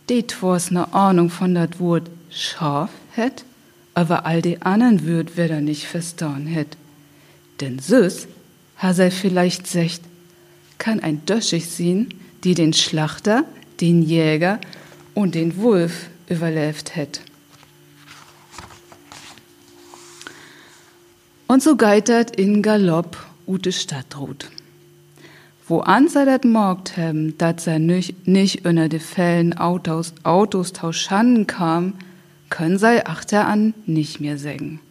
Det 0.09 0.41
was 0.41 0.71
ne 0.71 0.91
Ahnung 0.91 1.29
von 1.29 1.53
dat 1.53 1.79
Wort 1.79 2.09
Schaf 2.31 2.89
het, 3.11 3.45
aber 3.93 4.25
all 4.25 4.41
die 4.41 4.59
anderen 4.63 5.05
Würd 5.05 5.37
wer 5.37 5.49
da 5.49 5.61
nicht 5.61 5.85
verstauen 5.85 6.47
het. 6.47 6.77
Denn 7.59 7.77
süß, 7.77 8.27
ha 8.77 8.95
sei 8.95 9.11
vielleicht 9.11 9.67
secht, 9.67 10.01
kann 10.79 10.99
ein 10.99 11.23
Döschig 11.27 11.69
sehen, 11.69 12.11
die 12.43 12.55
den 12.55 12.73
Schlachter, 12.73 13.43
den 13.81 14.01
Jäger 14.01 14.59
und 15.13 15.35
den 15.35 15.57
Wolf 15.57 16.09
überlebt 16.27 16.95
hätt. 16.95 17.21
Und 21.45 21.61
so 21.61 21.75
geitert 21.75 22.35
in 22.35 22.63
Galopp 22.63 23.15
ute 23.45 23.71
Stadtrut. 23.71 24.49
Wo 25.71 25.79
ansa 25.79 26.25
dat 26.25 26.43
morgt 26.43 26.97
hem, 26.97 27.37
dat 27.37 27.61
sei 27.61 27.77
nicht, 27.77 28.27
nicht 28.27 28.65
unter 28.65 28.89
de 28.89 28.99
Fällen 28.99 29.57
Autos, 29.57 30.13
Autos 30.23 30.73
tauschanden 30.73 31.47
kam, 31.47 31.93
können 32.49 32.77
sei 32.77 33.05
achter 33.05 33.47
an 33.47 33.73
nicht 33.85 34.19
mehr 34.19 34.37
sägen. 34.37 34.81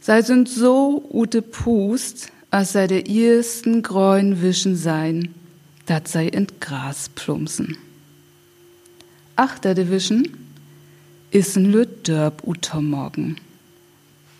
Sei 0.00 0.22
sind 0.22 0.48
so 0.48 1.08
ute 1.12 1.42
Pust, 1.42 2.32
als 2.50 2.72
sei 2.72 2.88
der 2.88 3.08
ersten 3.08 3.82
Gräuen 3.82 4.42
wischen 4.42 4.74
sein, 4.74 5.32
dat 5.86 6.08
sei 6.08 6.26
in 6.26 6.48
Gras 6.58 7.08
plumpsen. 7.14 7.76
Achter 9.36 9.76
de 9.76 9.90
Wischen 9.90 10.28
isen 11.30 11.66
lüt 11.70 12.08
dörb 12.08 12.42
uter 12.44 12.80
Morgen. 12.80 13.36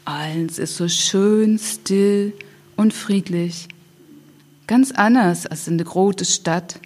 Alles 0.04 0.58
ist 0.58 0.76
so 0.76 0.88
schön, 0.88 1.60
still 1.60 2.32
und 2.74 2.92
friedlich. 2.92 3.68
Ganz 4.66 4.92
anders 4.92 5.46
als 5.46 5.68
in 5.68 5.78
der 5.78 5.86
großen 5.86 6.24
Stadt. 6.24 6.80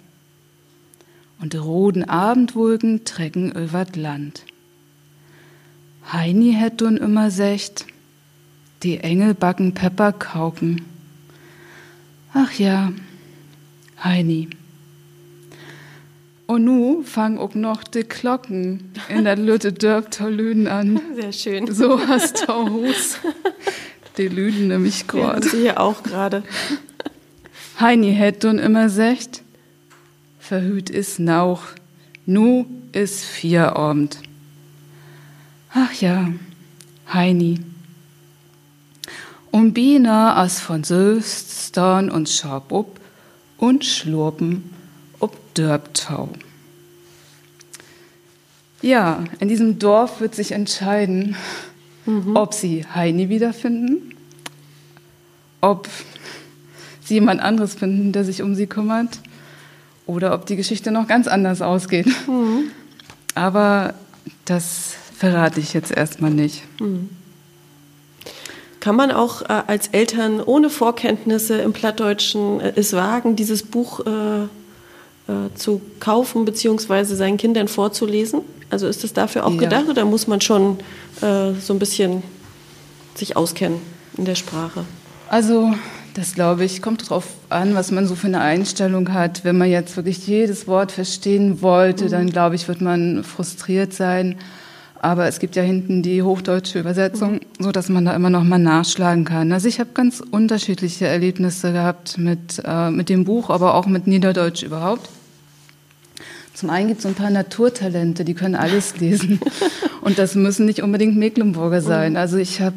Und 1.41 1.53
die 1.53 1.57
roten 1.57 2.03
Abendwolken 2.03 3.05
trecken 3.05 3.51
übert 3.51 3.95
Land. 3.95 4.43
Heini 6.11 6.53
hätt 6.53 6.81
nun 6.81 6.97
immer 6.97 7.31
secht, 7.31 7.85
die 8.83 8.97
Engel 8.99 9.33
backen 9.33 9.73
Pepperkauken. 9.73 10.83
Ach 12.33 12.51
ja, 12.53 12.91
Heini. 14.03 14.49
Und 16.47 16.63
nu 16.63 17.03
fang 17.03 17.37
auch 17.37 17.53
noch 17.53 17.83
die 17.83 18.03
Glocken 18.03 18.91
in 19.07 19.23
der 19.23 19.35
Lütte 19.35 19.71
Dörpter 19.71 20.29
Lüden 20.29 20.67
an. 20.67 20.99
Sehr 21.15 21.31
schön. 21.31 21.71
So 21.73 21.99
hast 22.07 22.47
du 22.47 22.69
Hus. 22.69 23.19
Die 24.17 24.27
Lüden 24.27 24.67
nämlich 24.69 25.01
Ja, 25.01 25.05
grad. 25.07 25.35
und 25.35 25.45
sie 25.45 25.57
hier 25.61 25.79
auch 25.79 26.01
gerade. 26.01 26.43
Heini 27.79 28.13
hätt 28.13 28.43
nun 28.43 28.59
immer 28.59 28.89
secht, 28.89 29.41
verhüt 30.37 30.89
is 30.89 31.17
Nauch, 31.17 31.63
nu 32.25 32.65
is 32.91 33.23
Vierabend. 33.23 34.19
Ach 35.73 35.93
ja, 35.93 36.27
Heini. 37.13 37.61
Und 39.51 39.73
Biene 39.73 40.35
as 40.35 40.59
von 40.59 40.83
Söst, 40.83 41.69
Storn 41.69 42.11
und 42.11 42.27
Schab 42.27 42.73
up 42.73 42.99
und 43.57 43.85
Schlurpen 43.85 44.73
ob 45.19 45.53
Dörbtau. 45.53 46.29
Ja, 48.81 49.23
in 49.39 49.47
diesem 49.47 49.79
Dorf 49.79 50.19
wird 50.19 50.35
sich 50.35 50.51
entscheiden, 50.51 51.37
ob 52.33 52.53
sie 52.53 52.85
Heini 52.93 53.29
wiederfinden, 53.29 54.15
ob 55.61 55.87
sie 57.09 57.15
jemand 57.15 57.41
anderes 57.41 57.73
finden, 57.73 58.13
der 58.13 58.23
sich 58.23 58.41
um 58.41 58.55
sie 58.55 58.67
kümmert, 58.67 59.19
oder 60.07 60.33
ob 60.33 60.45
die 60.45 60.55
Geschichte 60.55 60.91
noch 60.91 61.07
ganz 61.07 61.27
anders 61.27 61.61
ausgeht. 61.61 62.07
Aber 63.35 63.93
das 64.45 64.95
verrate 65.15 65.59
ich 65.59 65.73
jetzt 65.73 65.91
erstmal 65.91 66.31
nicht. 66.31 66.63
Kann 68.79 68.95
man 68.95 69.11
auch 69.11 69.41
äh, 69.41 69.61
als 69.67 69.89
Eltern 69.89 70.39
ohne 70.41 70.69
Vorkenntnisse 70.69 71.57
im 71.61 71.73
Plattdeutschen 71.73 72.61
äh, 72.61 72.73
es 72.77 72.93
wagen, 72.93 73.35
dieses 73.35 73.61
Buch 73.63 73.99
äh, 74.05 74.43
äh, 74.43 74.47
zu 75.55 75.81
kaufen 75.99 76.45
bzw. 76.45 77.03
seinen 77.03 77.35
Kindern 77.37 77.67
vorzulesen? 77.67 78.41
Also 78.69 78.87
ist 78.87 79.03
das 79.03 79.11
dafür 79.11 79.45
auch 79.45 79.53
Ja. 79.53 79.59
gedacht 79.59 79.89
oder 79.89 80.05
muss 80.05 80.27
man 80.27 80.39
schon 80.39 80.79
äh, 81.21 81.51
so 81.59 81.73
ein 81.73 81.79
bisschen 81.79 82.23
sich 83.15 83.35
auskennen 83.35 83.81
in 84.15 84.23
der 84.23 84.35
Sprache? 84.35 84.85
Also, 85.27 85.73
das 86.13 86.33
glaube 86.33 86.63
ich, 86.63 86.81
kommt 86.81 87.09
drauf 87.09 87.25
an, 87.49 87.75
was 87.75 87.91
man 87.91 88.07
so 88.07 88.15
für 88.15 88.27
eine 88.27 88.41
Einstellung 88.41 89.13
hat. 89.13 89.43
Wenn 89.43 89.57
man 89.57 89.69
jetzt 89.69 89.95
wirklich 89.95 90.27
jedes 90.27 90.67
Wort 90.67 90.91
verstehen 90.91 91.61
wollte, 91.61 92.09
dann 92.09 92.29
glaube 92.29 92.55
ich, 92.55 92.67
wird 92.67 92.81
man 92.81 93.23
frustriert 93.23 93.93
sein. 93.93 94.37
Aber 95.01 95.27
es 95.27 95.39
gibt 95.39 95.55
ja 95.55 95.63
hinten 95.63 96.03
die 96.03 96.23
hochdeutsche 96.23 96.79
Übersetzung, 96.79 97.39
so 97.57 97.71
dass 97.71 97.87
man 97.87 98.03
da 98.03 98.13
immer 98.13 98.29
noch 98.29 98.43
mal 98.43 98.59
nachschlagen 98.59 99.23
kann. 99.23 99.51
Also 99.53 99.67
ich 99.67 99.79
habe 99.79 99.91
ganz 99.93 100.21
unterschiedliche 100.31 101.07
Erlebnisse 101.07 101.71
gehabt 101.71 102.17
mit, 102.17 102.61
äh, 102.65 102.91
mit 102.91 103.07
dem 103.07 103.23
Buch, 103.23 103.49
aber 103.49 103.75
auch 103.75 103.87
mit 103.87 104.07
Niederdeutsch 104.07 104.63
überhaupt. 104.63 105.09
Zum 106.59 106.71
einen 106.71 106.89
gibt 106.89 106.97
es 106.97 107.03
so 107.03 107.07
ein 107.07 107.15
paar 107.15 107.29
Naturtalente, 107.29 108.25
die 108.25 108.33
können 108.33 108.55
alles 108.55 108.99
lesen. 108.99 109.39
Und 110.01 110.19
das 110.19 110.35
müssen 110.35 110.65
nicht 110.65 110.83
unbedingt 110.83 111.15
Mecklenburger 111.15 111.79
sein. 111.79 112.17
Also 112.17 112.35
ich 112.35 112.59
habe 112.59 112.75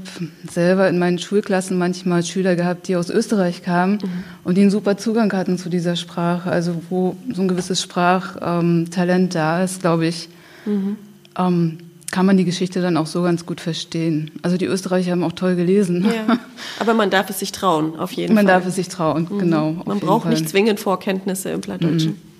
selber 0.48 0.88
in 0.88 1.00
meinen 1.00 1.18
Schulklassen 1.18 1.76
manchmal 1.78 2.22
Schüler 2.22 2.54
gehabt, 2.54 2.86
die 2.86 2.94
aus 2.94 3.10
Österreich 3.10 3.64
kamen 3.64 3.98
und 4.44 4.56
die 4.56 4.60
einen 4.60 4.70
super 4.70 4.98
Zugang 4.98 5.32
hatten 5.32 5.58
zu 5.58 5.68
dieser 5.68 5.96
Sprache. 5.96 6.48
Also 6.48 6.80
wo 6.90 7.16
so 7.34 7.42
ein 7.42 7.48
gewisses 7.48 7.82
Sprachtalent 7.82 9.34
da 9.34 9.64
ist, 9.64 9.80
glaube 9.80 10.06
ich, 10.06 10.28
ähm, 11.36 11.78
kann 12.12 12.24
man 12.24 12.36
die 12.36 12.44
Geschichte 12.44 12.82
dann 12.82 12.96
auch 12.96 13.06
so 13.06 13.22
ganz 13.22 13.46
gut 13.46 13.60
verstehen. 13.60 14.30
Also 14.42 14.56
die 14.58 14.66
Österreicher 14.66 15.10
haben 15.10 15.24
auch 15.24 15.32
toll 15.32 15.56
gelesen. 15.56 16.04
Ja. 16.04 16.38
Aber 16.78 16.94
man 16.94 17.10
darf 17.10 17.30
es 17.30 17.40
sich 17.40 17.50
trauen, 17.50 17.98
auf 17.98 18.12
jeden 18.12 18.36
Man 18.36 18.46
Fall. 18.46 18.60
darf 18.60 18.66
es 18.68 18.76
sich 18.76 18.88
trauen, 18.88 19.26
genau. 19.40 19.74
auf 19.80 19.86
Man 19.86 19.98
braucht 19.98 20.28
nicht 20.28 20.48
zwingend 20.48 20.78
Vorkenntnisse 20.78 21.50
im 21.50 21.60
Plattdeutschen. 21.60 22.31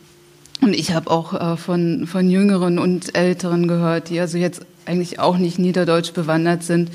Und 0.63 0.75
ich 0.75 0.95
habe 0.95 1.11
auch 1.11 1.35
äh, 1.35 1.57
von, 1.57 2.07
von 2.07 2.31
Jüngeren 2.31 2.79
und 2.79 3.17
Älteren 3.17 3.67
gehört, 3.67 4.11
die 4.11 4.21
also 4.21 4.39
jetzt 4.39 4.65
eigentlich 4.87 5.19
auch 5.19 5.37
nicht 5.37 5.59
niederdeutsch 5.59 6.13
bewandert 6.13 6.63
sind, 6.63 6.91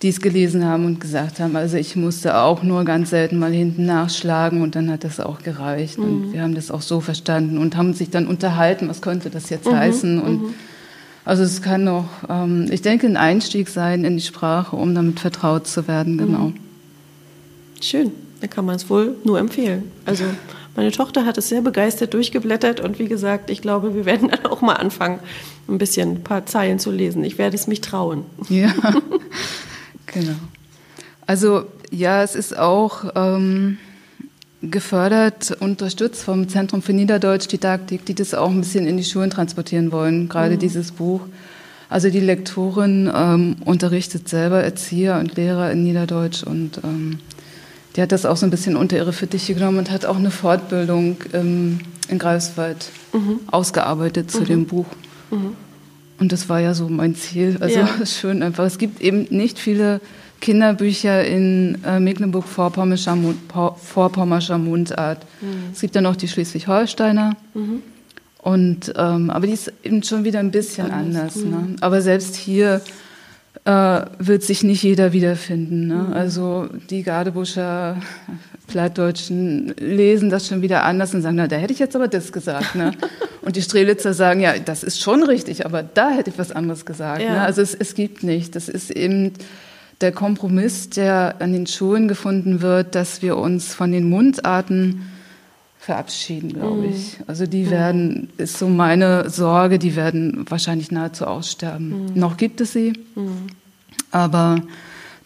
die 0.00 0.08
es 0.08 0.20
gelesen 0.20 0.64
haben 0.64 0.86
und 0.86 1.00
gesagt 1.00 1.38
haben, 1.40 1.54
also 1.56 1.76
ich 1.76 1.96
musste 1.96 2.38
auch 2.38 2.62
nur 2.62 2.84
ganz 2.84 3.10
selten 3.10 3.38
mal 3.38 3.52
hinten 3.52 3.84
nachschlagen 3.84 4.62
und 4.62 4.74
dann 4.74 4.90
hat 4.90 5.04
das 5.04 5.20
auch 5.20 5.42
gereicht. 5.42 5.98
Und 5.98 6.32
wir 6.32 6.42
haben 6.42 6.54
das 6.54 6.70
auch 6.70 6.82
so 6.82 7.00
verstanden 7.00 7.58
und 7.58 7.76
haben 7.76 7.92
sich 7.94 8.08
dann 8.08 8.26
unterhalten, 8.26 8.88
was 8.88 9.02
könnte 9.02 9.28
das 9.28 9.50
jetzt 9.50 9.70
heißen. 9.70 10.20
Und 10.20 10.54
also 11.24 11.42
es 11.42 11.60
kann 11.60 11.84
noch, 11.84 12.08
ähm, 12.28 12.68
ich 12.70 12.80
denke, 12.80 13.06
ein 13.06 13.16
Einstieg 13.16 13.68
sein 13.68 14.04
in 14.04 14.16
die 14.16 14.22
Sprache, 14.22 14.76
um 14.76 14.94
damit 14.94 15.20
vertraut 15.20 15.66
zu 15.66 15.86
werden, 15.88 16.16
genau. 16.16 16.52
Schön, 17.80 18.12
da 18.40 18.46
kann 18.46 18.64
man 18.64 18.76
es 18.76 18.88
wohl 18.88 19.16
nur 19.24 19.38
empfehlen. 19.38 19.90
Also 20.06 20.24
meine 20.76 20.92
Tochter 20.92 21.24
hat 21.24 21.38
es 21.38 21.48
sehr 21.48 21.60
begeistert 21.60 22.14
durchgeblättert 22.14 22.80
und 22.80 22.98
wie 22.98 23.08
gesagt, 23.08 23.50
ich 23.50 23.62
glaube, 23.62 23.94
wir 23.94 24.04
werden 24.04 24.28
dann 24.28 24.46
auch 24.46 24.60
mal 24.60 24.74
anfangen, 24.74 25.18
ein 25.68 25.78
bisschen 25.78 26.16
ein 26.16 26.24
paar 26.24 26.46
Zeilen 26.46 26.78
zu 26.78 26.90
lesen. 26.90 27.24
Ich 27.24 27.38
werde 27.38 27.56
es 27.56 27.66
mich 27.66 27.80
trauen. 27.80 28.24
Ja, 28.48 28.72
genau. 30.06 30.36
Also 31.26 31.64
ja, 31.90 32.22
es 32.22 32.34
ist 32.34 32.56
auch, 32.56 33.04
ähm, 33.14 33.78
gefördert, 34.62 35.56
unterstützt 35.60 36.22
vom 36.22 36.48
Zentrum 36.48 36.82
für 36.82 36.92
Niederdeutsch-Didaktik, 36.92 38.04
die 38.04 38.14
das 38.14 38.34
auch 38.34 38.50
ein 38.50 38.60
bisschen 38.60 38.86
in 38.86 38.96
die 38.96 39.04
Schulen 39.04 39.30
transportieren 39.30 39.92
wollen, 39.92 40.28
gerade 40.28 40.54
mhm. 40.54 40.58
dieses 40.58 40.92
Buch. 40.92 41.20
Also 41.88 42.10
die 42.10 42.20
Lektorin 42.20 43.10
ähm, 43.14 43.56
unterrichtet 43.64 44.28
selber 44.28 44.62
Erzieher 44.62 45.18
und 45.18 45.36
Lehrer 45.36 45.70
in 45.70 45.84
Niederdeutsch 45.84 46.42
und 46.42 46.80
ähm, 46.84 47.18
die 47.96 48.02
hat 48.02 48.12
das 48.12 48.26
auch 48.26 48.36
so 48.36 48.46
ein 48.46 48.50
bisschen 48.50 48.76
unter 48.76 48.96
ihre 48.96 49.12
Fittiche 49.12 49.54
genommen 49.54 49.78
und 49.78 49.90
hat 49.90 50.04
auch 50.04 50.16
eine 50.16 50.30
Fortbildung 50.30 51.16
ähm, 51.32 51.80
in 52.08 52.18
Greifswald 52.18 52.90
mhm. 53.12 53.40
ausgearbeitet 53.50 54.30
zu 54.30 54.40
mhm. 54.40 54.46
dem 54.46 54.66
Buch. 54.66 54.86
Mhm. 55.30 55.54
Und 56.20 56.32
das 56.32 56.48
war 56.48 56.60
ja 56.60 56.74
so 56.74 56.88
mein 56.88 57.14
Ziel. 57.14 57.58
Also 57.60 57.80
ja. 57.80 57.88
schön 58.06 58.42
einfach. 58.42 58.64
Es 58.64 58.78
gibt 58.78 59.00
eben 59.00 59.26
nicht 59.30 59.58
viele 59.58 60.00
Kinderbücher 60.40 61.24
in 61.24 61.78
äh, 61.84 62.00
Mecklenburg-Vorpommerscher 62.00 63.16
Mundart. 64.58 65.26
Mhm. 65.40 65.70
Es 65.72 65.80
gibt 65.80 65.94
ja 65.94 66.00
noch 66.00 66.16
die 66.16 66.28
Schleswig-Holsteiner. 66.28 67.36
Mhm. 67.54 67.82
Und, 68.40 68.92
ähm, 68.96 69.30
aber 69.30 69.46
die 69.46 69.52
ist 69.52 69.72
eben 69.82 70.02
schon 70.02 70.24
wieder 70.24 70.40
ein 70.40 70.50
bisschen 70.50 70.90
anders. 70.90 71.36
anders 71.36 71.44
ne? 71.44 71.56
Mhm. 71.56 71.76
Aber 71.80 72.02
selbst 72.02 72.36
hier 72.36 72.80
äh, 73.68 74.06
wird 74.18 74.42
sich 74.42 74.64
nicht 74.64 74.82
jeder 74.82 75.12
wiederfinden. 75.12 75.88
Ne? 75.88 76.06
Mhm. 76.08 76.12
Also 76.14 76.68
die 76.88 77.02
Gardebuscher 77.02 77.98
Plattdeutschen 78.66 79.74
lesen 79.78 80.30
das 80.30 80.48
schon 80.48 80.62
wieder 80.62 80.84
anders 80.84 81.12
und 81.12 81.20
sagen, 81.20 81.36
na, 81.36 81.48
da 81.48 81.56
hätte 81.56 81.74
ich 81.74 81.78
jetzt 81.78 81.94
aber 81.94 82.08
das 82.08 82.32
gesagt. 82.32 82.74
Ne? 82.74 82.92
Und 83.42 83.56
die 83.56 83.62
Strelitzer 83.62 84.12
sagen, 84.12 84.40
ja, 84.40 84.58
das 84.58 84.82
ist 84.82 85.00
schon 85.00 85.22
richtig, 85.22 85.64
aber 85.64 85.82
da 85.82 86.10
hätte 86.10 86.28
ich 86.28 86.38
was 86.38 86.52
anderes 86.52 86.84
gesagt. 86.84 87.20
Ne? 87.20 87.26
Ja. 87.26 87.32
Ne? 87.32 87.40
Also 87.42 87.62
es, 87.62 87.74
es 87.74 87.94
gibt 87.94 88.22
nicht. 88.22 88.56
Das 88.56 88.68
ist 88.68 88.90
eben 88.90 89.32
der 90.00 90.12
Kompromiss, 90.12 90.90
der 90.90 91.36
an 91.38 91.52
den 91.52 91.66
Schulen 91.66 92.08
gefunden 92.08 92.60
wird, 92.60 92.94
dass 92.94 93.22
wir 93.22 93.36
uns 93.36 93.74
von 93.74 93.92
den 93.92 94.08
Mundarten 94.08 95.02
verabschieden, 95.88 96.52
glaube 96.52 96.82
mhm. 96.82 96.92
ich. 96.92 97.16
Also 97.26 97.46
die 97.46 97.70
werden, 97.70 98.28
ist 98.36 98.58
so 98.58 98.68
meine 98.68 99.30
Sorge, 99.30 99.78
die 99.78 99.96
werden 99.96 100.44
wahrscheinlich 100.46 100.90
nahezu 100.90 101.26
aussterben. 101.26 102.12
Mhm. 102.12 102.12
Noch 102.14 102.36
gibt 102.36 102.60
es 102.60 102.74
sie, 102.74 102.92
mhm. 103.14 103.46
aber 104.10 104.60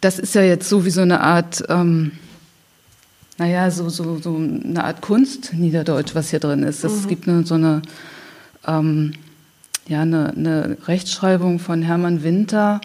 das 0.01 0.21
ist 0.21 0.37
ja 0.37 0.43
jetzt 0.43 0.69
so 0.69 0.85
wie 0.85 0.91
so 0.91 1.01
eine 1.01 1.21
Art, 1.21 1.65
ähm, 1.69 2.13
naja, 3.39 3.73
so, 3.73 3.89
so, 3.89 4.19
so 4.19 4.37
eine 4.37 4.85
Art 4.85 5.01
Kunst, 5.01 5.53
Niederdeutsch, 5.53 6.15
was 6.15 6.31
hier 6.31 6.39
drin 6.39 6.63
ist. 6.63 6.85
Es 6.85 7.03
mhm. 7.03 7.09
gibt 7.09 7.27
eine, 7.27 7.45
so 7.45 7.55
eine, 7.55 7.83
ähm, 8.65 9.15
ja, 9.89 10.03
eine, 10.03 10.31
eine 10.31 10.77
Rechtschreibung 10.87 11.59
von 11.59 11.83
Hermann 11.83 12.23
Winter 12.23 12.81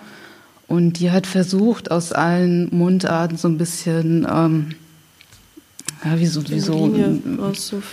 und 0.65 0.93
die 0.93 1.11
hat 1.11 1.27
versucht, 1.27 1.91
aus 1.91 2.11
allen 2.11 2.75
Mundarten 2.75 3.37
so 3.37 3.47
ein 3.47 3.59
bisschen... 3.59 4.25
Ähm, 4.27 4.71
ja, 6.03 6.11
wieso, 6.15 6.41
wieso 6.47 6.93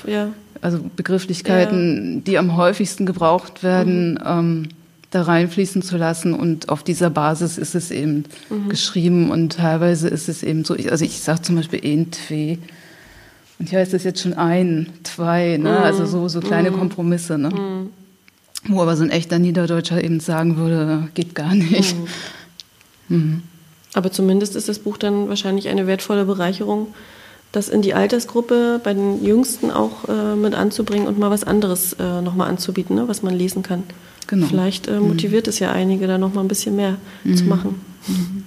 ja. 0.07 0.29
also 0.61 0.79
Begrifflichkeiten, 0.97 2.17
ja. 2.17 2.21
die 2.27 2.39
am 2.39 2.57
häufigsten 2.57 3.07
gebraucht 3.07 3.63
werden, 3.63 4.15
mhm. 4.15 4.21
ähm, 4.25 4.69
da 5.11 5.23
reinfließen 5.23 5.83
zu 5.83 5.97
lassen 5.97 6.35
und 6.35 6.69
auf 6.69 6.83
dieser 6.83 7.09
Basis 7.09 7.57
ist 7.57 7.75
es 7.75 7.91
eben 7.91 8.25
mhm. 8.51 8.69
geschrieben 8.69 9.31
und 9.31 9.53
teilweise 9.53 10.09
ist 10.09 10.29
es 10.29 10.43
eben 10.43 10.65
so, 10.65 10.75
also 10.75 11.05
ich 11.05 11.21
sage 11.21 11.43
zum 11.43 11.57
Beispiel 11.57 11.81
ein, 11.85 12.11
zwei 12.11 12.59
und 13.59 13.69
hier 13.69 13.79
heißt 13.79 13.95
es 13.95 14.03
jetzt 14.05 14.21
schon 14.21 14.35
ein, 14.35 14.89
zwei, 15.05 15.57
ne? 15.57 15.71
Mhm. 15.71 15.85
also 15.85 16.07
so, 16.07 16.29
so 16.29 16.41
kleine 16.41 16.71
mhm. 16.71 16.79
Kompromisse, 16.79 17.39
ne? 17.39 17.51
Mhm. 17.51 17.91
wo 18.69 18.83
aber 18.83 18.97
so 18.97 19.05
ein 19.05 19.11
echter 19.11 19.39
Niederdeutscher 19.39 20.03
eben 20.03 20.21
sagen 20.21 20.57
würde, 20.57 21.09
geht 21.15 21.35
gar 21.35 21.55
nicht. 21.55 21.95
Mhm. 23.09 23.43
Aber 23.93 24.11
zumindest 24.11 24.57
ist 24.57 24.69
das 24.69 24.81
Buch 24.81 24.97
dann 24.97 25.29
wahrscheinlich 25.29 25.69
eine 25.69 25.87
wertvolle 25.87 26.25
Bereicherung 26.25 26.89
das 27.55 27.69
in 27.69 27.83
die 27.83 27.95
Altersgruppe 27.95 28.81
bei 28.83 28.95
den 28.95 29.25
Jüngsten 29.25 29.71
auch 29.71 30.09
äh, 30.09 30.35
mit 30.35 30.55
anzubringen 30.55 31.07
und 31.07 31.19
mal 31.19 31.31
was 31.31 31.45
anderes 31.45 31.95
äh, 31.95 32.21
nochmal 32.21 32.49
anzubieten, 32.49 32.97
ne, 32.97 33.09
was 33.09 33.23
man 33.23 33.35
lesen 33.35 33.63
kann. 33.63 33.85
Genau. 34.27 34.47
Vielleicht 34.47 34.89
äh, 34.89 34.99
motiviert 34.99 35.47
mhm. 35.47 35.51
es 35.51 35.59
ja 35.59 35.71
einige, 35.71 36.07
da 36.07 36.19
nochmal 36.19 36.45
ein 36.45 36.49
bisschen 36.49 36.77
mehr 36.77 36.97
mhm. 37.23 37.37
zu 37.37 37.45
machen. 37.45 37.81
Mhm. 38.07 38.45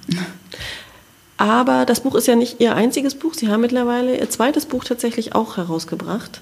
Aber 1.38 1.86
das 1.86 2.02
Buch 2.02 2.16
ist 2.16 2.28
ja 2.28 2.36
nicht 2.36 2.60
Ihr 2.60 2.76
einziges 2.76 3.16
Buch. 3.16 3.36
Sie 3.36 3.48
haben 3.48 3.62
mittlerweile 3.62 4.18
Ihr 4.18 4.30
zweites 4.30 4.66
Buch 4.66 4.84
tatsächlich 4.84 5.36
auch 5.36 5.58
herausgebracht. 5.58 6.42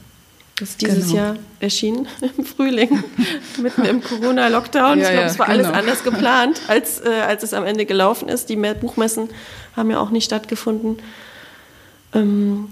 Das 0.58 0.70
ist 0.70 0.82
dieses 0.82 1.08
genau. 1.08 1.16
Jahr 1.18 1.36
erschienen, 1.60 2.08
im 2.38 2.46
Frühling, 2.46 3.04
mitten 3.62 3.84
im 3.84 4.02
Corona-Lockdown. 4.02 5.00
Ja, 5.00 5.06
ich 5.06 5.12
glaube, 5.12 5.28
es 5.28 5.40
war 5.40 5.48
genau. 5.48 5.60
alles 5.60 5.78
anders 5.78 6.04
geplant, 6.04 6.62
als, 6.68 7.02
äh, 7.02 7.10
als 7.10 7.44
es 7.44 7.54
am 7.54 7.66
Ende 7.66 7.86
gelaufen 7.86 8.30
ist. 8.30 8.48
Die 8.50 8.56
Buchmessen 8.56 9.30
haben 9.76 9.92
ja 9.92 10.00
auch 10.00 10.12
nicht 10.12 10.24
stattgefunden. 10.24 10.98
Ähm, 12.14 12.68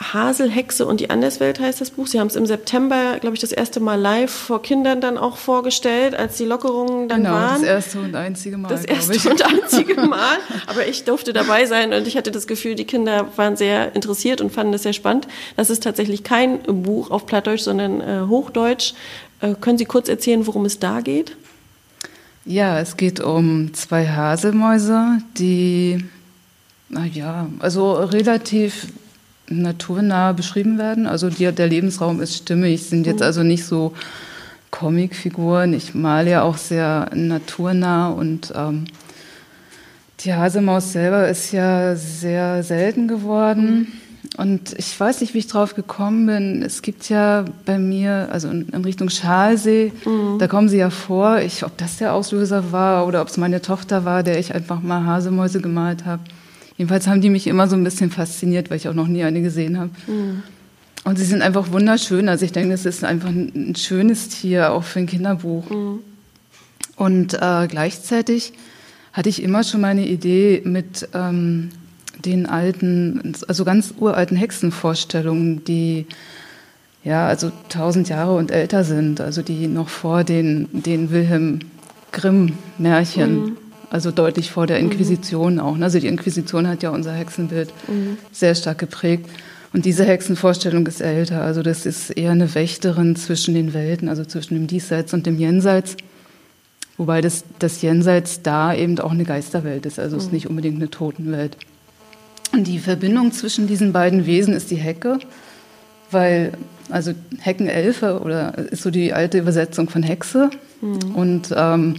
Haselhexe 0.00 0.86
und 0.86 1.00
die 1.00 1.10
Anderswelt 1.10 1.60
heißt 1.60 1.80
das 1.80 1.90
Buch. 1.90 2.06
Sie 2.06 2.18
haben 2.18 2.28
es 2.28 2.36
im 2.36 2.46
September, 2.46 3.18
glaube 3.20 3.34
ich, 3.34 3.40
das 3.40 3.52
erste 3.52 3.80
Mal 3.80 3.96
live 3.96 4.30
vor 4.30 4.62
Kindern 4.62 5.00
dann 5.00 5.18
auch 5.18 5.36
vorgestellt, 5.36 6.14
als 6.14 6.38
die 6.38 6.46
Lockerungen 6.46 7.08
dann 7.08 7.24
genau, 7.24 7.34
waren. 7.34 7.60
Das 7.60 7.70
erste 7.70 8.00
und 8.00 8.14
einzige 8.14 8.56
Mal. 8.56 8.68
Das 8.68 8.84
erste 8.84 9.14
ich. 9.14 9.28
und 9.28 9.44
einzige 9.44 9.94
Mal. 10.00 10.38
Aber 10.66 10.86
ich 10.86 11.04
durfte 11.04 11.32
dabei 11.32 11.66
sein 11.66 11.92
und 11.92 12.06
ich 12.06 12.16
hatte 12.16 12.30
das 12.30 12.46
Gefühl, 12.46 12.74
die 12.76 12.86
Kinder 12.86 13.28
waren 13.36 13.56
sehr 13.56 13.94
interessiert 13.94 14.40
und 14.40 14.50
fanden 14.50 14.72
es 14.72 14.84
sehr 14.84 14.94
spannend. 14.94 15.28
Das 15.56 15.68
ist 15.68 15.82
tatsächlich 15.82 16.24
kein 16.24 16.60
Buch 16.62 17.10
auf 17.10 17.26
Plattdeutsch, 17.26 17.62
sondern 17.62 18.00
äh, 18.00 18.22
Hochdeutsch. 18.26 18.94
Äh, 19.40 19.54
können 19.60 19.76
Sie 19.76 19.84
kurz 19.84 20.08
erzählen, 20.08 20.46
worum 20.46 20.64
es 20.64 20.78
da 20.78 21.00
geht? 21.00 21.36
Ja, 22.46 22.80
es 22.80 22.96
geht 22.96 23.20
um 23.20 23.74
zwei 23.74 24.08
Haselmäuse, 24.08 25.18
die 25.36 26.02
naja, 26.90 27.48
also 27.60 27.94
relativ 27.94 28.88
naturnah 29.48 30.32
beschrieben 30.32 30.78
werden. 30.78 31.06
Also 31.06 31.30
die, 31.30 31.50
der 31.50 31.68
Lebensraum 31.68 32.20
ist 32.20 32.36
stimmig, 32.36 32.84
sind 32.84 33.06
jetzt 33.06 33.22
also 33.22 33.42
nicht 33.42 33.64
so 33.64 33.92
Comicfiguren. 34.70 35.72
Ich 35.72 35.94
male 35.94 36.30
ja 36.30 36.42
auch 36.42 36.56
sehr 36.56 37.10
naturnah 37.14 38.10
und 38.10 38.52
ähm, 38.54 38.84
die 40.20 40.34
Hasemaus 40.34 40.92
selber 40.92 41.28
ist 41.28 41.52
ja 41.52 41.96
sehr 41.96 42.62
selten 42.62 43.08
geworden. 43.08 43.88
Und 44.36 44.74
ich 44.78 44.98
weiß 44.98 45.22
nicht, 45.22 45.34
wie 45.34 45.38
ich 45.38 45.48
drauf 45.48 45.74
gekommen 45.74 46.26
bin. 46.26 46.62
Es 46.62 46.82
gibt 46.82 47.08
ja 47.08 47.44
bei 47.64 47.78
mir, 47.78 48.28
also 48.30 48.48
in, 48.48 48.68
in 48.68 48.84
Richtung 48.84 49.08
Schalsee, 49.08 49.92
mhm. 50.04 50.38
da 50.38 50.46
kommen 50.46 50.68
sie 50.68 50.76
ja 50.76 50.90
vor. 50.90 51.38
Ich, 51.40 51.64
ob 51.64 51.76
das 51.78 51.96
der 51.96 52.14
Auslöser 52.14 52.70
war 52.70 53.06
oder 53.06 53.22
ob 53.22 53.28
es 53.28 53.38
meine 53.38 53.60
Tochter 53.60 54.04
war, 54.04 54.22
der 54.22 54.38
ich 54.38 54.54
einfach 54.54 54.82
mal 54.82 55.04
Hasemäuse 55.04 55.60
gemalt 55.60 56.04
habe. 56.04 56.22
Jedenfalls 56.80 57.06
haben 57.06 57.20
die 57.20 57.28
mich 57.28 57.46
immer 57.46 57.68
so 57.68 57.76
ein 57.76 57.84
bisschen 57.84 58.10
fasziniert, 58.10 58.70
weil 58.70 58.78
ich 58.78 58.88
auch 58.88 58.94
noch 58.94 59.06
nie 59.06 59.22
eine 59.22 59.42
gesehen 59.42 59.78
habe. 59.78 59.90
Mhm. 60.06 60.42
Und 61.04 61.18
sie 61.18 61.26
sind 61.26 61.42
einfach 61.42 61.72
wunderschön. 61.72 62.26
Also 62.26 62.46
ich 62.46 62.52
denke, 62.52 62.70
das 62.70 62.86
ist 62.86 63.04
einfach 63.04 63.28
ein, 63.28 63.74
schönes 63.76 64.30
Tier, 64.30 64.72
auch 64.72 64.82
für 64.82 65.00
ein 65.00 65.06
Kinderbuch. 65.06 65.68
Mhm. 65.68 65.98
Und 66.96 67.34
äh, 67.34 67.66
gleichzeitig 67.68 68.54
hatte 69.12 69.28
ich 69.28 69.42
immer 69.42 69.62
schon 69.62 69.82
meine 69.82 70.06
Idee 70.06 70.62
mit 70.64 71.06
ähm, 71.12 71.68
den 72.24 72.46
alten, 72.46 73.34
also 73.46 73.66
ganz 73.66 73.92
uralten 73.98 74.38
Hexenvorstellungen, 74.38 75.62
die 75.66 76.06
ja, 77.04 77.26
also 77.26 77.52
tausend 77.68 78.08
Jahre 78.08 78.36
und 78.36 78.50
älter 78.50 78.84
sind, 78.84 79.20
also 79.20 79.42
die 79.42 79.66
noch 79.66 79.90
vor 79.90 80.24
den, 80.24 80.66
den 80.72 81.10
Wilhelm 81.10 81.58
Grimm 82.10 82.54
Märchen 82.78 83.34
mhm 83.34 83.56
also 83.90 84.12
deutlich 84.12 84.52
vor 84.52 84.66
der 84.66 84.78
Inquisition 84.78 85.54
mhm. 85.54 85.60
auch. 85.60 85.76
Ne? 85.76 85.84
Also 85.84 85.98
die 85.98 86.06
Inquisition 86.06 86.68
hat 86.68 86.82
ja 86.82 86.90
unser 86.90 87.12
Hexenbild 87.12 87.72
mhm. 87.88 88.16
sehr 88.32 88.54
stark 88.54 88.78
geprägt. 88.78 89.28
Und 89.72 89.84
diese 89.84 90.04
Hexenvorstellung 90.04 90.86
ist 90.86 91.00
älter. 91.00 91.42
Also 91.42 91.62
das 91.62 91.86
ist 91.86 92.10
eher 92.10 92.30
eine 92.30 92.54
Wächterin 92.54 93.14
zwischen 93.16 93.54
den 93.54 93.74
Welten, 93.74 94.08
also 94.08 94.24
zwischen 94.24 94.54
dem 94.54 94.66
Diesseits 94.66 95.12
und 95.12 95.26
dem 95.26 95.38
Jenseits. 95.38 95.96
Wobei 96.96 97.20
das, 97.20 97.44
das 97.58 97.82
Jenseits 97.82 98.42
da 98.42 98.74
eben 98.74 98.98
auch 98.98 99.12
eine 99.12 99.24
Geisterwelt 99.24 99.86
ist, 99.86 99.98
also 99.98 100.16
es 100.16 100.24
ist 100.24 100.28
mhm. 100.28 100.34
nicht 100.34 100.50
unbedingt 100.50 100.76
eine 100.76 100.90
Totenwelt. 100.90 101.56
Und 102.52 102.66
die 102.66 102.78
Verbindung 102.78 103.32
zwischen 103.32 103.66
diesen 103.66 103.92
beiden 103.92 104.26
Wesen 104.26 104.54
ist 104.54 104.70
die 104.70 104.76
Hecke, 104.76 105.18
weil, 106.10 106.52
also 106.90 107.12
Heckenelfe 107.38 108.20
oder 108.20 108.58
ist 108.58 108.82
so 108.82 108.90
die 108.90 109.12
alte 109.12 109.38
Übersetzung 109.38 109.88
von 109.88 110.02
Hexe. 110.02 110.50
Mhm. 110.80 111.14
Und 111.14 111.54
ähm, 111.56 111.94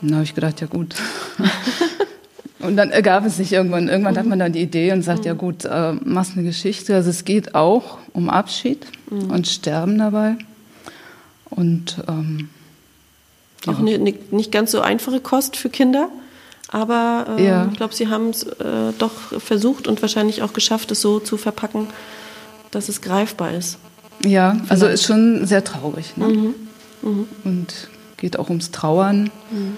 dann 0.00 0.14
habe 0.14 0.24
ich 0.24 0.34
gedacht, 0.34 0.60
ja 0.60 0.66
gut. 0.66 0.94
und 2.60 2.76
dann 2.76 2.90
ergab 2.90 3.24
es 3.24 3.36
sich 3.36 3.52
irgendwann. 3.52 3.88
Irgendwann 3.88 4.14
mhm. 4.14 4.18
hat 4.18 4.26
man 4.26 4.38
dann 4.38 4.52
die 4.52 4.62
Idee 4.62 4.92
und 4.92 5.02
sagt, 5.02 5.20
mhm. 5.20 5.26
ja 5.26 5.32
gut, 5.34 5.64
äh, 5.64 5.92
machst 5.92 6.32
eine 6.36 6.44
Geschichte. 6.44 6.94
Also 6.94 7.10
es 7.10 7.24
geht 7.24 7.54
auch 7.54 7.98
um 8.12 8.30
Abschied 8.30 8.86
mhm. 9.10 9.30
und 9.30 9.48
Sterben 9.48 9.98
dabei. 9.98 10.36
Und 11.50 12.02
ähm, 12.08 12.48
ja. 13.64 13.72
auch 13.72 13.78
eine, 13.78 13.98
nicht 13.98 14.52
ganz 14.52 14.70
so 14.70 14.80
einfache 14.80 15.20
Kost 15.20 15.56
für 15.56 15.70
Kinder. 15.70 16.08
Aber 16.70 17.36
äh, 17.38 17.46
ja. 17.46 17.68
ich 17.70 17.76
glaube, 17.76 17.94
Sie 17.94 18.08
haben 18.08 18.30
es 18.30 18.42
äh, 18.42 18.92
doch 18.98 19.12
versucht 19.40 19.88
und 19.88 20.02
wahrscheinlich 20.02 20.42
auch 20.42 20.52
geschafft, 20.52 20.90
es 20.90 21.00
so 21.00 21.18
zu 21.18 21.38
verpacken, 21.38 21.86
dass 22.70 22.88
es 22.88 23.00
greifbar 23.00 23.52
ist. 23.54 23.78
Ja, 24.22 24.52
Vielleicht. 24.52 24.70
also 24.70 24.86
ist 24.86 25.04
schon 25.04 25.46
sehr 25.46 25.64
traurig. 25.64 26.16
Ne? 26.16 26.28
Mhm. 26.28 26.54
Mhm. 27.02 27.28
Und 27.44 27.88
geht 28.18 28.38
auch 28.38 28.48
ums 28.48 28.70
Trauern. 28.70 29.30
Mhm 29.50 29.76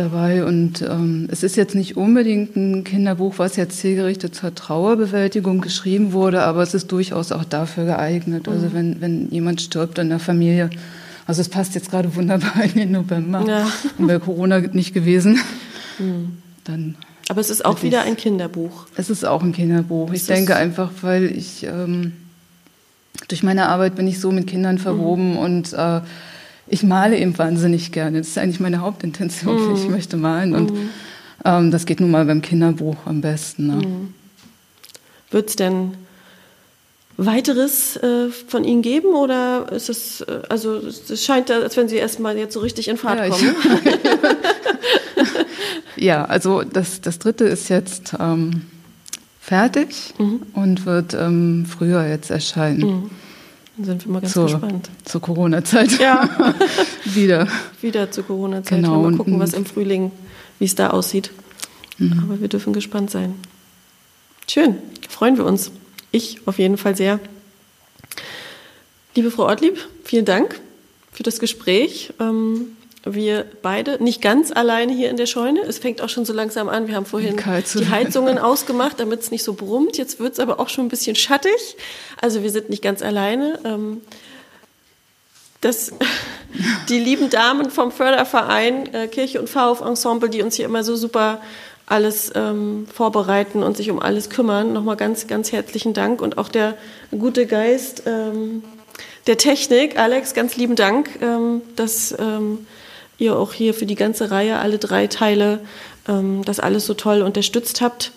dabei. 0.00 0.44
Und 0.44 0.82
ähm, 0.82 1.28
es 1.30 1.42
ist 1.42 1.56
jetzt 1.56 1.74
nicht 1.74 1.96
unbedingt 1.96 2.56
ein 2.56 2.84
Kinderbuch, 2.84 3.34
was 3.38 3.56
jetzt 3.56 3.78
zielgerichtet 3.78 4.34
zur 4.34 4.54
Trauerbewältigung 4.54 5.60
geschrieben 5.60 6.12
wurde, 6.12 6.42
aber 6.42 6.62
es 6.62 6.74
ist 6.74 6.90
durchaus 6.90 7.32
auch 7.32 7.44
dafür 7.44 7.84
geeignet. 7.84 8.48
Also 8.48 8.60
mhm. 8.60 8.64
Also 8.64 8.76
wenn, 8.76 9.00
wenn 9.00 9.30
jemand 9.30 9.60
stirbt 9.60 9.98
in 9.98 10.08
der 10.08 10.18
Familie. 10.18 10.70
Also 11.26 11.40
es 11.42 11.48
passt 11.48 11.74
jetzt 11.74 11.90
gerade 11.90 12.14
wunderbar 12.16 12.64
in 12.64 12.74
den 12.74 12.92
November. 12.92 13.44
Ja. 13.46 13.70
Und 13.98 14.08
wäre 14.08 14.20
Corona 14.20 14.58
nicht 14.58 14.92
gewesen, 14.94 15.38
mhm. 15.98 16.38
dann. 16.64 16.96
Aber 17.28 17.40
es 17.40 17.50
ist 17.50 17.64
auch 17.64 17.82
wieder 17.84 18.02
ein 18.02 18.16
Kinderbuch. 18.16 18.86
Es 18.96 19.08
ist 19.08 19.24
auch 19.24 19.42
ein 19.42 19.52
Kinderbuch. 19.52 20.10
Es 20.10 20.22
ich 20.22 20.26
denke 20.26 20.56
einfach, 20.56 20.90
weil 21.02 21.26
ich 21.26 21.62
ähm, 21.62 22.12
durch 23.28 23.42
meine 23.42 23.68
Arbeit 23.68 23.94
bin 23.94 24.08
ich 24.08 24.18
so 24.18 24.32
mit 24.32 24.48
Kindern 24.48 24.78
verwoben 24.78 25.32
mhm. 25.32 25.38
und 25.38 25.72
äh, 25.72 26.00
ich 26.70 26.82
male 26.82 27.18
eben 27.18 27.36
wahnsinnig 27.36 27.92
gerne. 27.92 28.18
Das 28.18 28.28
ist 28.28 28.38
eigentlich 28.38 28.60
meine 28.60 28.80
Hauptintention. 28.80 29.70
Mhm. 29.70 29.74
Ich 29.74 29.88
möchte 29.88 30.16
malen 30.16 30.54
und 30.54 30.72
mhm. 30.72 30.90
ähm, 31.44 31.70
das 31.70 31.84
geht 31.84 32.00
nun 32.00 32.10
mal 32.10 32.24
beim 32.24 32.42
Kinderbuch 32.42 32.96
am 33.06 33.20
besten. 33.20 33.66
Ne? 33.66 33.86
Mhm. 33.86 34.14
Wird 35.30 35.50
es 35.50 35.56
denn 35.56 35.94
weiteres 37.16 37.96
äh, 37.96 38.30
von 38.30 38.64
Ihnen 38.64 38.82
geben 38.82 39.14
oder 39.14 39.70
ist 39.72 39.90
es, 39.90 40.22
äh, 40.22 40.40
also 40.48 40.76
es 40.76 41.24
scheint, 41.24 41.50
als 41.50 41.76
wenn 41.76 41.88
Sie 41.88 41.96
erstmal 41.96 42.38
jetzt 42.38 42.54
so 42.54 42.60
richtig 42.60 42.88
in 42.88 42.96
Fahrt 42.96 43.18
ja, 43.18 43.28
kommen. 43.28 43.56
ja, 45.96 46.24
also 46.24 46.62
das, 46.62 47.00
das 47.00 47.18
dritte 47.18 47.44
ist 47.44 47.68
jetzt 47.68 48.14
ähm, 48.18 48.62
fertig 49.40 50.14
mhm. 50.18 50.42
und 50.54 50.86
wird 50.86 51.14
ähm, 51.14 51.66
früher 51.66 52.06
jetzt 52.06 52.30
erscheinen. 52.30 52.80
Mhm. 52.80 53.10
Dann 53.80 53.86
sind 53.86 54.04
wir 54.04 54.12
mal 54.12 54.20
ganz 54.20 54.34
zur, 54.34 54.44
gespannt. 54.44 54.90
Zur 55.06 55.22
Corona-Zeit. 55.22 55.98
Ja. 55.98 56.28
Wieder. 57.06 57.48
Wieder 57.80 58.10
zur 58.10 58.24
Corona-Zeit. 58.24 58.82
Genau. 58.82 59.00
Mal 59.02 59.16
gucken, 59.16 59.40
was 59.40 59.54
im 59.54 59.64
Frühling, 59.64 60.12
wie 60.58 60.66
es 60.66 60.74
da 60.74 60.90
aussieht. 60.90 61.30
Mhm. 61.96 62.24
Aber 62.24 62.40
wir 62.42 62.48
dürfen 62.48 62.74
gespannt 62.74 63.10
sein. 63.10 63.36
Schön, 64.46 64.76
freuen 65.08 65.38
wir 65.38 65.46
uns. 65.46 65.70
Ich 66.10 66.46
auf 66.46 66.58
jeden 66.58 66.76
Fall 66.76 66.94
sehr. 66.94 67.20
Liebe 69.14 69.30
Frau 69.30 69.44
Ortlieb, 69.44 69.78
vielen 70.04 70.26
Dank 70.26 70.60
für 71.10 71.22
das 71.22 71.40
Gespräch. 71.40 72.12
Ähm, 72.20 72.76
wir 73.04 73.46
beide 73.62 74.02
nicht 74.02 74.20
ganz 74.20 74.52
alleine 74.52 74.92
hier 74.92 75.08
in 75.08 75.16
der 75.16 75.26
Scheune. 75.26 75.60
Es 75.60 75.78
fängt 75.78 76.02
auch 76.02 76.10
schon 76.10 76.26
so 76.26 76.34
langsam 76.34 76.68
an. 76.68 76.86
Wir 76.86 76.96
haben 76.96 77.06
vorhin 77.06 77.36
die 77.36 77.88
Heizungen 77.88 78.38
ausgemacht, 78.38 79.00
damit 79.00 79.20
es 79.20 79.30
nicht 79.30 79.42
so 79.42 79.54
brummt. 79.54 79.96
Jetzt 79.96 80.20
wird 80.20 80.34
es 80.34 80.38
aber 80.38 80.60
auch 80.60 80.68
schon 80.68 80.86
ein 80.86 80.90
bisschen 80.90 81.16
schattig. 81.16 81.76
Also 82.20 82.42
wir 82.42 82.50
sind 82.50 82.68
nicht 82.68 82.82
ganz 82.82 83.00
alleine. 83.00 83.58
Ähm, 83.64 84.02
das, 85.62 85.92
die 86.90 86.98
lieben 86.98 87.30
Damen 87.30 87.70
vom 87.70 87.90
Förderverein 87.90 88.92
äh, 88.92 89.08
Kirche 89.08 89.40
und 89.40 89.48
Pfarrhof-Ensemble, 89.48 90.28
die 90.28 90.42
uns 90.42 90.56
hier 90.56 90.66
immer 90.66 90.84
so 90.84 90.94
super 90.94 91.40
alles 91.86 92.30
ähm, 92.34 92.86
vorbereiten 92.92 93.62
und 93.62 93.78
sich 93.78 93.90
um 93.90 93.98
alles 93.98 94.28
kümmern. 94.28 94.74
Nochmal 94.74 94.96
ganz, 94.96 95.26
ganz 95.26 95.52
herzlichen 95.52 95.94
Dank 95.94 96.20
und 96.20 96.36
auch 96.36 96.48
der 96.48 96.76
gute 97.10 97.46
Geist 97.46 98.02
ähm, 98.06 98.62
der 99.26 99.38
Technik. 99.38 99.98
Alex, 99.98 100.34
ganz 100.34 100.56
lieben 100.56 100.76
Dank, 100.76 101.08
dass 101.76 102.14
ihr 103.20 103.36
auch 103.36 103.52
hier 103.52 103.74
für 103.74 103.86
die 103.86 103.94
ganze 103.94 104.30
Reihe, 104.30 104.58
alle 104.58 104.78
drei 104.78 105.06
Teile, 105.06 105.60
ähm, 106.08 106.44
das 106.44 106.58
alles 106.60 106.86
so 106.86 106.94
toll 106.94 107.22
unterstützt 107.22 107.80
habt. 107.80 108.12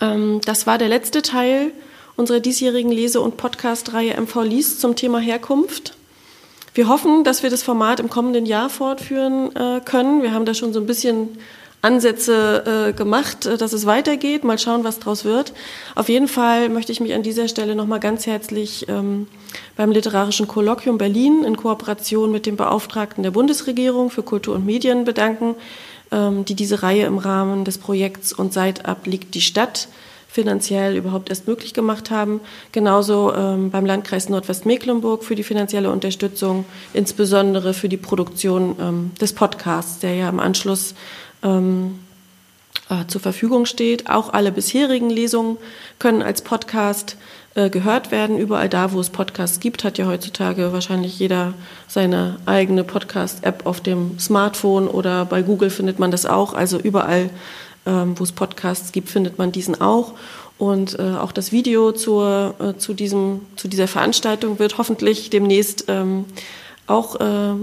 Ähm, 0.00 0.40
das 0.44 0.66
war 0.66 0.78
der 0.78 0.88
letzte 0.88 1.22
Teil 1.22 1.72
unserer 2.16 2.40
diesjährigen 2.40 2.92
Lese- 2.92 3.20
und 3.20 3.36
Podcast-Reihe 3.36 4.18
MV 4.20 4.42
Liest 4.42 4.80
zum 4.80 4.96
Thema 4.96 5.18
Herkunft. 5.18 5.94
Wir 6.74 6.88
hoffen, 6.88 7.24
dass 7.24 7.42
wir 7.42 7.50
das 7.50 7.62
Format 7.62 8.00
im 8.00 8.10
kommenden 8.10 8.44
Jahr 8.44 8.68
fortführen 8.68 9.54
äh, 9.56 9.80
können. 9.80 10.22
Wir 10.22 10.32
haben 10.32 10.44
da 10.44 10.52
schon 10.52 10.72
so 10.72 10.80
ein 10.80 10.86
bisschen 10.86 11.38
Ansätze 11.82 12.88
äh, 12.88 12.92
gemacht, 12.92 13.46
äh, 13.46 13.56
dass 13.56 13.72
es 13.72 13.86
weitergeht. 13.86 14.44
Mal 14.44 14.58
schauen, 14.58 14.84
was 14.84 14.98
daraus 14.98 15.24
wird. 15.24 15.52
Auf 15.94 16.08
jeden 16.08 16.28
Fall 16.28 16.68
möchte 16.68 16.92
ich 16.92 17.00
mich 17.00 17.14
an 17.14 17.22
dieser 17.22 17.48
Stelle 17.48 17.76
nochmal 17.76 18.00
ganz 18.00 18.26
herzlich 18.26 18.88
ähm, 18.88 19.28
beim 19.76 19.92
Literarischen 19.92 20.48
Kolloquium 20.48 20.98
Berlin 20.98 21.44
in 21.44 21.56
Kooperation 21.56 22.32
mit 22.32 22.46
dem 22.46 22.56
Beauftragten 22.56 23.22
der 23.22 23.30
Bundesregierung 23.30 24.10
für 24.10 24.22
Kultur 24.22 24.54
und 24.54 24.66
Medien 24.66 25.04
bedanken, 25.04 25.54
ähm, 26.10 26.44
die 26.44 26.54
diese 26.54 26.82
Reihe 26.82 27.06
im 27.06 27.18
Rahmen 27.18 27.64
des 27.64 27.78
Projekts 27.78 28.32
Und 28.32 28.52
seit 28.52 28.86
ab 28.86 29.06
liegt 29.06 29.34
die 29.34 29.40
Stadt 29.40 29.88
finanziell 30.36 30.96
überhaupt 30.96 31.30
erst 31.30 31.48
möglich 31.48 31.72
gemacht 31.72 32.10
haben. 32.10 32.40
Genauso 32.70 33.32
ähm, 33.34 33.70
beim 33.70 33.86
Landkreis 33.86 34.28
Nordwestmecklenburg 34.28 35.24
für 35.24 35.34
die 35.34 35.42
finanzielle 35.42 35.90
Unterstützung, 35.90 36.66
insbesondere 36.92 37.72
für 37.72 37.88
die 37.88 37.96
Produktion 37.96 38.76
ähm, 38.78 39.10
des 39.18 39.32
Podcasts, 39.32 40.00
der 40.00 40.14
ja 40.14 40.28
im 40.28 40.38
Anschluss 40.38 40.94
ähm, 41.42 41.98
äh, 42.88 43.06
zur 43.06 43.20
Verfügung 43.20 43.66
steht. 43.66 44.08
Auch 44.08 44.32
alle 44.32 44.52
bisherigen 44.52 45.10
Lesungen 45.10 45.56
können 45.98 46.22
als 46.22 46.42
Podcast 46.42 47.16
äh, 47.56 47.70
gehört 47.70 48.10
werden. 48.10 48.38
Überall 48.38 48.68
da, 48.68 48.92
wo 48.92 49.00
es 49.00 49.10
Podcasts 49.10 49.60
gibt, 49.60 49.82
hat 49.82 49.98
ja 49.98 50.06
heutzutage 50.06 50.72
wahrscheinlich 50.72 51.18
jeder 51.18 51.54
seine 51.88 52.36
eigene 52.46 52.84
Podcast-App 52.84 53.66
auf 53.66 53.80
dem 53.80 54.18
Smartphone 54.18 54.88
oder 54.88 55.24
bei 55.24 55.42
Google 55.42 55.70
findet 55.70 55.98
man 55.98 56.10
das 56.10 56.26
auch. 56.26 56.54
Also 56.54 56.78
überall, 56.78 57.30
ähm, 57.86 58.18
wo 58.18 58.24
es 58.24 58.32
Podcasts 58.32 58.92
gibt, 58.92 59.08
findet 59.08 59.38
man 59.38 59.52
diesen 59.52 59.80
auch. 59.80 60.12
Und 60.58 60.98
äh, 60.98 61.16
auch 61.16 61.32
das 61.32 61.50
Video 61.50 61.92
zur, 61.92 62.54
äh, 62.60 62.78
zu, 62.78 62.94
diesem, 62.94 63.40
zu 63.56 63.68
dieser 63.68 63.88
Veranstaltung 63.88 64.58
wird 64.58 64.78
hoffentlich 64.78 65.30
demnächst 65.30 65.86
ähm, 65.88 66.24
auch 66.86 67.20
äh, 67.20 67.54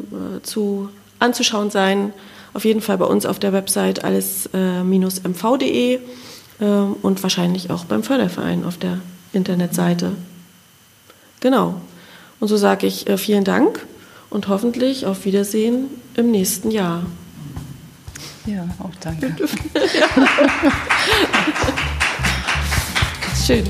zu, 0.44 0.90
anzuschauen 1.20 1.72
sein 1.72 2.14
auf 2.54 2.66
jeden 2.66 2.82
Fall 2.82 2.98
bei 2.98 3.06
uns 3.06 3.26
auf 3.26 3.40
der 3.40 3.54
Website 3.54 4.04
alles-mv.de 4.04 5.96
äh, 5.96 6.00
und 7.02 7.24
wahrscheinlich 7.24 7.72
auch 7.72 7.86
beim 7.86 8.04
Förderverein 8.04 8.66
auf 8.66 8.78
der 8.78 9.00
Internetseite. 9.32 10.12
Genau. 11.40 11.76
Und 12.40 12.48
so 12.48 12.58
sage 12.58 12.88
ich 12.88 13.08
äh, 13.08 13.18
vielen 13.18 13.44
Dank 13.44 13.86
und 14.30 14.48
hoffentlich 14.48 15.06
auf 15.06 15.26
Wiedersehen 15.26 15.88
im 16.16 16.32
nächsten 16.32 16.72
Jahr. 16.72 17.06
Ja, 18.46 18.68
auch 18.80 18.96
danke. 19.00 19.36
Schön. 23.46 23.66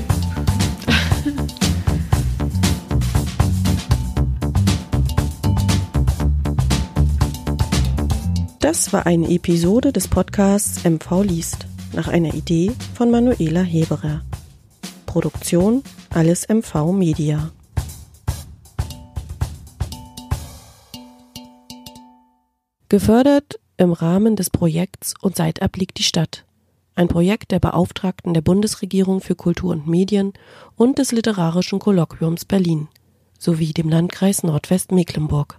Das 8.64 8.94
war 8.94 9.04
eine 9.04 9.28
Episode 9.28 9.92
des 9.92 10.08
Podcasts 10.08 10.84
MV 10.84 11.22
liest 11.22 11.66
nach 11.92 12.08
einer 12.08 12.32
Idee 12.32 12.72
von 12.94 13.10
Manuela 13.10 13.60
Heberer. 13.60 14.22
Produktion 15.04 15.82
Alles 16.08 16.48
MV 16.48 16.92
Media. 16.92 17.50
Gefördert 22.88 23.60
im 23.76 23.92
Rahmen 23.92 24.34
des 24.34 24.48
Projekts 24.48 25.12
Und 25.20 25.36
seit 25.36 25.60
liegt 25.76 25.98
die 25.98 26.02
Stadt. 26.02 26.46
Ein 26.94 27.08
Projekt 27.08 27.50
der 27.50 27.58
Beauftragten 27.58 28.32
der 28.32 28.40
Bundesregierung 28.40 29.20
für 29.20 29.34
Kultur 29.34 29.72
und 29.72 29.86
Medien 29.86 30.32
und 30.74 30.98
des 30.98 31.12
Literarischen 31.12 31.80
Kolloquiums 31.80 32.46
Berlin 32.46 32.88
sowie 33.38 33.74
dem 33.74 33.90
Landkreis 33.90 34.42
Nordwestmecklenburg. 34.42 35.58